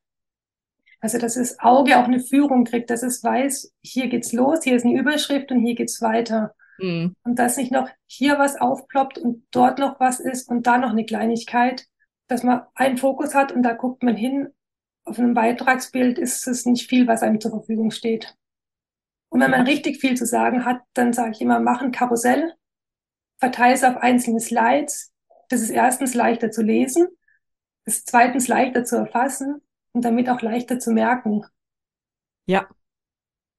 Also, 1.00 1.18
dass 1.18 1.34
das 1.34 1.58
Auge 1.60 1.98
auch 1.98 2.04
eine 2.04 2.20
Führung 2.20 2.64
kriegt, 2.64 2.90
dass 2.90 3.02
es 3.02 3.22
weiß, 3.24 3.72
hier 3.82 4.08
geht's 4.08 4.32
los, 4.32 4.64
hier 4.64 4.76
ist 4.76 4.84
eine 4.84 4.98
Überschrift 4.98 5.50
und 5.50 5.60
hier 5.60 5.74
geht's 5.74 6.02
weiter. 6.02 6.54
Mhm. 6.78 7.14
Und 7.24 7.38
dass 7.38 7.56
nicht 7.56 7.72
noch 7.72 7.88
hier 8.06 8.38
was 8.38 8.56
aufploppt 8.60 9.18
und 9.18 9.44
dort 9.50 9.78
noch 9.78 10.00
was 10.00 10.20
ist 10.20 10.48
und 10.48 10.66
da 10.66 10.78
noch 10.78 10.90
eine 10.90 11.04
Kleinigkeit, 11.06 11.86
dass 12.26 12.42
man 12.42 12.62
einen 12.74 12.98
Fokus 12.98 13.34
hat 13.34 13.52
und 13.52 13.62
da 13.62 13.72
guckt 13.74 14.02
man 14.02 14.16
hin. 14.16 14.48
Auf 15.04 15.18
einem 15.18 15.34
Beitragsbild 15.34 16.18
ist 16.18 16.46
es 16.46 16.66
nicht 16.66 16.88
viel, 16.88 17.06
was 17.06 17.22
einem 17.22 17.40
zur 17.40 17.50
Verfügung 17.50 17.90
steht. 17.90 18.34
Und 19.30 19.40
wenn 19.40 19.50
man 19.50 19.66
richtig 19.66 20.00
viel 20.00 20.16
zu 20.16 20.26
sagen 20.26 20.64
hat, 20.64 20.82
dann 20.92 21.12
sage 21.12 21.30
ich 21.32 21.40
immer, 21.40 21.60
mach 21.60 21.80
ein 21.80 21.92
Karussell, 21.92 22.52
verteile 23.38 23.74
es 23.74 23.84
auf 23.84 23.96
einzelne 23.96 24.40
Slides. 24.40 25.12
Das 25.48 25.62
ist 25.62 25.70
erstens 25.70 26.14
leichter 26.14 26.50
zu 26.50 26.62
lesen, 26.62 27.08
das 27.84 27.98
ist 27.98 28.08
zweitens 28.08 28.48
leichter 28.48 28.84
zu 28.84 28.96
erfassen 28.96 29.62
und 29.92 30.04
damit 30.04 30.28
auch 30.28 30.42
leichter 30.42 30.78
zu 30.78 30.92
merken. 30.92 31.44
Ja. 32.46 32.68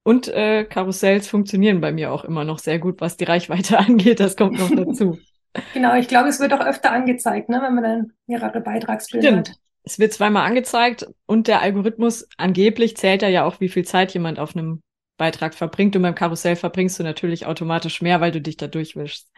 Und 0.03 0.27
äh, 0.27 0.65
Karussells 0.65 1.27
funktionieren 1.27 1.79
bei 1.79 1.91
mir 1.91 2.12
auch 2.12 2.23
immer 2.23 2.43
noch 2.43 2.60
sehr 2.60 2.79
gut, 2.79 3.01
was 3.01 3.17
die 3.17 3.25
Reichweite 3.25 3.77
angeht. 3.79 4.19
Das 4.19 4.36
kommt 4.36 4.60
noch 4.60 4.71
dazu. 4.71 5.17
Genau, 5.73 5.97
ich 5.97 6.07
glaube, 6.07 6.29
es 6.29 6.39
wird 6.39 6.53
auch 6.53 6.65
öfter 6.65 6.93
angezeigt, 6.93 7.49
ne, 7.49 7.62
wenn 7.62 7.75
man 7.75 7.84
dann 7.84 8.13
mehrere 8.25 8.62
Beitragsbilder 8.62 9.27
Stimmt. 9.27 9.49
hat. 9.49 9.57
Es 9.84 9.99
wird 9.99 10.13
zweimal 10.13 10.47
angezeigt 10.47 11.07
und 11.25 11.49
der 11.49 11.62
Algorithmus 11.62 12.25
angeblich 12.38 12.95
zählt 12.95 13.21
er 13.21 13.27
ja 13.27 13.43
auch, 13.43 13.60
wie 13.60 13.67
viel 13.67 13.84
Zeit 13.84 14.13
jemand 14.13 14.39
auf 14.39 14.55
einem 14.55 14.81
Beitrag 15.21 15.53
verbringt. 15.53 15.95
Und 15.95 16.01
beim 16.01 16.15
Karussell 16.15 16.55
verbringst 16.55 16.97
du 16.97 17.03
natürlich 17.03 17.45
automatisch 17.45 18.01
mehr, 18.01 18.21
weil 18.21 18.31
du 18.31 18.41
dich 18.41 18.57
da 18.57 18.65
durchwischst. 18.65 19.31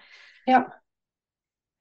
Ja. 0.45 0.71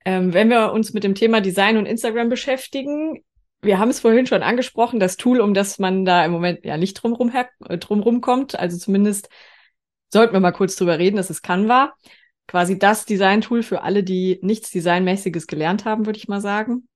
Ähm, 0.04 0.34
wenn 0.34 0.50
wir 0.50 0.72
uns 0.72 0.92
mit 0.92 1.04
dem 1.04 1.14
Thema 1.14 1.40
Design 1.40 1.76
und 1.76 1.86
Instagram 1.86 2.28
beschäftigen, 2.28 3.24
wir 3.62 3.78
haben 3.78 3.90
es 3.90 4.00
vorhin 4.00 4.26
schon 4.26 4.42
angesprochen, 4.42 4.98
das 4.98 5.16
Tool, 5.16 5.40
um 5.40 5.54
das 5.54 5.78
man 5.78 6.04
da 6.04 6.24
im 6.24 6.32
Moment 6.32 6.64
ja 6.64 6.76
nicht 6.76 6.94
drumrum, 6.94 7.32
äh, 7.32 7.78
drumrum 7.78 8.20
kommt, 8.20 8.58
also 8.58 8.76
zumindest 8.76 9.28
sollten 10.12 10.32
wir 10.32 10.40
mal 10.40 10.50
kurz 10.50 10.74
drüber 10.74 10.98
reden, 10.98 11.16
das 11.16 11.30
ist 11.30 11.42
Canva. 11.42 11.94
Quasi 12.48 12.80
das 12.80 13.06
Design-Tool 13.06 13.62
für 13.62 13.82
alle, 13.82 14.02
die 14.02 14.40
nichts 14.42 14.72
Designmäßiges 14.72 15.46
gelernt 15.46 15.84
haben, 15.84 16.06
würde 16.06 16.18
ich 16.18 16.26
mal 16.26 16.40
sagen. 16.40 16.88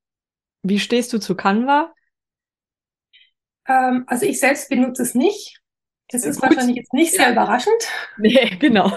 Wie 0.64 0.81
stehst 0.81 1.12
du 1.12 1.21
zu 1.21 1.37
Canva? 1.37 1.95
Ähm, 3.69 4.03
also 4.09 4.27
ich 4.27 4.40
selbst 4.40 4.69
benutze 4.69 5.03
es 5.05 5.14
nicht. 5.14 5.61
Das 6.11 6.25
ist 6.25 6.40
gut. 6.40 6.51
wahrscheinlich 6.51 6.77
jetzt 6.77 6.92
nicht 6.92 7.14
sehr 7.14 7.27
Ja. 7.27 7.33
überraschend. 7.33 7.75
Nee, 8.16 8.57
genau. 8.59 8.92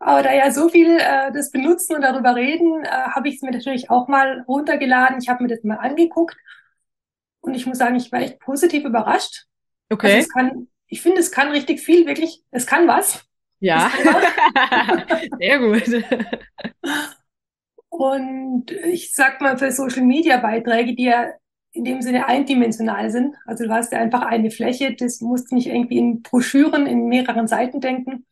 Aber 0.00 0.22
da 0.22 0.32
ja 0.32 0.50
so 0.50 0.68
viel 0.68 0.96
äh, 0.98 1.32
das 1.32 1.50
benutzen 1.50 1.96
und 1.96 2.02
darüber 2.02 2.34
reden, 2.36 2.84
äh, 2.84 2.88
habe 2.88 3.28
ich 3.28 3.36
es 3.36 3.42
mir 3.42 3.50
natürlich 3.50 3.90
auch 3.90 4.08
mal 4.08 4.44
runtergeladen. 4.46 5.18
Ich 5.20 5.28
habe 5.28 5.42
mir 5.42 5.48
das 5.48 5.64
mal 5.64 5.76
angeguckt 5.76 6.36
und 7.40 7.54
ich 7.54 7.66
muss 7.66 7.78
sagen, 7.78 7.96
ich 7.96 8.10
war 8.12 8.20
echt 8.20 8.38
positiv 8.40 8.84
überrascht. 8.84 9.46
Also 10.00 10.08
Okay. 10.08 10.18
es 10.18 10.28
kann, 10.28 10.68
ich 10.86 11.02
finde, 11.02 11.20
es 11.20 11.30
kann 11.32 11.48
richtig 11.50 11.80
viel, 11.80 12.06
wirklich. 12.06 12.42
Es 12.50 12.66
kann 12.66 12.86
was. 12.88 13.24
Ja. 13.60 13.90
Kann 13.90 15.04
Sehr 15.38 15.58
gut. 15.58 16.04
Und 17.88 18.70
ich 18.70 19.14
sag 19.14 19.40
mal, 19.40 19.58
für 19.58 19.72
Social 19.72 20.02
Media 20.02 20.36
Beiträge, 20.38 20.94
die 20.94 21.04
ja 21.04 21.30
in 21.72 21.84
dem 21.84 22.02
Sinne 22.02 22.26
eindimensional 22.26 23.10
sind, 23.10 23.34
also 23.46 23.64
du 23.64 23.70
hast 23.70 23.92
ja 23.92 23.98
einfach 23.98 24.22
eine 24.22 24.50
Fläche, 24.50 24.94
das 24.94 25.20
musst 25.20 25.50
du 25.50 25.54
nicht 25.56 25.66
irgendwie 25.68 25.98
in 25.98 26.22
Broschüren 26.22 26.86
in 26.86 27.06
mehreren 27.06 27.46
Seiten 27.46 27.80
denken. 27.80 28.26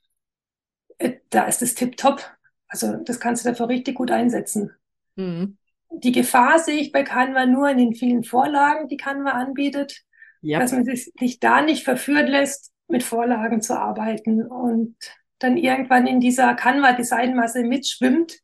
Äh, 0.99 1.12
Da 1.31 1.44
ist 1.44 1.62
es 1.62 1.75
tipptopp. 1.75 2.22
Also 2.68 2.96
das 2.96 3.20
kannst 3.20 3.44
du 3.44 3.49
dafür 3.51 3.68
richtig 3.68 3.94
gut 3.96 4.11
einsetzen. 4.11 4.72
Mhm. 5.16 5.57
Die 5.90 6.12
Gefahr 6.12 6.59
sehe 6.59 6.81
ich 6.81 6.92
bei 6.92 7.05
Canva 7.05 7.46
nur 7.46 7.70
in 7.70 7.79
den 7.79 7.94
vielen 7.94 8.25
Vorlagen, 8.25 8.88
die 8.88 8.96
Canva 8.96 9.31
anbietet, 9.31 10.03
Ja. 10.40 10.59
dass 10.59 10.72
man 10.72 10.85
sich, 10.85 11.12
sich 11.18 11.38
da 11.38 11.62
nicht 11.62 11.85
verführen 11.85 12.27
lässt, 12.27 12.72
mit 12.88 13.03
Vorlagen 13.03 13.62
zu 13.62 13.79
arbeiten 13.79 14.42
und 14.46 14.96
dann 15.38 15.57
irgendwann 15.57 16.07
in 16.07 16.20
dieser 16.20 16.55
Canva-Designmasse 16.55 17.62
mitschwimmt 17.62 18.38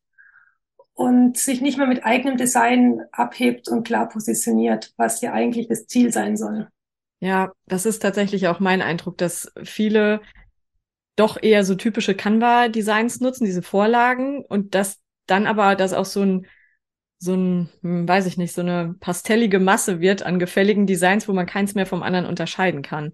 und 1.02 1.36
sich 1.36 1.60
nicht 1.60 1.78
mehr 1.78 1.88
mit 1.88 2.04
eigenem 2.04 2.36
Design 2.36 3.02
abhebt 3.10 3.68
und 3.68 3.84
klar 3.84 4.08
positioniert, 4.08 4.92
was 4.96 5.20
ja 5.20 5.32
eigentlich 5.32 5.66
das 5.66 5.86
Ziel 5.86 6.12
sein 6.12 6.36
soll. 6.36 6.68
Ja, 7.18 7.52
das 7.66 7.86
ist 7.86 8.00
tatsächlich 8.00 8.46
auch 8.46 8.60
mein 8.60 8.82
Eindruck, 8.82 9.18
dass 9.18 9.52
viele 9.64 10.20
doch 11.16 11.42
eher 11.42 11.64
so 11.64 11.74
typische 11.74 12.14
Canva-Designs 12.14 13.20
nutzen, 13.20 13.44
diese 13.44 13.62
Vorlagen, 13.62 14.44
und 14.44 14.76
dass 14.76 15.00
dann 15.26 15.46
aber 15.46 15.74
das 15.74 15.92
auch 15.92 16.04
so 16.04 16.22
ein, 16.22 16.46
so 17.18 17.34
ein, 17.34 17.68
hm, 17.82 18.06
weiß 18.06 18.26
ich 18.26 18.38
nicht, 18.38 18.54
so 18.54 18.60
eine 18.60 18.94
pastellige 19.00 19.58
Masse 19.58 20.00
wird 20.00 20.22
an 20.22 20.38
gefälligen 20.38 20.86
Designs, 20.86 21.26
wo 21.26 21.32
man 21.32 21.46
keins 21.46 21.74
mehr 21.74 21.86
vom 21.86 22.02
anderen 22.02 22.26
unterscheiden 22.26 22.82
kann. 22.82 23.12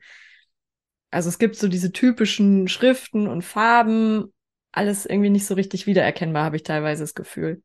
Also 1.10 1.30
es 1.30 1.38
gibt 1.38 1.56
so 1.56 1.68
diese 1.68 1.90
typischen 1.90 2.68
Schriften 2.68 3.26
und 3.26 3.42
Farben, 3.42 4.32
alles 4.72 5.06
irgendwie 5.06 5.30
nicht 5.30 5.46
so 5.46 5.54
richtig 5.54 5.86
wiedererkennbar, 5.86 6.44
habe 6.44 6.56
ich 6.56 6.62
teilweise 6.62 7.02
das 7.02 7.14
Gefühl. 7.14 7.62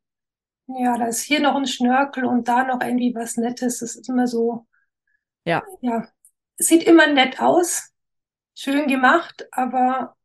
Ja, 0.68 0.98
da 0.98 1.08
ist 1.08 1.22
hier 1.22 1.40
noch 1.40 1.56
ein 1.56 1.68
Schnörkel 1.68 2.26
und 2.26 2.48
da 2.48 2.64
noch 2.64 2.82
irgendwie 2.82 3.14
was 3.14 3.38
Nettes. 3.38 3.80
Das 3.80 3.96
ist 3.96 4.10
immer 4.10 4.28
so. 4.28 4.66
Ja. 5.46 5.64
Ja, 5.82 6.08
sieht 6.58 6.84
immer 6.84 7.08
nett 7.08 7.40
aus, 7.42 7.92
schön 8.56 8.88
gemacht, 8.88 9.48
aber 9.52 10.16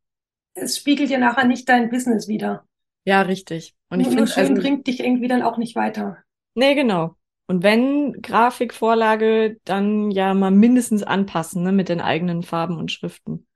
es 0.53 0.77
spiegelt 0.77 1.09
ja 1.09 1.17
nachher 1.17 1.45
nicht 1.45 1.67
dein 1.67 1.89
Business 1.89 2.27
wieder. 2.27 2.65
Ja, 3.05 3.21
richtig. 3.21 3.75
Und 3.89 4.01
ich 4.01 4.07
finde, 4.07 4.27
schön 4.27 4.49
also, 4.49 4.61
bringt 4.61 4.87
dich 4.87 4.99
irgendwie 4.99 5.27
dann 5.27 5.41
auch 5.41 5.57
nicht 5.57 5.75
weiter. 5.75 6.17
Nee, 6.55 6.75
genau. 6.75 7.15
Und 7.47 7.63
wenn 7.63 8.21
Grafikvorlage, 8.21 9.57
dann 9.65 10.11
ja 10.11 10.33
mal 10.33 10.51
mindestens 10.51 11.01
anpassen, 11.03 11.63
ne, 11.63 11.71
mit 11.71 11.89
den 11.89 12.01
eigenen 12.01 12.43
Farben 12.43 12.77
und 12.77 12.91
Schriften. 12.91 13.47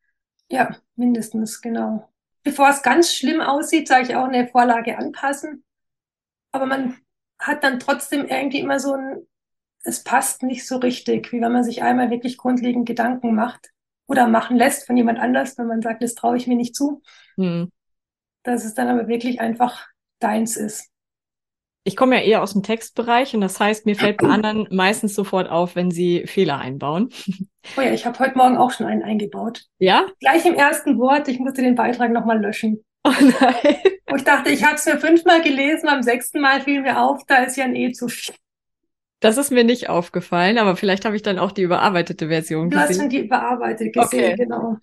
Ja, 0.50 0.76
mindestens, 0.96 1.62
genau. 1.62 2.10
Bevor 2.42 2.70
es 2.70 2.82
ganz 2.82 3.14
schlimm 3.14 3.40
aussieht, 3.40 3.88
sage 3.88 4.04
ich 4.04 4.16
auch 4.16 4.28
eine 4.28 4.48
Vorlage 4.48 4.98
anpassen. 4.98 5.64
Aber 6.54 6.66
man 6.66 6.96
hat 7.40 7.64
dann 7.64 7.80
trotzdem 7.80 8.26
irgendwie 8.26 8.60
immer 8.60 8.80
so 8.80 8.94
ein, 8.94 9.28
es 9.84 10.04
passt 10.04 10.44
nicht 10.44 10.66
so 10.66 10.78
richtig, 10.78 11.34
wie 11.34 11.42
wenn 11.42 11.52
man 11.52 11.64
sich 11.64 11.84
einmal 11.84 12.10
wirklich 12.10 12.38
grundlegend 12.38 12.88
Gedanken 12.88 13.36
macht 13.36 13.72
oder 14.08 14.28
machen 14.28 14.56
lässt 14.56 14.86
von 14.86 14.96
jemand 14.96 15.20
anders, 15.20 15.58
wenn 15.58 15.68
man 15.68 15.82
sagt, 15.82 16.04
das 16.04 16.16
traue 16.16 16.38
ich 16.38 16.48
mir 16.48 16.56
nicht 16.56 16.76
zu. 16.76 17.02
Hm. 17.36 17.70
Dass 18.44 18.64
es 18.64 18.76
dann 18.76 18.88
aber 18.88 19.08
wirklich 19.08 19.42
einfach 19.42 19.88
deins 20.20 20.56
ist. 20.56 20.90
Ich 21.86 21.98
komme 21.98 22.16
ja 22.16 22.22
eher 22.22 22.44
aus 22.44 22.54
dem 22.54 22.64
Textbereich 22.64 23.36
und 23.36 23.42
das 23.42 23.60
heißt, 23.60 23.86
mir 23.86 23.96
fällt 23.96 24.18
bei 24.18 24.28
anderen 24.28 24.68
meistens 24.72 25.16
sofort 25.16 25.50
auf, 25.50 25.76
wenn 25.76 25.92
sie 25.92 26.26
Fehler 26.28 26.60
einbauen. 26.60 27.10
Oh 27.78 27.82
ja, 27.82 27.92
ich 27.94 28.06
habe 28.06 28.20
heute 28.20 28.38
Morgen 28.38 28.58
auch 28.58 28.72
schon 28.72 28.88
einen 28.88 29.04
eingebaut. 29.04 29.66
Ja? 29.80 30.06
Gleich 30.20 30.46
im 30.46 30.54
ersten 30.54 30.98
Wort, 31.00 31.28
ich 31.28 31.40
musste 31.40 31.62
den 31.62 31.76
Beitrag 31.76 32.12
nochmal 32.12 32.40
löschen. 32.40 32.86
Oh 33.06 33.12
nein. 33.20 33.78
Und 34.10 34.20
ich 34.20 34.24
dachte, 34.24 34.50
ich 34.50 34.64
habe 34.64 34.76
es 34.76 34.86
mir 34.86 34.98
fünfmal 34.98 35.42
gelesen, 35.42 35.88
beim 35.88 36.04
sechsten 36.04 36.40
Mal 36.40 36.62
fiel 36.62 36.82
mir 36.82 37.02
auf, 37.02 37.22
da 37.28 37.44
ist 37.44 37.58
ja 37.58 37.66
ein 37.66 37.76
E 37.76 37.92
zu 37.92 38.08
viel. 38.08 38.34
Das 39.24 39.38
ist 39.38 39.52
mir 39.52 39.64
nicht 39.64 39.88
aufgefallen, 39.88 40.58
aber 40.58 40.76
vielleicht 40.76 41.06
habe 41.06 41.16
ich 41.16 41.22
dann 41.22 41.40
auch 41.40 41.54
die 41.54 41.62
überarbeitete 41.62 42.28
Version 42.28 42.70
du 42.70 42.76
gesehen. 42.76 42.88
Du 42.88 42.90
hast 42.90 43.00
schon 43.00 43.10
die 43.10 43.26
überarbeitete 43.26 43.92
gesehen, 43.92 44.34
okay. 44.34 44.36
genau. 44.36 44.78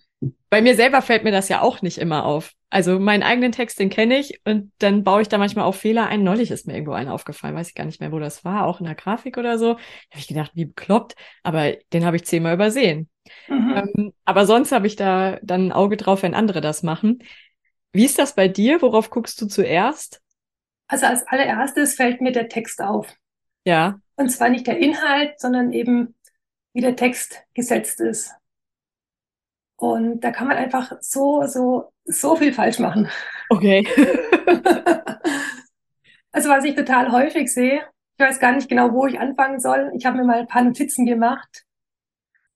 Bei 0.49 0.63
mir 0.63 0.75
selber 0.75 1.03
fällt 1.03 1.23
mir 1.23 1.31
das 1.31 1.47
ja 1.47 1.61
auch 1.61 1.83
nicht 1.83 1.99
immer 1.99 2.25
auf. 2.25 2.53
Also 2.71 2.99
meinen 2.99 3.21
eigenen 3.21 3.51
Text, 3.51 3.79
den 3.79 3.91
kenne 3.91 4.17
ich 4.17 4.41
und 4.43 4.71
dann 4.79 5.03
baue 5.03 5.21
ich 5.21 5.29
da 5.29 5.37
manchmal 5.37 5.65
auch 5.65 5.75
Fehler 5.75 6.07
ein. 6.07 6.23
Neulich 6.23 6.49
ist 6.49 6.65
mir 6.65 6.73
irgendwo 6.73 6.93
einer 6.93 7.13
aufgefallen, 7.13 7.53
weiß 7.55 7.67
ich 7.67 7.75
gar 7.75 7.85
nicht 7.85 7.99
mehr, 7.99 8.11
wo 8.11 8.17
das 8.17 8.43
war, 8.43 8.65
auch 8.65 8.79
in 8.79 8.87
der 8.87 8.95
Grafik 8.95 9.37
oder 9.37 9.59
so. 9.59 9.73
Da 9.73 9.79
habe 10.11 10.19
ich 10.19 10.27
gedacht, 10.27 10.51
wie 10.55 10.65
bekloppt, 10.65 11.15
aber 11.43 11.73
den 11.93 12.03
habe 12.03 12.15
ich 12.15 12.25
zehnmal 12.25 12.55
übersehen. 12.55 13.09
Mhm. 13.47 13.75
Ähm, 13.75 14.13
aber 14.25 14.47
sonst 14.47 14.71
habe 14.71 14.87
ich 14.87 14.95
da 14.95 15.37
dann 15.43 15.67
ein 15.67 15.71
Auge 15.71 15.97
drauf, 15.97 16.23
wenn 16.23 16.33
andere 16.33 16.61
das 16.61 16.81
machen. 16.81 17.19
Wie 17.93 18.05
ist 18.05 18.19
das 18.19 18.35
bei 18.35 18.47
dir? 18.47 18.81
Worauf 18.81 19.09
guckst 19.09 19.41
du 19.41 19.47
zuerst? 19.47 20.21
Also 20.87 21.05
als 21.05 21.25
allererstes 21.27 21.95
fällt 21.95 22.21
mir 22.21 22.31
der 22.31 22.49
Text 22.49 22.81
auf. 22.81 23.13
Ja. 23.65 23.99
Und 24.15 24.29
zwar 24.29 24.49
nicht 24.49 24.67
der 24.67 24.77
Inhalt, 24.77 25.39
sondern 25.39 25.71
eben, 25.73 26.15
wie 26.73 26.81
der 26.81 26.95
Text 26.95 27.43
gesetzt 27.53 27.99
ist. 27.99 28.33
Und 29.75 30.21
da 30.21 30.31
kann 30.31 30.47
man 30.47 30.57
einfach 30.57 30.93
so, 31.01 31.45
so, 31.47 31.91
so 32.05 32.35
viel 32.35 32.53
falsch 32.53 32.79
machen. 32.79 33.09
Okay. 33.49 33.85
also 36.31 36.49
was 36.49 36.63
ich 36.65 36.75
total 36.75 37.11
häufig 37.11 37.51
sehe, 37.51 37.83
ich 38.17 38.25
weiß 38.25 38.39
gar 38.39 38.51
nicht 38.51 38.69
genau, 38.69 38.93
wo 38.93 39.07
ich 39.07 39.19
anfangen 39.19 39.59
soll. 39.59 39.91
Ich 39.95 40.05
habe 40.05 40.17
mir 40.17 40.23
mal 40.23 40.39
ein 40.39 40.47
paar 40.47 40.63
Notizen 40.63 41.05
gemacht. 41.05 41.65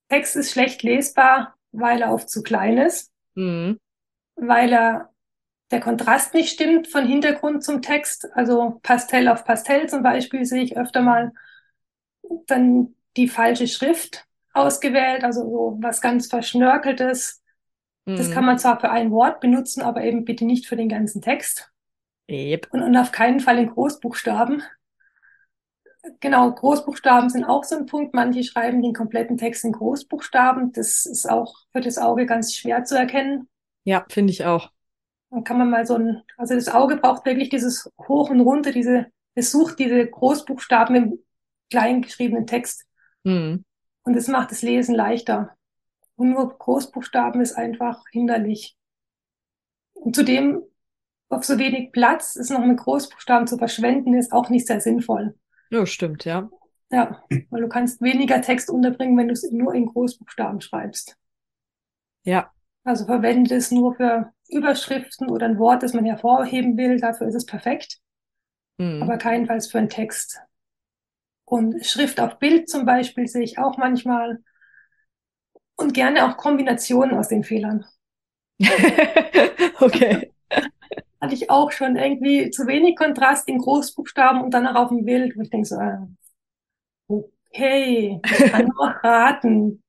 Text 0.09 0.35
ist 0.35 0.51
schlecht 0.51 0.83
lesbar, 0.83 1.55
weil 1.71 2.01
er 2.01 2.13
oft 2.13 2.29
zu 2.29 2.43
klein 2.43 2.77
ist, 2.77 3.11
mhm. 3.33 3.79
weil 4.35 4.71
er 4.71 5.14
der 5.71 5.79
Kontrast 5.79 6.33
nicht 6.33 6.49
stimmt 6.49 6.87
von 6.87 7.07
Hintergrund 7.07 7.63
zum 7.63 7.81
Text. 7.81 8.27
Also 8.33 8.79
Pastell 8.83 9.27
auf 9.27 9.45
Pastell 9.45 9.89
zum 9.89 10.03
Beispiel 10.03 10.45
sehe 10.45 10.63
ich 10.63 10.77
öfter 10.77 11.01
mal 11.01 11.31
dann 12.47 12.95
die 13.17 13.27
falsche 13.27 13.67
Schrift 13.67 14.25
ausgewählt, 14.53 15.23
also 15.23 15.41
so 15.41 15.77
was 15.81 16.01
ganz 16.01 16.27
Verschnörkeltes. 16.27 17.43
Mhm. 18.05 18.17
Das 18.17 18.31
kann 18.31 18.45
man 18.45 18.59
zwar 18.59 18.79
für 18.79 18.89
ein 18.89 19.11
Wort 19.11 19.39
benutzen, 19.39 19.81
aber 19.81 20.03
eben 20.03 20.25
bitte 20.25 20.45
nicht 20.45 20.67
für 20.67 20.75
den 20.75 20.89
ganzen 20.89 21.21
Text. 21.21 21.71
Yep. 22.29 22.67
Und, 22.71 22.81
und 22.81 22.95
auf 22.97 23.11
keinen 23.11 23.39
Fall 23.39 23.57
in 23.57 23.69
Großbuchstaben. 23.69 24.63
Genau, 26.19 26.51
Großbuchstaben 26.51 27.29
sind 27.29 27.45
auch 27.45 27.63
so 27.63 27.75
ein 27.75 27.87
Punkt. 27.87 28.13
Manche 28.13 28.43
schreiben 28.43 28.81
den 28.81 28.93
kompletten 28.93 29.37
Text 29.37 29.65
in 29.65 29.71
Großbuchstaben. 29.71 30.71
Das 30.71 31.05
ist 31.05 31.27
auch 31.29 31.55
für 31.71 31.81
das 31.81 31.97
Auge 31.97 32.25
ganz 32.25 32.53
schwer 32.53 32.83
zu 32.83 32.95
erkennen. 32.95 33.47
Ja, 33.83 34.05
finde 34.09 34.31
ich 34.31 34.45
auch. 34.45 34.71
Dann 35.29 35.43
kann 35.43 35.57
man 35.57 35.69
mal 35.69 35.85
so 35.85 35.95
ein, 35.95 36.21
also 36.37 36.55
das 36.55 36.69
Auge 36.69 36.97
braucht 36.97 37.25
wirklich 37.25 37.49
dieses 37.49 37.89
Hoch 37.97 38.29
und 38.29 38.41
Runter, 38.41 38.71
diese, 38.71 39.07
es 39.33 39.51
sucht 39.51 39.79
diese 39.79 40.05
Großbuchstaben 40.05 40.95
im 40.95 41.19
klein 41.69 42.01
geschriebenen 42.01 42.47
Text. 42.47 42.85
Mhm. 43.23 43.65
Und 44.03 44.15
es 44.15 44.27
macht 44.27 44.51
das 44.51 44.61
Lesen 44.61 44.95
leichter. 44.95 45.55
Und 46.15 46.29
nur 46.29 46.57
Großbuchstaben 46.57 47.41
ist 47.41 47.53
einfach 47.53 48.03
hinderlich. 48.11 48.77
Und 49.93 50.15
zudem 50.15 50.63
auf 51.29 51.43
so 51.43 51.57
wenig 51.57 51.91
Platz 51.91 52.35
ist 52.35 52.51
noch 52.51 52.63
mit 52.63 52.77
Großbuchstaben 52.77 53.47
zu 53.47 53.57
verschwenden, 53.57 54.13
ist 54.13 54.31
auch 54.31 54.49
nicht 54.49 54.67
sehr 54.67 54.79
sinnvoll. 54.79 55.35
Ja, 55.71 55.85
stimmt, 55.85 56.23
ja. 56.25 56.49
Ja, 56.91 57.23
weil 57.49 57.61
du 57.61 57.67
kannst 57.67 58.01
weniger 58.01 58.41
Text 58.41 58.69
unterbringen, 58.69 59.17
wenn 59.17 59.27
du 59.27 59.33
es 59.33 59.49
nur 59.51 59.73
in 59.73 59.87
Großbuchstaben 59.87 60.61
schreibst. 60.61 61.17
Ja. 62.23 62.51
Also 62.83 63.05
verwende 63.05 63.55
es 63.55 63.71
nur 63.71 63.95
für 63.95 64.31
Überschriften 64.49 65.29
oder 65.29 65.47
ein 65.47 65.59
Wort, 65.59 65.83
das 65.83 65.93
man 65.93 66.05
hervorheben 66.05 66.77
will, 66.77 66.99
dafür 66.99 67.27
ist 67.27 67.35
es 67.35 67.45
perfekt. 67.45 67.99
Mhm. 68.77 69.03
Aber 69.03 69.17
keinenfalls 69.17 69.67
für 69.67 69.79
einen 69.79 69.89
Text. 69.89 70.39
Und 71.45 71.85
Schrift 71.85 72.19
auf 72.19 72.39
Bild 72.39 72.69
zum 72.69 72.85
Beispiel 72.85 73.27
sehe 73.27 73.43
ich 73.43 73.57
auch 73.57 73.77
manchmal. 73.77 74.39
Und 75.77 75.93
gerne 75.93 76.25
auch 76.25 76.37
Kombinationen 76.37 77.17
aus 77.17 77.27
den 77.27 77.43
Fehlern. 77.43 77.85
okay. 79.79 80.31
Hatte 81.19 81.33
ich 81.33 81.49
auch 81.49 81.71
schon 81.71 81.97
irgendwie 81.97 82.49
zu 82.49 82.65
wenig 82.67 82.95
Kontrast 82.95 83.47
in 83.49 83.57
Großbuchstaben 83.57 84.41
und 84.41 84.53
dann 84.53 84.67
auch 84.67 84.75
auf 84.75 84.89
dem 84.89 85.05
Bild, 85.05 85.35
wo 85.35 85.41
ich 85.41 85.49
denke 85.49 85.67
so, 85.67 85.75
äh, 85.75 85.97
okay, 87.07 88.21
ich 88.23 88.51
kann 88.51 88.65
nur 88.75 88.87
raten. 89.03 89.83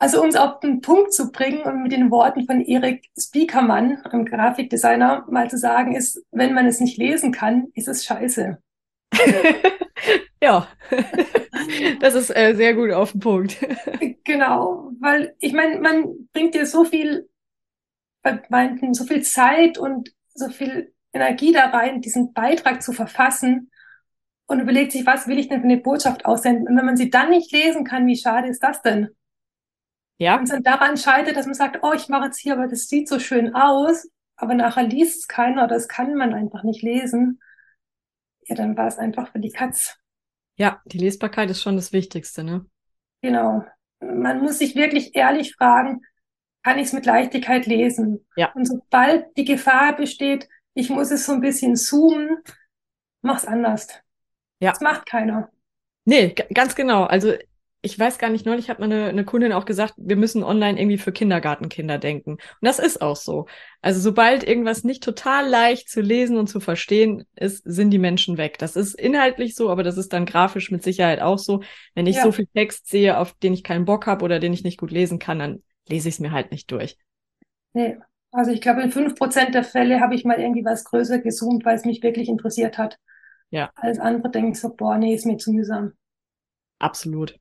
Also 0.00 0.22
um 0.22 0.28
es 0.28 0.36
auf 0.36 0.60
den 0.60 0.80
Punkt 0.80 1.12
zu 1.12 1.32
bringen 1.32 1.62
und 1.62 1.82
mit 1.82 1.90
den 1.90 2.10
Worten 2.10 2.46
von 2.46 2.60
Erik 2.60 3.10
Spiekermann, 3.18 4.00
einem 4.04 4.24
Grafikdesigner, 4.24 5.26
mal 5.28 5.50
zu 5.50 5.58
sagen, 5.58 5.96
ist, 5.96 6.24
wenn 6.30 6.54
man 6.54 6.66
es 6.66 6.78
nicht 6.78 6.98
lesen 6.98 7.32
kann, 7.32 7.68
ist 7.74 7.88
es 7.88 8.04
scheiße. 8.04 8.58
ja, 10.42 10.68
das 12.00 12.14
ist 12.14 12.30
äh, 12.30 12.54
sehr 12.54 12.74
gut 12.74 12.92
auf 12.92 13.10
den 13.10 13.20
Punkt. 13.20 13.56
genau, 14.24 14.92
weil 15.00 15.34
ich 15.40 15.52
meine, 15.52 15.80
man 15.80 16.28
bringt 16.32 16.54
dir 16.54 16.66
so 16.66 16.84
viel, 16.84 17.28
so 18.92 19.04
viel 19.04 19.22
Zeit 19.22 19.78
und 19.78 20.10
so 20.32 20.48
viel 20.48 20.94
Energie 21.12 21.52
da 21.52 21.70
rein, 21.70 22.02
diesen 22.02 22.32
Beitrag 22.32 22.82
zu 22.82 22.92
verfassen 22.92 23.72
und 24.46 24.60
überlegt 24.60 24.92
sich, 24.92 25.06
was 25.06 25.26
will 25.26 25.38
ich 25.38 25.48
denn 25.48 25.60
für 25.60 25.66
eine 25.66 25.78
Botschaft 25.78 26.24
aussenden? 26.24 26.68
Und 26.68 26.76
wenn 26.76 26.86
man 26.86 26.96
sie 26.96 27.10
dann 27.10 27.30
nicht 27.30 27.50
lesen 27.50 27.84
kann, 27.84 28.06
wie 28.06 28.16
schade 28.16 28.48
ist 28.48 28.62
das 28.62 28.80
denn? 28.82 29.08
Ja. 30.18 30.38
Und 30.38 30.50
dann 30.50 30.62
daran 30.62 30.96
scheitert, 30.96 31.36
dass 31.36 31.46
man 31.46 31.54
sagt, 31.54 31.78
oh, 31.82 31.92
ich 31.92 32.08
mache 32.08 32.26
jetzt 32.26 32.38
hier, 32.38 32.54
aber 32.54 32.66
das 32.66 32.88
sieht 32.88 33.08
so 33.08 33.18
schön 33.18 33.54
aus, 33.54 34.08
aber 34.36 34.54
nachher 34.54 34.82
liest 34.82 35.20
es 35.20 35.28
keiner 35.28 35.64
oder 35.64 35.74
das 35.74 35.88
kann 35.88 36.14
man 36.14 36.34
einfach 36.34 36.64
nicht 36.64 36.82
lesen. 36.82 37.40
Ja, 38.46 38.56
dann 38.56 38.76
war 38.76 38.88
es 38.88 38.98
einfach 38.98 39.32
für 39.32 39.38
die 39.38 39.50
Katz. 39.52 39.96
Ja, 40.56 40.82
die 40.86 40.98
Lesbarkeit 40.98 41.50
ist 41.50 41.62
schon 41.62 41.76
das 41.76 41.92
Wichtigste, 41.92 42.42
ne? 42.42 42.66
Genau. 43.22 43.64
Man 44.00 44.40
muss 44.40 44.58
sich 44.58 44.74
wirklich 44.74 45.14
ehrlich 45.14 45.54
fragen, 45.54 46.02
kann 46.62 46.78
ich 46.78 46.86
es 46.86 46.92
mit 46.92 47.06
Leichtigkeit 47.06 47.66
lesen? 47.66 48.26
Ja. 48.36 48.52
Und 48.52 48.66
sobald 48.66 49.36
die 49.36 49.44
Gefahr 49.44 49.94
besteht, 49.94 50.48
ich 50.74 50.90
muss 50.90 51.10
es 51.10 51.26
so 51.26 51.32
ein 51.32 51.40
bisschen 51.40 51.76
zoomen, 51.76 52.38
mach's 53.22 53.44
anders. 53.44 53.88
Ja. 54.60 54.72
Das 54.72 54.80
macht 54.80 55.06
keiner. 55.06 55.50
Nee, 56.04 56.34
ganz 56.52 56.74
genau. 56.74 57.04
Also 57.04 57.34
ich 57.88 57.98
weiß 57.98 58.18
gar 58.18 58.28
nicht, 58.28 58.44
neulich 58.44 58.68
hat 58.68 58.80
meine 58.80 59.06
eine 59.06 59.24
Kundin 59.24 59.52
auch 59.52 59.64
gesagt, 59.64 59.94
wir 59.96 60.16
müssen 60.16 60.44
online 60.44 60.78
irgendwie 60.78 60.98
für 60.98 61.10
Kindergartenkinder 61.10 61.96
denken. 61.96 62.32
Und 62.32 62.40
das 62.60 62.78
ist 62.78 63.00
auch 63.00 63.16
so. 63.16 63.46
Also 63.80 63.98
sobald 64.00 64.44
irgendwas 64.44 64.84
nicht 64.84 65.02
total 65.02 65.48
leicht 65.48 65.88
zu 65.88 66.02
lesen 66.02 66.36
und 66.36 66.48
zu 66.48 66.60
verstehen 66.60 67.24
ist, 67.34 67.62
sind 67.64 67.90
die 67.90 67.98
Menschen 67.98 68.36
weg. 68.36 68.58
Das 68.58 68.76
ist 68.76 68.94
inhaltlich 68.94 69.54
so, 69.54 69.70
aber 69.70 69.82
das 69.82 69.96
ist 69.96 70.12
dann 70.12 70.26
grafisch 70.26 70.70
mit 70.70 70.82
Sicherheit 70.82 71.22
auch 71.22 71.38
so. 71.38 71.62
Wenn 71.94 72.06
ich 72.06 72.16
ja. 72.16 72.24
so 72.24 72.32
viel 72.32 72.46
Text 72.54 72.88
sehe, 72.88 73.16
auf 73.16 73.32
den 73.32 73.54
ich 73.54 73.64
keinen 73.64 73.86
Bock 73.86 74.06
habe 74.06 74.22
oder 74.22 74.38
den 74.38 74.52
ich 74.52 74.64
nicht 74.64 74.78
gut 74.78 74.90
lesen 74.90 75.18
kann, 75.18 75.38
dann 75.38 75.62
lese 75.88 76.10
ich 76.10 76.16
es 76.16 76.20
mir 76.20 76.32
halt 76.32 76.50
nicht 76.50 76.70
durch. 76.70 76.98
Nee. 77.72 77.96
Also 78.32 78.50
ich 78.50 78.60
glaube, 78.60 78.82
in 78.82 78.92
fünf 78.92 79.14
Prozent 79.14 79.54
der 79.54 79.64
Fälle 79.64 80.00
habe 80.00 80.14
ich 80.14 80.26
mal 80.26 80.38
irgendwie 80.38 80.64
was 80.64 80.84
größer 80.84 81.20
gezoomt, 81.20 81.64
weil 81.64 81.76
es 81.76 81.86
mich 81.86 82.02
wirklich 82.02 82.28
interessiert 82.28 82.76
hat. 82.76 82.98
Ja. 83.48 83.70
Als 83.76 83.98
andere 83.98 84.30
denke 84.30 84.50
ich 84.50 84.60
so, 84.60 84.74
boah, 84.74 84.98
nee, 84.98 85.14
ist 85.14 85.24
mir 85.24 85.38
zu 85.38 85.52
mühsam. 85.52 85.94
Absolut 86.78 87.38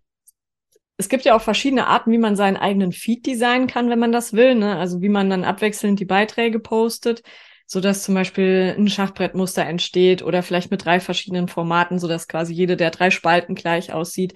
es 0.98 1.10
gibt 1.10 1.26
ja 1.26 1.36
auch 1.36 1.42
verschiedene 1.42 1.88
Arten, 1.88 2.12
wie 2.12 2.18
man 2.18 2.36
seinen 2.36 2.58
eigenen 2.58 2.92
Feed 2.92 3.26
designen 3.26 3.68
kann, 3.68 3.90
wenn 3.90 4.00
man 4.00 4.12
das 4.12 4.34
will. 4.34 4.56
Ne? 4.56 4.76
Also 4.78 5.02
wie 5.02 5.10
man 5.10 5.30
dann 5.30 5.44
abwechselnd 5.44 6.00
die 6.00 6.06
Beiträge 6.06 6.60
postet, 6.60 7.22
so 7.68 7.80
dass 7.80 8.04
zum 8.04 8.16
Beispiel 8.16 8.76
ein 8.78 8.88
Schachbrettmuster 8.88 9.64
entsteht 9.64 10.24
oder 10.24 10.42
vielleicht 10.42 10.72
mit 10.72 10.84
drei 10.84 11.00
verschiedenen 11.00 11.48
Formaten, 11.48 12.00
so 12.00 12.08
dass 12.08 12.28
quasi 12.28 12.54
jede 12.54 12.78
der 12.78 12.90
drei 12.90 13.12
Spalten 13.12 13.54
gleich 13.54 13.94
aussieht. 13.94 14.34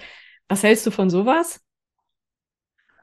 Was 0.48 0.62
hältst 0.62 0.86
du 0.86 0.92
von 0.92 1.10
sowas? 1.10 1.62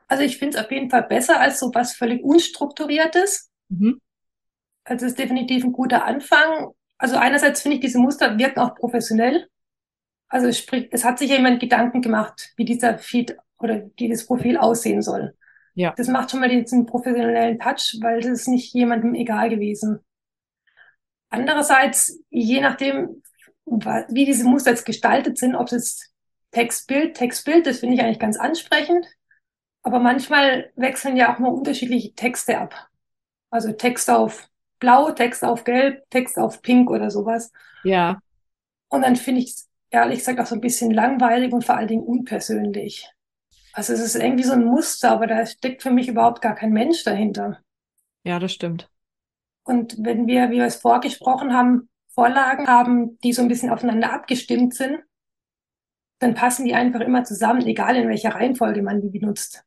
Also 0.07 0.23
ich 0.23 0.39
finde 0.39 0.57
es 0.57 0.65
auf 0.65 0.71
jeden 0.71 0.89
Fall 0.89 1.03
besser 1.03 1.41
als 1.41 1.59
so 1.59 1.73
was 1.75 1.95
völlig 1.95 2.23
unstrukturiertes. 2.23 3.51
Mhm. 3.69 4.01
Also 4.85 5.05
es 5.05 5.13
ist 5.13 5.19
definitiv 5.19 5.65
ein 5.65 5.73
guter 5.73 6.05
Anfang. 6.05 6.69
Also 6.97 7.17
einerseits 7.17 7.63
finde 7.63 7.77
ich, 7.77 7.83
diese 7.83 7.99
Muster 7.99 8.39
wirken 8.39 8.61
auch 8.61 8.75
professionell. 8.77 9.49
Also 10.29 10.53
sprich, 10.53 10.89
es 10.93 11.05
hat 11.05 11.19
sich 11.19 11.31
jemand 11.31 11.59
Gedanken 11.61 12.03
gemacht, 12.03 12.53
wie 12.57 12.65
dieser 12.65 12.99
Feed 12.99 13.37
oder 13.59 13.79
dieses 13.99 14.27
Profil 14.27 14.57
aussehen 14.57 15.03
soll. 15.03 15.35
Ja. 15.75 15.95
Das 15.97 16.09
macht 16.09 16.31
schon 16.31 16.41
mal 16.41 16.49
diesen 16.49 16.87
professionellen 16.87 17.59
Touch, 17.59 17.99
weil 18.01 18.21
das 18.21 18.31
ist 18.31 18.49
nicht 18.49 18.75
jemandem 18.75 19.15
egal 19.15 19.49
gewesen. 19.49 20.01
Andererseits, 21.31 22.21
je 22.31 22.61
nachdem, 22.61 23.23
wie 23.65 24.25
diese 24.25 24.45
Muster 24.45 24.71
jetzt 24.71 24.87
gestaltet 24.87 25.39
sind, 25.39 25.55
ob 25.55 25.71
es 25.71 26.13
Textbild, 26.51 27.15
Textbild, 27.15 27.67
das 27.67 27.81
finde 27.81 27.95
ich 27.95 28.03
eigentlich 28.03 28.19
ganz 28.19 28.39
ansprechend. 28.39 29.07
Aber 29.83 30.01
manchmal 30.01 30.73
wechseln 30.77 31.17
ja 31.17 31.35
auch 31.35 31.39
nur 31.39 31.53
unterschiedliche 31.53 32.15
Texte 32.15 32.59
ab. 32.59 32.89
Also 33.51 33.73
Text 33.73 34.11
auf 34.11 34.49
blau, 34.79 35.13
Text 35.13 35.45
auf 35.45 35.65
gelb, 35.65 36.09
Text 36.11 36.39
auf 36.39 36.63
pink 36.63 36.91
oder 36.91 37.11
sowas. 37.11 37.53
Ja. 37.85 38.21
Und 38.89 39.03
dann 39.03 39.17
finde 39.17 39.43
ich 39.43 39.51
es 39.51 39.69
ehrlich 39.91 40.19
gesagt 40.19 40.41
auch 40.41 40.47
so 40.47 40.55
ein 40.55 40.61
bisschen 40.61 40.91
langweilig 40.91 41.53
und 41.53 41.65
vor 41.65 41.77
allen 41.77 41.89
Dingen 41.89 42.03
unpersönlich. 42.03 43.11
Also 43.73 43.93
es 43.93 44.01
ist 44.01 44.17
irgendwie 44.17 44.45
so 44.45 44.53
ein 44.53 44.65
Muster, 44.65 45.11
aber 45.11 45.27
da 45.27 45.45
steckt 45.47 45.83
für 45.83 45.91
mich 45.91 46.09
überhaupt 46.09 46.43
gar 46.43 46.55
kein 46.55 46.73
Mensch 46.73 47.05
dahinter. 47.05 47.61
Ja, 48.25 48.39
das 48.39 48.53
stimmt. 48.53 48.91
Und 49.63 49.97
wenn 50.01 50.27
wir, 50.27 50.51
wie 50.51 50.57
wir 50.57 50.65
es 50.65 50.77
vorgesprochen 50.77 51.53
haben, 51.53 51.89
Vorlagen 52.09 52.67
haben, 52.67 53.19
die 53.21 53.33
so 53.33 53.43
ein 53.43 53.49
bisschen 53.49 53.71
aufeinander 53.71 54.13
abgestimmt 54.13 54.75
sind, 54.75 54.99
dann 56.19 56.35
passen 56.35 56.65
die 56.65 56.75
einfach 56.75 57.01
immer 57.01 57.23
zusammen, 57.25 57.65
egal 57.65 57.97
in 57.97 58.09
welcher 58.09 58.31
Reihenfolge 58.31 58.83
man 58.83 59.01
die 59.01 59.11
benutzt. 59.11 59.65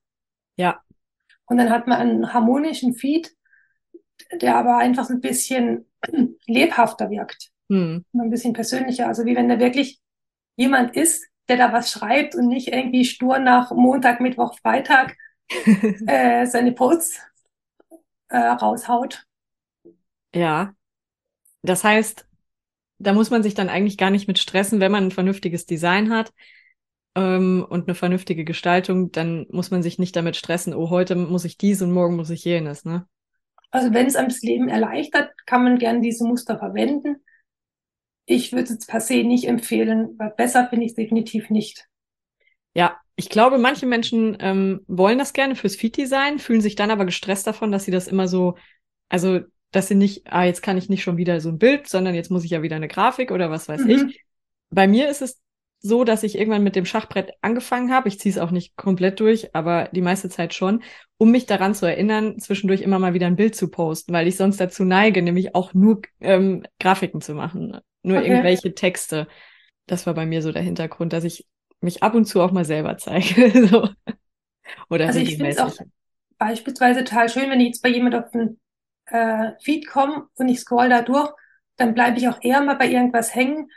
Ja. 0.58 0.82
Und 1.46 1.58
dann 1.58 1.70
hat 1.70 1.88
man 1.88 2.00
einen 2.00 2.34
harmonischen 2.34 2.94
Feed, 2.94 3.32
der 4.34 4.56
aber 4.56 4.78
einfach 4.78 5.06
so 5.06 5.14
ein 5.14 5.22
bisschen 5.22 5.86
lebhafter 6.46 7.10
wirkt. 7.10 7.52
Hm. 7.70 8.04
Ein 8.14 8.30
bisschen 8.30 8.54
persönlicher. 8.54 9.08
Also 9.08 9.26
wie 9.26 9.36
wenn 9.36 9.48
da 9.48 9.60
wirklich 9.60 10.02
jemand 10.56 10.96
ist, 10.96 11.26
der 11.52 11.68
da 11.68 11.74
was 11.74 11.92
schreibt 11.92 12.34
und 12.34 12.48
nicht 12.48 12.70
irgendwie 12.70 13.04
stur 13.04 13.38
nach 13.38 13.72
Montag, 13.72 14.22
Mittwoch, 14.22 14.58
Freitag 14.60 15.18
äh, 16.08 16.46
seine 16.46 16.72
Posts 16.72 17.20
äh, 18.30 18.38
raushaut. 18.38 19.26
Ja. 20.34 20.74
Das 21.62 21.84
heißt, 21.84 22.26
da 23.00 23.12
muss 23.12 23.32
man 23.32 23.44
sich 23.44 23.54
dann 23.54 23.68
eigentlich 23.68 23.98
gar 23.98 24.12
nicht 24.12 24.30
mit 24.30 24.40
stressen, 24.40 24.80
wenn 24.80 24.94
man 24.94 25.08
ein 25.08 25.12
vernünftiges 25.12 25.66
Design 25.66 26.10
hat 26.10 26.32
ähm, 27.16 27.66
und 27.68 27.88
eine 27.88 27.96
vernünftige 27.96 28.46
Gestaltung, 28.46 29.12
dann 29.12 29.46
muss 29.50 29.72
man 29.72 29.84
sich 29.84 30.00
nicht 30.00 30.16
damit 30.16 30.38
stressen, 30.38 30.74
oh, 30.74 30.90
heute 30.90 31.16
muss 31.18 31.44
ich 31.44 31.58
dies 31.58 31.82
und 31.82 31.92
morgen 31.92 32.16
muss 32.16 32.30
ich 32.30 32.46
jenes, 32.46 32.86
ne? 32.86 33.06
Also 33.72 33.94
wenn 33.94 34.08
es 34.08 34.16
einem 34.16 34.30
das 34.30 34.42
Leben 34.42 34.70
erleichtert, 34.70 35.32
kann 35.46 35.64
man 35.64 35.78
gerne 35.78 36.00
diese 36.00 36.26
Muster 36.26 36.58
verwenden. 36.58 37.18
Ich 38.26 38.54
würde 38.54 38.74
es 38.74 38.86
per 38.86 39.02
se 39.02 39.24
nicht 39.24 39.48
empfehlen, 39.48 40.16
weil 40.18 40.34
besser 40.36 40.68
finde 40.70 40.86
ich 40.86 40.92
es 40.92 40.96
definitiv 40.96 41.50
nicht. 41.50 41.88
Ja, 42.74 42.98
ich 43.16 43.30
glaube, 43.30 43.58
manche 43.58 43.86
Menschen 43.86 44.38
ähm, 44.40 44.82
wollen 44.88 45.18
das 45.18 45.34
gerne 45.34 45.56
fürs 45.56 45.76
Feed-Design, 45.76 46.40
fühlen 46.40 46.62
sich 46.62 46.76
dann 46.76 46.92
aber 46.92 47.06
gestresst 47.06 47.46
davon, 47.46 47.72
dass 47.72 47.86
sie 47.86 47.92
das 47.92 48.08
immer 48.08 48.28
so, 48.28 48.56
also 49.10 49.42
dass 49.72 49.88
sie 49.88 49.96
nicht, 49.96 50.32
ah, 50.32 50.44
jetzt 50.44 50.62
kann 50.62 50.78
ich 50.78 50.90
nicht 50.90 51.04
schon 51.04 51.18
wieder 51.18 51.40
so 51.40 51.50
ein 51.50 51.58
Bild, 51.58 51.88
sondern 51.88 52.16
jetzt 52.16 52.32
muss 52.32 52.44
ich 52.44 52.52
ja 52.52 52.62
wieder 52.62 52.76
eine 52.76 52.88
Grafik 52.88 53.32
oder 53.32 53.50
was 53.50 53.68
weiß 53.68 53.82
mhm. 53.82 53.90
ich. 53.90 54.24
Bei 54.70 54.88
mir 54.88 55.10
ist 55.10 55.22
es 55.22 55.42
so, 55.80 56.04
dass 56.04 56.24
ich 56.24 56.38
irgendwann 56.38 56.64
mit 56.64 56.76
dem 56.76 56.86
Schachbrett 56.86 57.32
angefangen 57.42 57.92
habe. 57.92 58.08
Ich 58.08 58.20
ziehe 58.20 58.32
es 58.32 58.38
auch 58.38 58.52
nicht 58.52 58.76
komplett 58.76 59.20
durch, 59.20 59.56
aber 59.56 59.90
die 59.92 60.02
meiste 60.02 60.30
Zeit 60.30 60.54
schon, 60.54 60.84
um 61.18 61.32
mich 61.32 61.48
daran 61.48 61.74
zu 61.74 61.86
erinnern, 61.86 62.38
zwischendurch 62.40 62.82
immer 62.82 63.00
mal 63.00 63.14
wieder 63.14 63.28
ein 63.28 63.36
Bild 63.36 63.56
zu 63.56 63.70
posten, 63.70 64.14
weil 64.14 64.28
ich 64.28 64.38
sonst 64.38 64.60
dazu 64.60 64.84
neige, 64.84 65.22
nämlich 65.22 65.56
auch 65.56 65.74
nur 65.74 66.02
ähm, 66.20 66.64
Grafiken 66.80 67.22
zu 67.22 67.34
machen, 67.34 67.80
nur 68.04 68.18
okay. 68.18 68.28
irgendwelche 68.28 68.74
Texte. 68.74 69.28
Das 69.88 70.06
war 70.06 70.14
bei 70.14 70.26
mir 70.26 70.42
so 70.42 70.52
der 70.52 70.62
Hintergrund, 70.62 71.14
dass 71.14 71.24
ich 71.24 71.46
mich 71.82 72.04
ab 72.04 72.14
und 72.14 72.26
zu 72.26 72.42
auch 72.42 72.52
mal 72.52 72.66
selber 72.66 72.98
zeige. 72.98 73.68
so. 73.68 73.90
Oder 74.90 75.08
also 75.08 75.20
ich 75.20 75.38
finde 75.38 75.50
es 75.50 75.58
auch 75.60 75.76
beispielsweise 76.38 77.04
total 77.04 77.30
schön, 77.30 77.50
wenn 77.50 77.60
ich 77.60 77.68
jetzt 77.68 77.84
bei 77.84 77.90
jemand 77.90 78.16
auf 78.16 78.32
den 78.32 78.60
äh, 79.08 79.52
Feed 79.62 79.88
komme 79.88 80.28
und 80.36 80.50
ich 80.50 80.60
scroll 80.60 80.90
da 80.90 81.02
durch, 81.02 81.32
dann 81.78 81.94
bleibe 81.94 82.18
ich 82.18 82.28
auch 82.28 82.40
eher 82.42 82.62
mal 82.62 82.76
bei 82.76 82.88
irgendwas 82.88 83.36
hängen, 83.36 83.70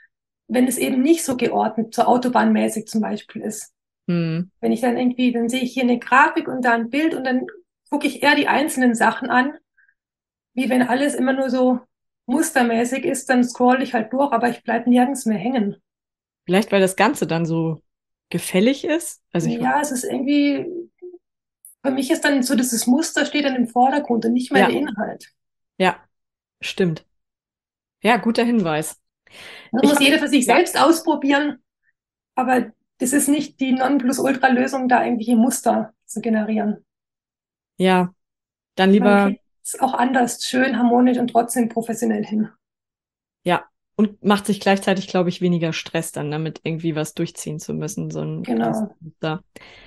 wenn 0.49 0.67
es 0.67 0.79
eben 0.79 1.03
nicht 1.03 1.25
so 1.25 1.37
geordnet, 1.37 1.95
so 1.95 2.03
autobahnmäßig 2.03 2.87
zum 2.87 3.01
Beispiel 3.01 3.43
ist. 3.43 3.73
Hm. 4.09 4.51
Wenn 4.61 4.73
ich 4.73 4.81
dann 4.81 4.97
irgendwie, 4.97 5.33
dann 5.33 5.49
sehe 5.49 5.63
ich 5.63 5.73
hier 5.73 5.85
eine 5.85 5.99
Grafik 5.99 6.49
und 6.49 6.65
da 6.65 6.73
ein 6.73 6.91
Bild 6.91 7.15
und 7.15 7.25
dann 7.25 7.47
gucke 7.91 8.07
ich 8.07 8.23
eher 8.23 8.35
die 8.35 8.49
einzelnen 8.49 8.95
Sachen 8.95 9.31
an, 9.31 9.55
wie 10.53 10.69
wenn 10.69 10.83
alles 10.83 11.15
immer 11.15 11.33
nur 11.33 11.51
so 11.51 11.81
mustermäßig 12.27 13.05
ist, 13.05 13.29
dann 13.29 13.45
scroll 13.45 13.83
ich 13.83 13.95
halt 13.95 14.13
durch, 14.13 14.33
aber 14.33 14.49
ich 14.49 14.63
bleibe 14.63 14.89
nirgends 14.89 15.27
mehr 15.27 15.39
hängen. 15.39 15.77
Vielleicht, 16.45 16.73
weil 16.73 16.81
das 16.81 16.97
Ganze 16.97 17.27
dann 17.27 17.47
so 17.47 17.81
gefällig 18.31 18.85
ist? 18.85 19.23
Also 19.33 19.49
ja, 19.49 19.81
es 19.81 19.93
ist 19.93 20.05
irgendwie, 20.05 20.67
für 21.85 21.91
mich 21.91 22.11
ist 22.11 22.25
dann 22.25 22.43
so, 22.43 22.55
dass 22.55 22.71
das 22.71 22.87
Muster 22.87 23.27
steht 23.27 23.45
dann 23.45 23.57
im 23.57 23.69
Vordergrund 23.69 24.25
und 24.25 24.33
nicht 24.33 24.53
mehr 24.53 24.63
ja. 24.63 24.69
der 24.69 24.77
Inhalt. 24.77 25.33
Ja, 25.79 25.97
stimmt. 26.61 27.07
Ja, 28.03 28.17
guter 28.17 28.45
Hinweis. 28.45 29.01
Das 29.73 29.83
muss 29.83 30.01
jeder 30.01 30.19
für 30.19 30.29
sich 30.29 30.45
selbst 30.45 30.81
ausprobieren, 30.81 31.63
aber 32.35 32.73
das 32.99 33.13
ist 33.13 33.29
nicht 33.29 33.61
die 33.61 33.73
Nonplusultra-Lösung, 33.73 34.89
da 34.89 35.05
irgendwelche 35.05 35.37
Muster 35.37 35.95
zu 36.07 36.21
generieren. 36.21 36.85
Ja, 37.77 38.15
dann 38.77 38.91
lieber. 38.91 39.35
Ist 39.65 39.81
auch 39.81 39.95
anders, 39.95 40.45
schön, 40.45 40.79
harmonisch 40.79 41.19
und 41.19 41.29
trotzdem 41.29 41.71
professionell 41.71 42.25
hin. 42.25 42.51
Ja, 43.45 43.65
und 43.97 44.23
macht 44.23 44.47
sich 44.47 44.61
gleichzeitig, 44.61 45.09
glaube 45.09 45.29
ich, 45.31 45.41
weniger 45.41 45.73
Stress 45.73 46.13
dann 46.13 46.31
damit 46.31 46.61
irgendwie 46.65 46.97
was 46.97 47.15
durchziehen 47.15 47.59
zu 47.59 47.73
müssen. 47.73 48.11
So 48.11 48.21
ein 48.21 48.43
genau. 48.43 48.91
Muster. 49.01 49.43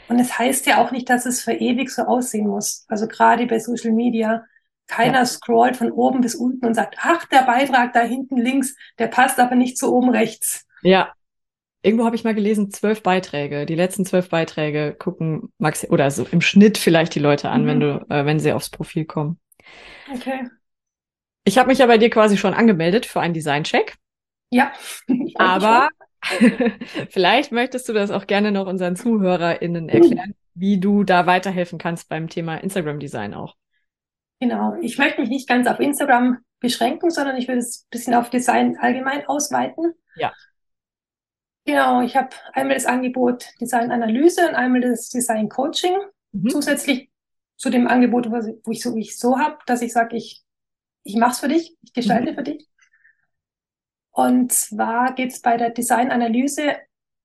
Und 0.08 0.20
es 0.20 0.30
das 0.30 0.40
heißt 0.40 0.66
ja 0.66 0.84
auch 0.84 0.92
nicht, 0.92 1.10
dass 1.10 1.26
es 1.26 1.44
für 1.44 1.54
ewig 1.54 1.90
so 1.92 2.04
aussehen 2.04 2.48
muss. 2.48 2.86
Also 2.88 3.08
gerade 3.08 3.46
bei 3.46 3.60
Social 3.60 3.92
Media 3.92 4.46
keiner 4.88 5.20
ja. 5.20 5.26
scrollt 5.26 5.76
von 5.76 5.92
oben 5.92 6.22
bis 6.22 6.36
unten 6.36 6.66
und 6.66 6.74
sagt, 6.74 6.96
ach, 7.02 7.26
der 7.26 7.44
Beitrag 7.44 7.94
da 7.94 8.02
hinten 8.02 8.38
links, 8.38 8.76
der 8.98 9.08
passt 9.08 9.40
aber 9.40 9.56
nicht 9.56 9.78
zu 9.78 9.94
oben 9.94 10.10
rechts. 10.10 10.66
Ja. 10.82 11.14
Irgendwo 11.84 12.06
habe 12.06 12.16
ich 12.16 12.24
mal 12.24 12.34
gelesen, 12.34 12.72
zwölf 12.72 13.04
Beiträge. 13.04 13.66
Die 13.66 13.76
letzten 13.76 14.06
zwölf 14.06 14.30
Beiträge 14.30 14.96
gucken 14.98 15.54
maxi 15.58 15.88
oder 15.88 16.10
so 16.10 16.26
im 16.32 16.42
Schnitt 16.42 16.78
vielleicht 16.78 17.14
die 17.14 17.20
Leute 17.20 17.50
an, 17.50 17.64
mhm. 17.64 17.68
wenn 17.68 17.80
du, 17.80 18.06
äh, 18.10 18.26
wenn 18.26 18.40
sie 18.40 18.54
aufs 18.54 18.70
Profil 18.70 19.06
kommen. 19.06 19.40
Okay. 20.14 20.48
Ich 21.44 21.58
habe 21.58 21.70
mich 21.70 21.80
ja 21.80 21.86
bei 21.86 21.98
dir 21.98 22.10
quasi 22.10 22.38
schon 22.38 22.54
angemeldet 22.54 23.06
für 23.06 23.22
einen 23.22 23.34
Design-Check. 23.34 23.96
Ja. 24.52 24.72
Aber 25.36 25.90
vielleicht 27.10 27.52
möchtest 27.52 27.88
du 27.88 27.94
das 27.94 28.12
auch 28.12 28.28
gerne 28.28 28.52
noch 28.52 28.68
unseren 28.68 28.96
ZuhörerInnen 28.96 29.90
erklären, 29.90 30.36
wie 30.56 30.80
du 30.80 31.04
da 31.04 31.26
weiterhelfen 31.26 31.78
kannst 31.80 32.10
beim 32.10 32.30
Thema 32.30 32.58
Instagram-Design 32.58 33.34
auch. 33.34 33.56
Genau. 34.40 34.76
Ich 34.82 34.98
möchte 34.98 35.22
mich 35.22 35.30
nicht 35.30 35.48
ganz 35.48 35.68
auf 35.68 35.80
Instagram 35.80 36.40
beschränken, 36.60 37.10
sondern 37.10 37.38
ich 37.38 37.48
will 37.48 37.58
es 37.58 37.84
ein 37.84 37.90
bisschen 37.92 38.14
auf 38.14 38.30
Design 38.30 38.78
allgemein 38.80 39.26
ausweiten. 39.28 39.94
Ja. 40.16 40.34
Genau, 41.66 42.02
ich 42.02 42.16
habe 42.16 42.30
einmal 42.54 42.76
das 42.76 42.86
Angebot 42.86 43.46
Designanalyse 43.60 44.48
und 44.48 44.56
einmal 44.56 44.82
das 44.82 45.10
Design 45.10 45.50
Coaching. 45.50 45.98
Mhm. 46.32 46.50
Zusätzlich 46.50 47.10
zu 47.58 47.70
dem 47.70 47.88
Angebot, 47.88 48.30
wo 48.32 48.72
ich 48.72 48.82
so, 48.82 48.96
wie 48.96 49.02
ich 49.02 49.18
so 49.20 49.38
habe, 49.38 49.58
dass 49.66 49.82
ich 49.82 49.92
sage, 49.92 50.16
ich, 50.16 50.44
ich 51.04 51.16
mache 51.16 51.32
es 51.32 51.40
für 51.40 51.48
dich, 51.48 51.76
ich 51.82 51.94
gestalte 51.94 52.32
mhm. 52.32 52.36
für 52.36 52.44
dich. 52.44 52.70
Und 54.12 54.52
zwar 54.52 55.14
geht 55.14 55.32
es 55.32 55.42
bei 55.42 55.58
der 55.58 55.72
Designanalyse 55.72 56.78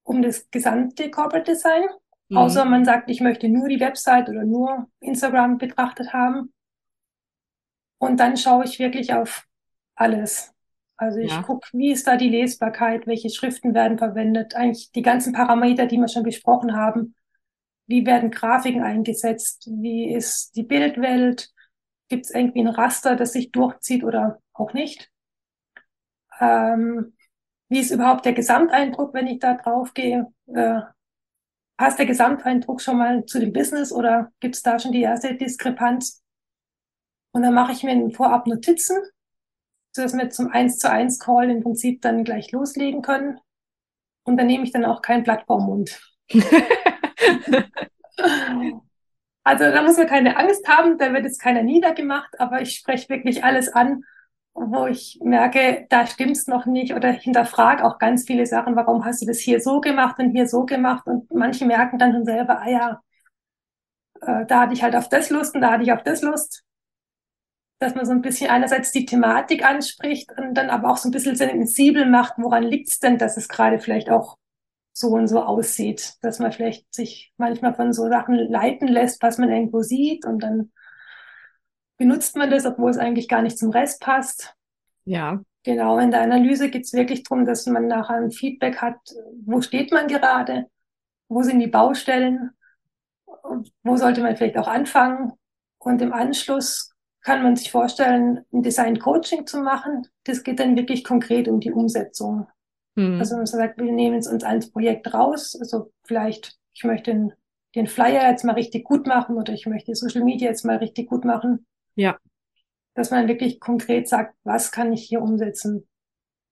um 0.03 0.21
das 0.23 0.51
gesamte 0.51 1.11
Corporate 1.11 1.53
Design. 1.53 1.85
Mhm. 2.29 2.37
Außer 2.37 2.64
man 2.64 2.85
sagt, 2.85 3.11
ich 3.11 3.21
möchte 3.21 3.49
nur 3.49 3.68
die 3.68 3.81
Website 3.81 4.29
oder 4.29 4.45
nur 4.45 4.88
Instagram 5.01 5.59
betrachtet 5.59 6.12
haben. 6.12 6.53
Und 7.99 8.18
dann 8.18 8.37
schaue 8.37 8.64
ich 8.64 8.79
wirklich 8.79 9.14
auf 9.14 9.47
alles. 9.95 10.53
Also 10.97 11.18
ich 11.18 11.31
ja. 11.31 11.42
gucke, 11.42 11.66
wie 11.73 11.92
ist 11.92 12.07
da 12.07 12.16
die 12.16 12.29
Lesbarkeit, 12.29 13.07
welche 13.07 13.31
Schriften 13.31 13.75
werden 13.75 13.99
verwendet, 13.99 14.55
eigentlich 14.55 14.92
die 14.92 15.03
ganzen 15.03 15.33
Parameter, 15.33 15.87
die 15.87 15.97
wir 15.97 16.09
schon 16.09 16.23
besprochen 16.23 16.77
haben. 16.77 17.14
Wie 17.87 18.07
werden 18.07 18.31
Grafiken 18.31 18.83
eingesetzt? 18.83 19.68
Wie 19.71 20.12
ist 20.12 20.57
die 20.57 20.62
Bildwelt? 20.62 21.51
Gibt 22.09 22.27
es 22.27 22.31
irgendwie 22.31 22.61
ein 22.61 22.68
Raster, 22.68 23.16
das 23.16 23.33
sich 23.33 23.53
durchzieht 23.53 24.05
oder 24.05 24.40
auch 24.53 24.73
nicht? 24.73 25.11
Ähm, 26.40 27.14
wie 27.68 27.81
ist 27.81 27.90
überhaupt 27.90 28.25
der 28.25 28.35
Gesamteindruck, 28.35 29.14
wenn 29.14 29.27
ich 29.27 29.38
da 29.38 29.55
drauf 29.55 29.95
gehe? 29.95 30.27
Äh, 30.47 30.81
passt 31.77 31.99
der 31.99 32.07
Gesamteindruck 32.07 32.81
schon 32.81 32.99
mal 32.99 33.25
zu 33.25 33.40
dem 33.40 33.53
Business 33.53 33.92
oder 33.92 34.31
gibt 34.40 34.57
es 34.57 34.62
da 34.62 34.79
schon 34.79 34.92
die 34.92 35.03
erste 35.03 35.35
Diskrepanz? 35.35 36.23
Und 37.33 37.42
dann 37.42 37.55
mache 37.55 37.73
ich 37.73 37.83
mir 37.83 38.11
vorab 38.11 38.47
Notizen, 38.47 38.99
sodass 39.92 40.14
wir 40.14 40.31
zum 40.31 40.51
1 40.51 40.79
zu 40.79 40.90
1 40.90 41.18
Call 41.18 41.51
im 41.51 41.62
Prinzip 41.62 42.03
dann 42.03 42.25
gleich 42.25 42.53
loslegen 42.53 43.03
können. 43.03 43.40
Und 44.25 44.37
dann 44.37 44.47
nehme 44.47 44.64
ich 44.64 44.73
dann 44.73 44.85
auch 44.85 45.03
kein 45.03 45.23
Blatt 45.23 45.45
vorm 45.47 45.66
Mund. 45.66 45.99
Also 49.45 49.65
da 49.65 49.83
muss 49.83 49.97
man 49.97 50.07
keine 50.07 50.37
Angst 50.37 50.69
haben, 50.69 50.99
da 50.99 51.13
wird 51.13 51.25
jetzt 51.25 51.41
keiner 51.41 51.63
niedergemacht, 51.63 52.39
aber 52.39 52.63
ich 52.63 52.77
spreche 52.77 53.09
wirklich 53.09 53.43
alles 53.43 53.69
an, 53.69 54.05
wo 54.55 54.87
ich 54.87 55.19
merke, 55.23 55.87
da 55.91 56.07
stimmt's 56.07 56.47
noch 56.47 56.67
nicht 56.67 56.95
oder 56.95 57.11
hinterfrage 57.11 57.85
auch 57.85 57.99
ganz 57.99 58.25
viele 58.25 58.47
Sachen, 58.47 58.77
warum 58.77 59.05
hast 59.05 59.23
du 59.23 59.27
das 59.27 59.41
hier 59.41 59.61
so 59.61 59.81
gemacht 59.81 60.19
und 60.21 60.31
hier 60.31 60.47
so 60.47 60.65
gemacht 60.65 61.07
und 61.07 61.33
manche 61.33 61.67
merken 61.67 61.99
dann 61.99 62.13
schon 62.13 62.25
selber, 62.25 62.61
ah 62.61 62.69
ja, 62.69 63.01
äh, 64.21 64.47
da 64.47 64.61
hatte 64.61 64.75
ich 64.75 64.83
halt 64.83 64.95
auf 64.95 65.09
das 65.09 65.31
Lust 65.31 65.55
und 65.55 65.61
da 65.63 65.73
hatte 65.73 65.83
ich 65.83 65.93
auf 65.93 66.03
das 66.03 66.23
Lust. 66.23 66.63
Dass 67.81 67.97
man 67.97 68.07
so 68.07 68.13
ein 68.13 68.23
bisschen 68.23 68.49
einerseits 68.49 68.93
die 68.93 69.07
Thematik 69.07 69.65
anspricht 69.65 70.31
und 70.39 70.55
dann 70.55 70.71
aber 70.71 70.91
auch 70.91 70.97
so 70.99 71.09
ein 71.09 71.13
bisschen 71.13 71.35
sensibel 71.35 72.07
macht, 72.07 72.35
woran 72.37 72.63
liegt's 72.63 73.01
denn, 73.01 73.19
dass 73.19 73.37
es 73.37 73.49
gerade 73.49 73.81
vielleicht 73.81 74.09
auch 74.09 74.37
so 74.93 75.09
und 75.09 75.27
so 75.27 75.43
aussieht, 75.43 76.15
dass 76.23 76.39
man 76.39 76.53
vielleicht 76.53 76.93
sich 76.95 77.33
manchmal 77.37 77.75
von 77.75 77.93
so 77.93 78.09
Sachen 78.09 78.35
leiten 78.35 78.89
lässt, 78.89 79.23
was 79.23 79.39
man 79.39 79.51
irgendwo 79.51 79.83
sieht 79.83 80.27
und 80.27 80.43
dann 80.43 80.73
benutzt 81.97 82.37
man 82.37 82.51
das, 82.51 82.67
obwohl 82.67 82.91
es 82.91 82.99
eigentlich 82.99 83.29
gar 83.29 83.43
nicht 83.43 83.59
zum 83.59 83.71
Rest 83.71 84.01
passt. 84.01 84.55
Ja. 85.05 85.41
Genau, 85.65 85.99
in 85.99 86.11
der 86.11 86.23
Analyse 86.23 86.71
geht 86.71 86.85
es 86.85 86.93
wirklich 86.93 87.23
darum, 87.23 87.47
dass 87.47 87.67
man 87.67 87.87
nachher 87.87 88.17
ein 88.17 88.33
Feedback 88.33 88.79
hat, 88.83 88.99
wo 89.45 89.61
steht 89.61 89.93
man 89.93 90.09
gerade, 90.09 90.67
wo 91.29 91.43
sind 91.43 91.61
die 91.61 91.69
Baustellen, 91.69 92.51
wo 93.85 93.97
sollte 93.97 94.23
man 94.23 94.37
vielleicht 94.37 94.59
auch 94.59 94.67
anfangen. 94.67 95.33
Und 95.79 96.03
im 96.03 96.13
Anschluss 96.13 96.93
kann 97.21 97.43
man 97.43 97.55
sich 97.55 97.71
vorstellen, 97.71 98.45
ein 98.53 98.63
Design-Coaching 98.63 99.47
zu 99.47 99.61
machen. 99.61 100.09
Das 100.25 100.43
geht 100.43 100.59
dann 100.59 100.77
wirklich 100.77 101.05
konkret 101.05 101.47
um 101.47 101.61
die 101.61 101.73
Umsetzung. 101.73 102.49
Mhm. 102.95 103.19
Also 103.19 103.37
man 103.37 103.47
sagt, 103.47 103.79
wir 103.79 103.93
nehmen 103.93 104.19
es 104.19 104.27
uns 104.27 104.45
als 104.45 104.71
Projekt 104.71 105.13
raus. 105.13 105.57
Also 105.59 105.93
vielleicht, 106.05 106.59
ich 106.75 106.85
möchte 106.85 107.13
den, 107.13 107.33
den 107.75 107.87
Flyer 107.87 108.29
jetzt 108.31 108.45
mal 108.45 108.55
richtig 108.55 108.85
gut 108.85 109.07
machen 109.07 109.37
oder 109.37 109.53
ich 109.53 109.67
möchte 109.67 109.95
Social 109.95 110.25
Media 110.25 110.49
jetzt 110.49 110.65
mal 110.65 110.77
richtig 110.77 111.09
gut 111.09 111.25
machen. 111.25 111.67
Ja. 111.95 112.19
Dass 112.95 113.11
man 113.11 113.29
wirklich 113.29 113.61
konkret 113.61 114.09
sagt, 114.09 114.35
was 114.45 114.71
kann 114.71 114.93
ich 114.93 115.05
hier 115.05 115.23
umsetzen? 115.23 115.89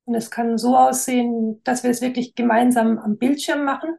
Und 0.04 0.14
es 0.14 0.30
kann 0.30 0.58
so 0.58 0.76
aussehen, 0.76 1.60
dass 1.64 1.82
wir 1.82 1.90
es 1.90 2.00
wirklich 2.00 2.34
gemeinsam 2.34 2.98
am 2.98 3.18
Bildschirm 3.18 3.64
machen, 3.64 3.96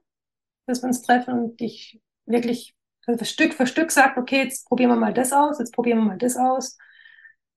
dass 0.66 0.82
wir 0.82 0.88
uns 0.88 1.02
treffen 1.04 1.34
und 1.36 1.62
ich 1.62 2.02
wirklich 2.26 2.76
Stück 3.24 3.54
für 3.54 3.68
Stück 3.68 3.92
sagt, 3.92 4.18
okay, 4.18 4.44
jetzt 4.44 4.68
probieren 4.68 4.90
wir 4.92 4.96
mal 4.96 5.14
das 5.14 5.34
aus, 5.34 5.60
jetzt 5.60 5.74
probieren 5.74 6.00
wir 6.00 6.06
mal 6.06 6.18
das 6.18 6.38
aus, 6.38 6.78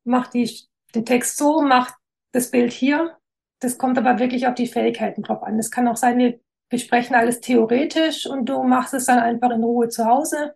mach 0.05 0.29
die, 0.29 0.51
den 0.95 1.05
Text 1.05 1.37
so, 1.37 1.63
mach 1.63 1.97
das 2.33 2.51
Bild 2.51 2.73
hier. 2.73 3.17
Das 3.65 3.79
kommt 3.79 3.97
aber 3.97 4.19
wirklich 4.19 4.47
auf 4.47 4.55
die 4.55 4.67
Fähigkeiten 4.67 5.23
drauf 5.23 5.43
an. 5.43 5.59
Es 5.59 5.71
kann 5.71 5.89
auch 5.89 5.97
sein, 5.97 6.19
wir 6.19 6.39
besprechen 6.69 7.17
alles 7.17 7.41
theoretisch 7.41 8.27
und 8.27 8.47
du 8.47 8.63
machst 8.63 8.93
es 8.93 9.07
dann 9.07 9.19
einfach 9.19 9.51
in 9.51 9.65
Ruhe 9.65 9.89
zu 9.89 10.05
Hause, 10.05 10.55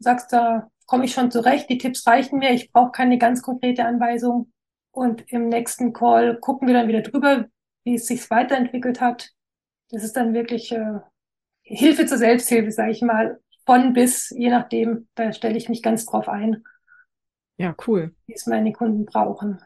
sagst 0.00 0.32
da, 0.32 0.68
komme 0.86 1.04
ich 1.04 1.12
schon 1.14 1.30
zurecht, 1.30 1.70
die 1.70 1.78
Tipps 1.78 2.04
reichen 2.04 2.40
mir, 2.40 2.50
ich 2.50 2.72
brauche 2.72 2.90
keine 2.90 3.16
ganz 3.16 3.42
konkrete 3.42 3.84
Anweisung. 3.84 4.52
Und 4.90 5.30
im 5.30 5.48
nächsten 5.48 5.92
Call 5.92 6.40
gucken 6.40 6.66
wir 6.66 6.74
dann 6.74 6.88
wieder 6.88 7.02
drüber, 7.02 7.46
wie 7.84 7.94
es 7.94 8.08
sich 8.08 8.28
weiterentwickelt 8.28 9.00
hat. 9.00 9.30
Das 9.90 10.02
ist 10.02 10.16
dann 10.16 10.34
wirklich 10.34 10.72
äh, 10.72 10.98
Hilfe 11.62 12.06
zur 12.06 12.18
Selbsthilfe, 12.18 12.72
sage 12.72 12.90
ich 12.90 13.02
mal, 13.02 13.38
von 13.66 13.92
bis, 13.92 14.30
je 14.30 14.50
nachdem, 14.50 15.06
da 15.14 15.32
stelle 15.32 15.56
ich 15.56 15.68
mich 15.68 15.82
ganz 15.82 16.06
drauf 16.06 16.28
ein. 16.28 16.64
Ja, 17.56 17.76
cool. 17.86 18.16
Wie 18.26 18.34
es 18.34 18.46
meine 18.46 18.72
Kunden 18.72 19.04
brauchen. 19.04 19.60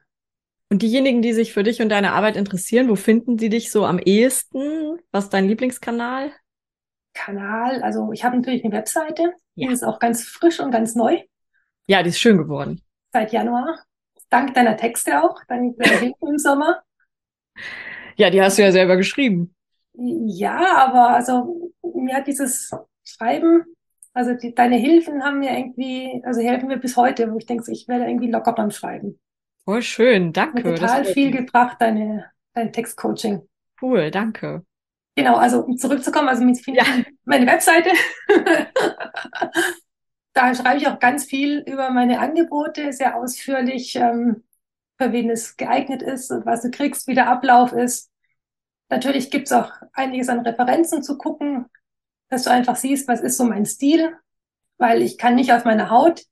Und 0.72 0.80
diejenigen, 0.80 1.20
die 1.20 1.34
sich 1.34 1.52
für 1.52 1.64
dich 1.64 1.82
und 1.82 1.90
deine 1.90 2.12
Arbeit 2.12 2.34
interessieren, 2.34 2.88
wo 2.88 2.96
finden 2.96 3.38
sie 3.38 3.50
dich 3.50 3.70
so 3.70 3.84
am 3.84 3.98
ehesten? 3.98 4.98
Was 5.10 5.24
ist 5.24 5.34
dein 5.34 5.46
Lieblingskanal? 5.46 6.32
Kanal. 7.12 7.82
Also 7.82 8.10
ich 8.12 8.24
habe 8.24 8.36
natürlich 8.36 8.64
eine 8.64 8.72
Webseite, 8.72 9.34
ja. 9.54 9.68
die 9.68 9.74
ist 9.74 9.84
auch 9.84 9.98
ganz 9.98 10.24
frisch 10.24 10.60
und 10.60 10.70
ganz 10.70 10.94
neu. 10.94 11.18
Ja, 11.88 12.02
die 12.02 12.08
ist 12.08 12.20
schön 12.20 12.38
geworden. 12.38 12.80
Seit 13.12 13.32
Januar. 13.34 13.80
Dank 14.30 14.54
deiner 14.54 14.78
Texte 14.78 15.22
auch, 15.22 15.44
dank 15.46 15.76
deiner 15.76 15.98
Hilfe 16.00 16.26
im 16.26 16.38
Sommer. 16.38 16.82
Ja, 18.16 18.30
die 18.30 18.40
hast 18.40 18.56
du 18.56 18.62
ja 18.62 18.72
selber 18.72 18.96
geschrieben. 18.96 19.54
Ja, 19.92 20.86
aber 20.86 21.10
also 21.10 21.70
mir 21.82 22.14
hat 22.14 22.26
dieses 22.26 22.70
Schreiben, 23.04 23.64
also 24.14 24.32
die, 24.32 24.54
deine 24.54 24.76
Hilfen 24.76 25.22
haben 25.22 25.40
mir 25.40 25.50
irgendwie, 25.50 26.22
also 26.24 26.40
helfen 26.40 26.68
mir 26.68 26.78
bis 26.78 26.96
heute, 26.96 27.30
wo 27.30 27.36
ich 27.36 27.44
denke, 27.44 27.70
ich 27.70 27.88
werde 27.88 28.06
irgendwie 28.06 28.30
locker 28.30 28.54
beim 28.54 28.70
Schreiben. 28.70 29.18
Voll 29.64 29.82
schön, 29.82 30.32
danke. 30.32 30.68
Mir 30.68 30.74
total 30.74 31.04
viel 31.04 31.30
gebracht, 31.30 31.76
deine, 31.80 32.30
dein 32.54 32.72
Textcoaching. 32.72 33.48
Cool, 33.80 34.10
danke. 34.10 34.64
Genau, 35.14 35.36
also 35.36 35.60
um 35.64 35.76
zurückzukommen, 35.76 36.28
also 36.28 36.44
ja. 36.44 36.84
meine 37.24 37.46
Webseite. 37.46 37.90
da 40.32 40.54
schreibe 40.54 40.78
ich 40.78 40.88
auch 40.88 40.98
ganz 40.98 41.24
viel 41.24 41.62
über 41.66 41.90
meine 41.90 42.18
Angebote, 42.18 42.92
sehr 42.92 43.16
ausführlich, 43.16 43.94
ähm, 43.96 44.44
für 44.98 45.12
wen 45.12 45.30
es 45.30 45.56
geeignet 45.56 46.02
ist 46.02 46.30
und 46.30 46.46
was 46.46 46.62
du 46.62 46.70
kriegst, 46.70 47.06
wie 47.06 47.14
der 47.14 47.28
Ablauf 47.28 47.72
ist. 47.72 48.10
Natürlich 48.88 49.30
gibt's 49.30 49.52
auch 49.52 49.72
einiges 49.92 50.28
an 50.28 50.40
Referenzen 50.40 51.02
zu 51.02 51.18
gucken, 51.18 51.66
dass 52.28 52.44
du 52.44 52.50
einfach 52.50 52.76
siehst, 52.76 53.08
was 53.08 53.20
ist 53.20 53.36
so 53.36 53.44
mein 53.44 53.66
Stil, 53.66 54.16
weil 54.78 55.02
ich 55.02 55.18
kann 55.18 55.34
nicht 55.34 55.52
aus 55.52 55.64
meiner 55.64 55.90
Haut, 55.90 56.24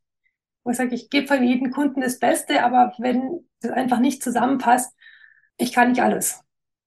wo 0.64 0.70
ich 0.70 0.76
sage, 0.76 0.94
ich 0.94 1.10
gebe 1.10 1.26
von 1.26 1.42
jedem 1.42 1.70
Kunden 1.70 2.00
das 2.00 2.18
Beste, 2.18 2.62
aber 2.64 2.92
wenn 2.98 3.46
das 3.60 3.72
einfach 3.72 3.98
nicht 3.98 4.22
zusammenpasst, 4.22 4.94
ich 5.56 5.72
kann 5.72 5.90
nicht 5.90 6.02
alles. 6.02 6.42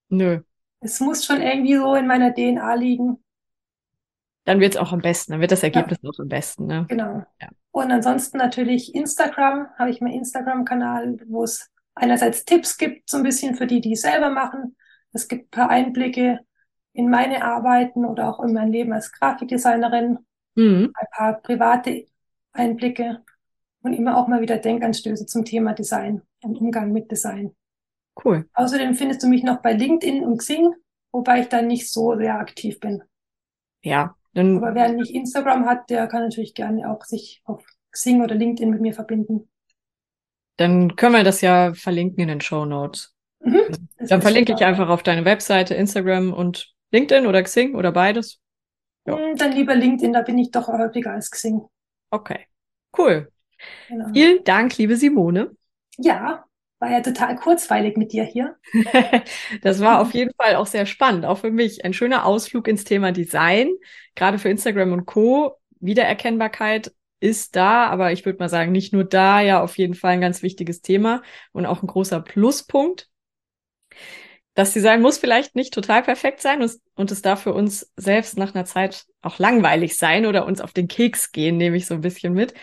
Nö. 0.09 0.41
Es 0.79 0.99
muss 0.99 1.25
schon 1.25 1.41
irgendwie 1.41 1.75
so 1.75 1.95
in 1.95 2.07
meiner 2.07 2.33
DNA 2.33 2.73
liegen. 2.75 3.23
Dann 4.45 4.59
wird 4.59 4.73
es 4.73 4.79
auch 4.79 4.91
am 4.91 4.99
besten, 4.99 5.31
dann 5.31 5.41
wird 5.41 5.51
das 5.51 5.63
Ergebnis 5.63 5.99
ja. 6.01 6.09
auch 6.09 6.19
am 6.19 6.27
besten. 6.27 6.65
Ne? 6.65 6.85
Genau. 6.89 7.23
Ja. 7.41 7.49
Und 7.71 7.91
ansonsten 7.91 8.37
natürlich 8.37 8.93
Instagram, 8.93 9.67
habe 9.77 9.89
ich 9.89 10.01
meinen 10.01 10.13
Instagram-Kanal, 10.13 11.19
wo 11.27 11.43
es 11.43 11.71
einerseits 11.95 12.43
Tipps 12.45 12.77
gibt, 12.77 13.09
so 13.09 13.17
ein 13.17 13.23
bisschen 13.23 13.55
für 13.55 13.67
die, 13.67 13.79
die 13.79 13.93
es 13.93 14.01
selber 14.01 14.29
machen. 14.29 14.75
Es 15.13 15.27
gibt 15.27 15.45
ein 15.45 15.49
paar 15.49 15.69
Einblicke 15.69 16.39
in 16.91 17.09
meine 17.09 17.43
Arbeiten 17.43 18.05
oder 18.05 18.29
auch 18.29 18.43
in 18.43 18.53
mein 18.53 18.71
Leben 18.71 18.93
als 18.93 19.11
Grafikdesignerin. 19.11 20.19
Mhm. 20.55 20.91
Ein 20.93 21.07
paar 21.11 21.41
private 21.41 22.05
Einblicke 22.51 23.23
und 23.83 23.93
immer 23.93 24.17
auch 24.17 24.27
mal 24.27 24.41
wieder 24.41 24.57
Denkanstöße 24.57 25.25
zum 25.25 25.45
Thema 25.45 25.73
Design 25.73 26.21
und 26.41 26.57
Umgang 26.57 26.91
mit 26.91 27.11
Design. 27.11 27.55
Cool. 28.23 28.47
Außerdem 28.53 28.95
findest 28.95 29.23
du 29.23 29.27
mich 29.27 29.43
noch 29.43 29.61
bei 29.61 29.73
LinkedIn 29.73 30.23
und 30.23 30.37
Xing, 30.37 30.73
wobei 31.11 31.41
ich 31.41 31.49
da 31.49 31.61
nicht 31.61 31.91
so 31.91 32.15
sehr 32.15 32.39
aktiv 32.39 32.79
bin. 32.79 33.03
Ja. 33.81 34.15
Dann, 34.33 34.57
Aber 34.57 34.73
wer 34.73 34.89
nicht 34.89 35.13
Instagram 35.13 35.65
hat, 35.65 35.89
der 35.89 36.07
kann 36.07 36.23
natürlich 36.23 36.55
gerne 36.55 36.89
auch 36.89 37.03
sich 37.03 37.41
auf 37.45 37.63
Xing 37.91 38.23
oder 38.23 38.33
LinkedIn 38.33 38.69
mit 38.69 38.81
mir 38.81 38.93
verbinden. 38.93 39.49
Dann 40.57 40.95
können 40.95 41.15
wir 41.15 41.23
das 41.23 41.41
ja 41.41 41.73
verlinken 41.73 42.21
in 42.21 42.29
den 42.29 42.41
Show 42.41 42.65
Notes. 42.65 43.15
Mhm, 43.39 43.89
dann 43.99 44.21
verlinke 44.21 44.53
ich 44.53 44.63
einfach 44.63 44.89
auf 44.89 45.03
deine 45.03 45.25
Webseite, 45.25 45.75
Instagram 45.75 46.33
und 46.33 46.73
LinkedIn 46.91 47.27
oder 47.27 47.43
Xing 47.43 47.75
oder 47.75 47.91
beides. 47.91 48.39
Ja. 49.05 49.17
Hm, 49.17 49.35
dann 49.35 49.51
lieber 49.51 49.75
LinkedIn, 49.75 50.13
da 50.13 50.21
bin 50.21 50.37
ich 50.37 50.51
doch 50.51 50.67
häufiger 50.67 51.11
als 51.11 51.29
Xing. 51.29 51.61
Okay, 52.09 52.47
cool. 52.97 53.32
Genau. 53.89 54.09
Vielen 54.13 54.43
Dank, 54.43 54.77
liebe 54.77 54.95
Simone. 54.95 55.51
Ja, 55.97 56.45
war 56.79 56.91
ja 56.91 57.01
total 57.01 57.35
kurzweilig 57.37 57.95
mit 57.97 58.11
dir 58.11 58.25
hier. 58.25 58.57
das 59.61 59.79
war 59.79 60.01
auf 60.01 60.13
jeden 60.13 60.33
Fall 60.35 60.55
auch 60.55 60.67
sehr 60.67 60.85
spannend, 60.85 61.25
auch 61.25 61.37
für 61.37 61.51
mich. 61.51 61.85
Ein 61.85 61.93
schöner 61.93 62.25
Ausflug 62.25 62.67
ins 62.67 62.83
Thema 62.83 63.11
Design, 63.11 63.71
gerade 64.15 64.37
für 64.37 64.49
Instagram 64.49 64.91
und 64.91 65.05
Co. 65.05 65.55
Wiedererkennbarkeit 65.79 66.93
ist 67.21 67.55
da, 67.55 67.87
aber 67.87 68.11
ich 68.11 68.25
würde 68.25 68.39
mal 68.39 68.49
sagen, 68.49 68.73
nicht 68.73 68.91
nur 68.91 69.05
da, 69.05 69.39
ja 69.39 69.63
auf 69.63 69.77
jeden 69.77 69.93
Fall 69.93 70.11
ein 70.11 70.21
ganz 70.21 70.43
wichtiges 70.43 70.81
Thema 70.81 71.21
und 71.53 71.65
auch 71.65 71.81
ein 71.81 71.87
großer 71.87 72.19
Pluspunkt. 72.19 73.07
Das 74.55 74.73
Design 74.73 75.01
muss 75.01 75.17
vielleicht 75.17 75.55
nicht 75.55 75.73
total 75.73 76.03
perfekt 76.03 76.41
sein 76.41 76.61
und, 76.61 76.73
und 76.95 77.11
es 77.11 77.21
darf 77.21 77.43
für 77.43 77.53
uns 77.53 77.91
selbst 77.95 78.37
nach 78.37 78.53
einer 78.53 78.65
Zeit 78.65 79.05
auch 79.21 79.39
langweilig 79.39 79.97
sein 79.97 80.25
oder 80.25 80.45
uns 80.45 80.59
auf 80.59 80.73
den 80.73 80.89
Keks 80.89 81.31
gehen, 81.31 81.55
nehme 81.55 81.77
ich 81.77 81.87
so 81.87 81.93
ein 81.93 82.01
bisschen 82.01 82.33
mit. 82.33 82.53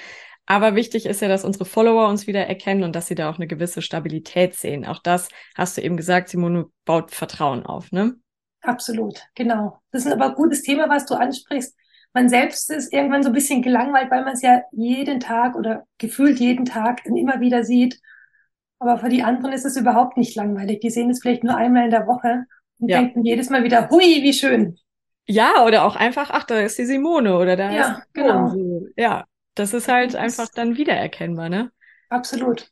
Aber 0.46 0.74
wichtig 0.74 1.06
ist 1.06 1.22
ja, 1.22 1.28
dass 1.28 1.44
unsere 1.44 1.64
Follower 1.64 2.08
uns 2.08 2.26
wieder 2.26 2.46
erkennen 2.46 2.82
und 2.82 2.96
dass 2.96 3.06
sie 3.06 3.14
da 3.14 3.30
auch 3.30 3.36
eine 3.36 3.46
gewisse 3.46 3.82
Stabilität 3.82 4.54
sehen. 4.54 4.84
Auch 4.84 4.98
das 4.98 5.28
hast 5.54 5.76
du 5.76 5.82
eben 5.82 5.96
gesagt, 5.96 6.28
Simone 6.28 6.66
baut 6.84 7.12
Vertrauen 7.12 7.64
auf, 7.64 7.92
ne? 7.92 8.16
Absolut, 8.62 9.20
genau. 9.34 9.78
Das 9.90 10.04
ist 10.04 10.12
aber 10.12 10.30
ein 10.30 10.34
gutes 10.34 10.62
Thema, 10.62 10.88
was 10.88 11.06
du 11.06 11.14
ansprichst. 11.14 11.76
Man 12.12 12.28
selbst 12.28 12.70
ist 12.70 12.92
irgendwann 12.92 13.22
so 13.22 13.28
ein 13.28 13.34
bisschen 13.34 13.62
gelangweilt, 13.62 14.10
weil 14.10 14.24
man 14.24 14.34
es 14.34 14.42
ja 14.42 14.62
jeden 14.72 15.20
Tag 15.20 15.54
oder 15.54 15.84
gefühlt 15.98 16.40
jeden 16.40 16.64
Tag 16.64 17.06
immer 17.06 17.40
wieder 17.40 17.62
sieht. 17.62 18.00
Aber 18.80 18.98
für 18.98 19.08
die 19.08 19.22
anderen 19.22 19.54
ist 19.54 19.64
es 19.64 19.76
überhaupt 19.76 20.16
nicht 20.16 20.34
langweilig. 20.34 20.80
Die 20.80 20.90
sehen 20.90 21.10
es 21.10 21.20
vielleicht 21.20 21.44
nur 21.44 21.56
einmal 21.56 21.84
in 21.84 21.90
der 21.90 22.06
Woche 22.06 22.46
und 22.80 22.88
ja. 22.88 22.98
denken 22.98 23.24
jedes 23.24 23.50
Mal 23.50 23.62
wieder, 23.62 23.88
hui, 23.90 24.22
wie 24.22 24.32
schön. 24.32 24.76
Ja, 25.26 25.64
oder 25.64 25.84
auch 25.84 25.94
einfach, 25.94 26.30
ach, 26.32 26.44
da 26.44 26.58
ist 26.58 26.78
die 26.78 26.86
Simone 26.86 27.36
oder 27.36 27.56
da 27.56 27.70
ja, 27.70 27.82
ist 27.82 28.12
genau. 28.14 28.52
Ja, 28.96 29.24
das 29.54 29.74
ist 29.74 29.88
halt 29.88 30.14
das 30.14 30.20
einfach 30.20 30.48
dann 30.54 30.76
wiedererkennbar, 30.76 31.48
ne? 31.48 31.70
Absolut. 32.08 32.70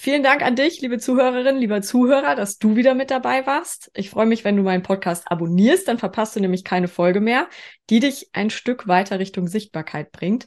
Vielen 0.00 0.22
Dank 0.22 0.42
an 0.42 0.54
dich, 0.54 0.80
liebe 0.80 0.98
Zuhörerin, 0.98 1.56
lieber 1.56 1.82
Zuhörer, 1.82 2.36
dass 2.36 2.58
du 2.58 2.76
wieder 2.76 2.94
mit 2.94 3.10
dabei 3.10 3.46
warst. 3.46 3.90
Ich 3.94 4.10
freue 4.10 4.26
mich, 4.26 4.44
wenn 4.44 4.56
du 4.56 4.62
meinen 4.62 4.84
Podcast 4.84 5.28
abonnierst, 5.28 5.88
dann 5.88 5.98
verpasst 5.98 6.36
du 6.36 6.40
nämlich 6.40 6.62
keine 6.62 6.86
Folge 6.86 7.20
mehr, 7.20 7.48
die 7.90 7.98
dich 7.98 8.30
ein 8.32 8.50
Stück 8.50 8.86
weiter 8.86 9.18
Richtung 9.18 9.48
Sichtbarkeit 9.48 10.12
bringt. 10.12 10.46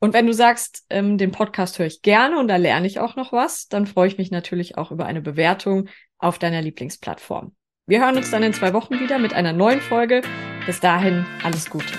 Und 0.00 0.14
wenn 0.14 0.26
du 0.26 0.32
sagst, 0.32 0.84
ähm, 0.90 1.16
den 1.16 1.30
Podcast 1.30 1.78
höre 1.78 1.86
ich 1.86 2.02
gerne 2.02 2.38
und 2.38 2.48
da 2.48 2.56
lerne 2.56 2.88
ich 2.88 2.98
auch 2.98 3.14
noch 3.14 3.32
was, 3.32 3.68
dann 3.68 3.86
freue 3.86 4.08
ich 4.08 4.18
mich 4.18 4.32
natürlich 4.32 4.76
auch 4.76 4.90
über 4.90 5.06
eine 5.06 5.22
Bewertung 5.22 5.88
auf 6.18 6.40
deiner 6.40 6.60
Lieblingsplattform. 6.60 7.54
Wir 7.86 8.00
hören 8.00 8.16
uns 8.16 8.30
dann 8.30 8.42
in 8.42 8.52
zwei 8.52 8.72
Wochen 8.74 8.98
wieder 8.98 9.18
mit 9.18 9.32
einer 9.32 9.52
neuen 9.52 9.80
Folge. 9.80 10.22
Bis 10.66 10.80
dahin 10.80 11.24
alles 11.42 11.70
Gute. 11.70 11.94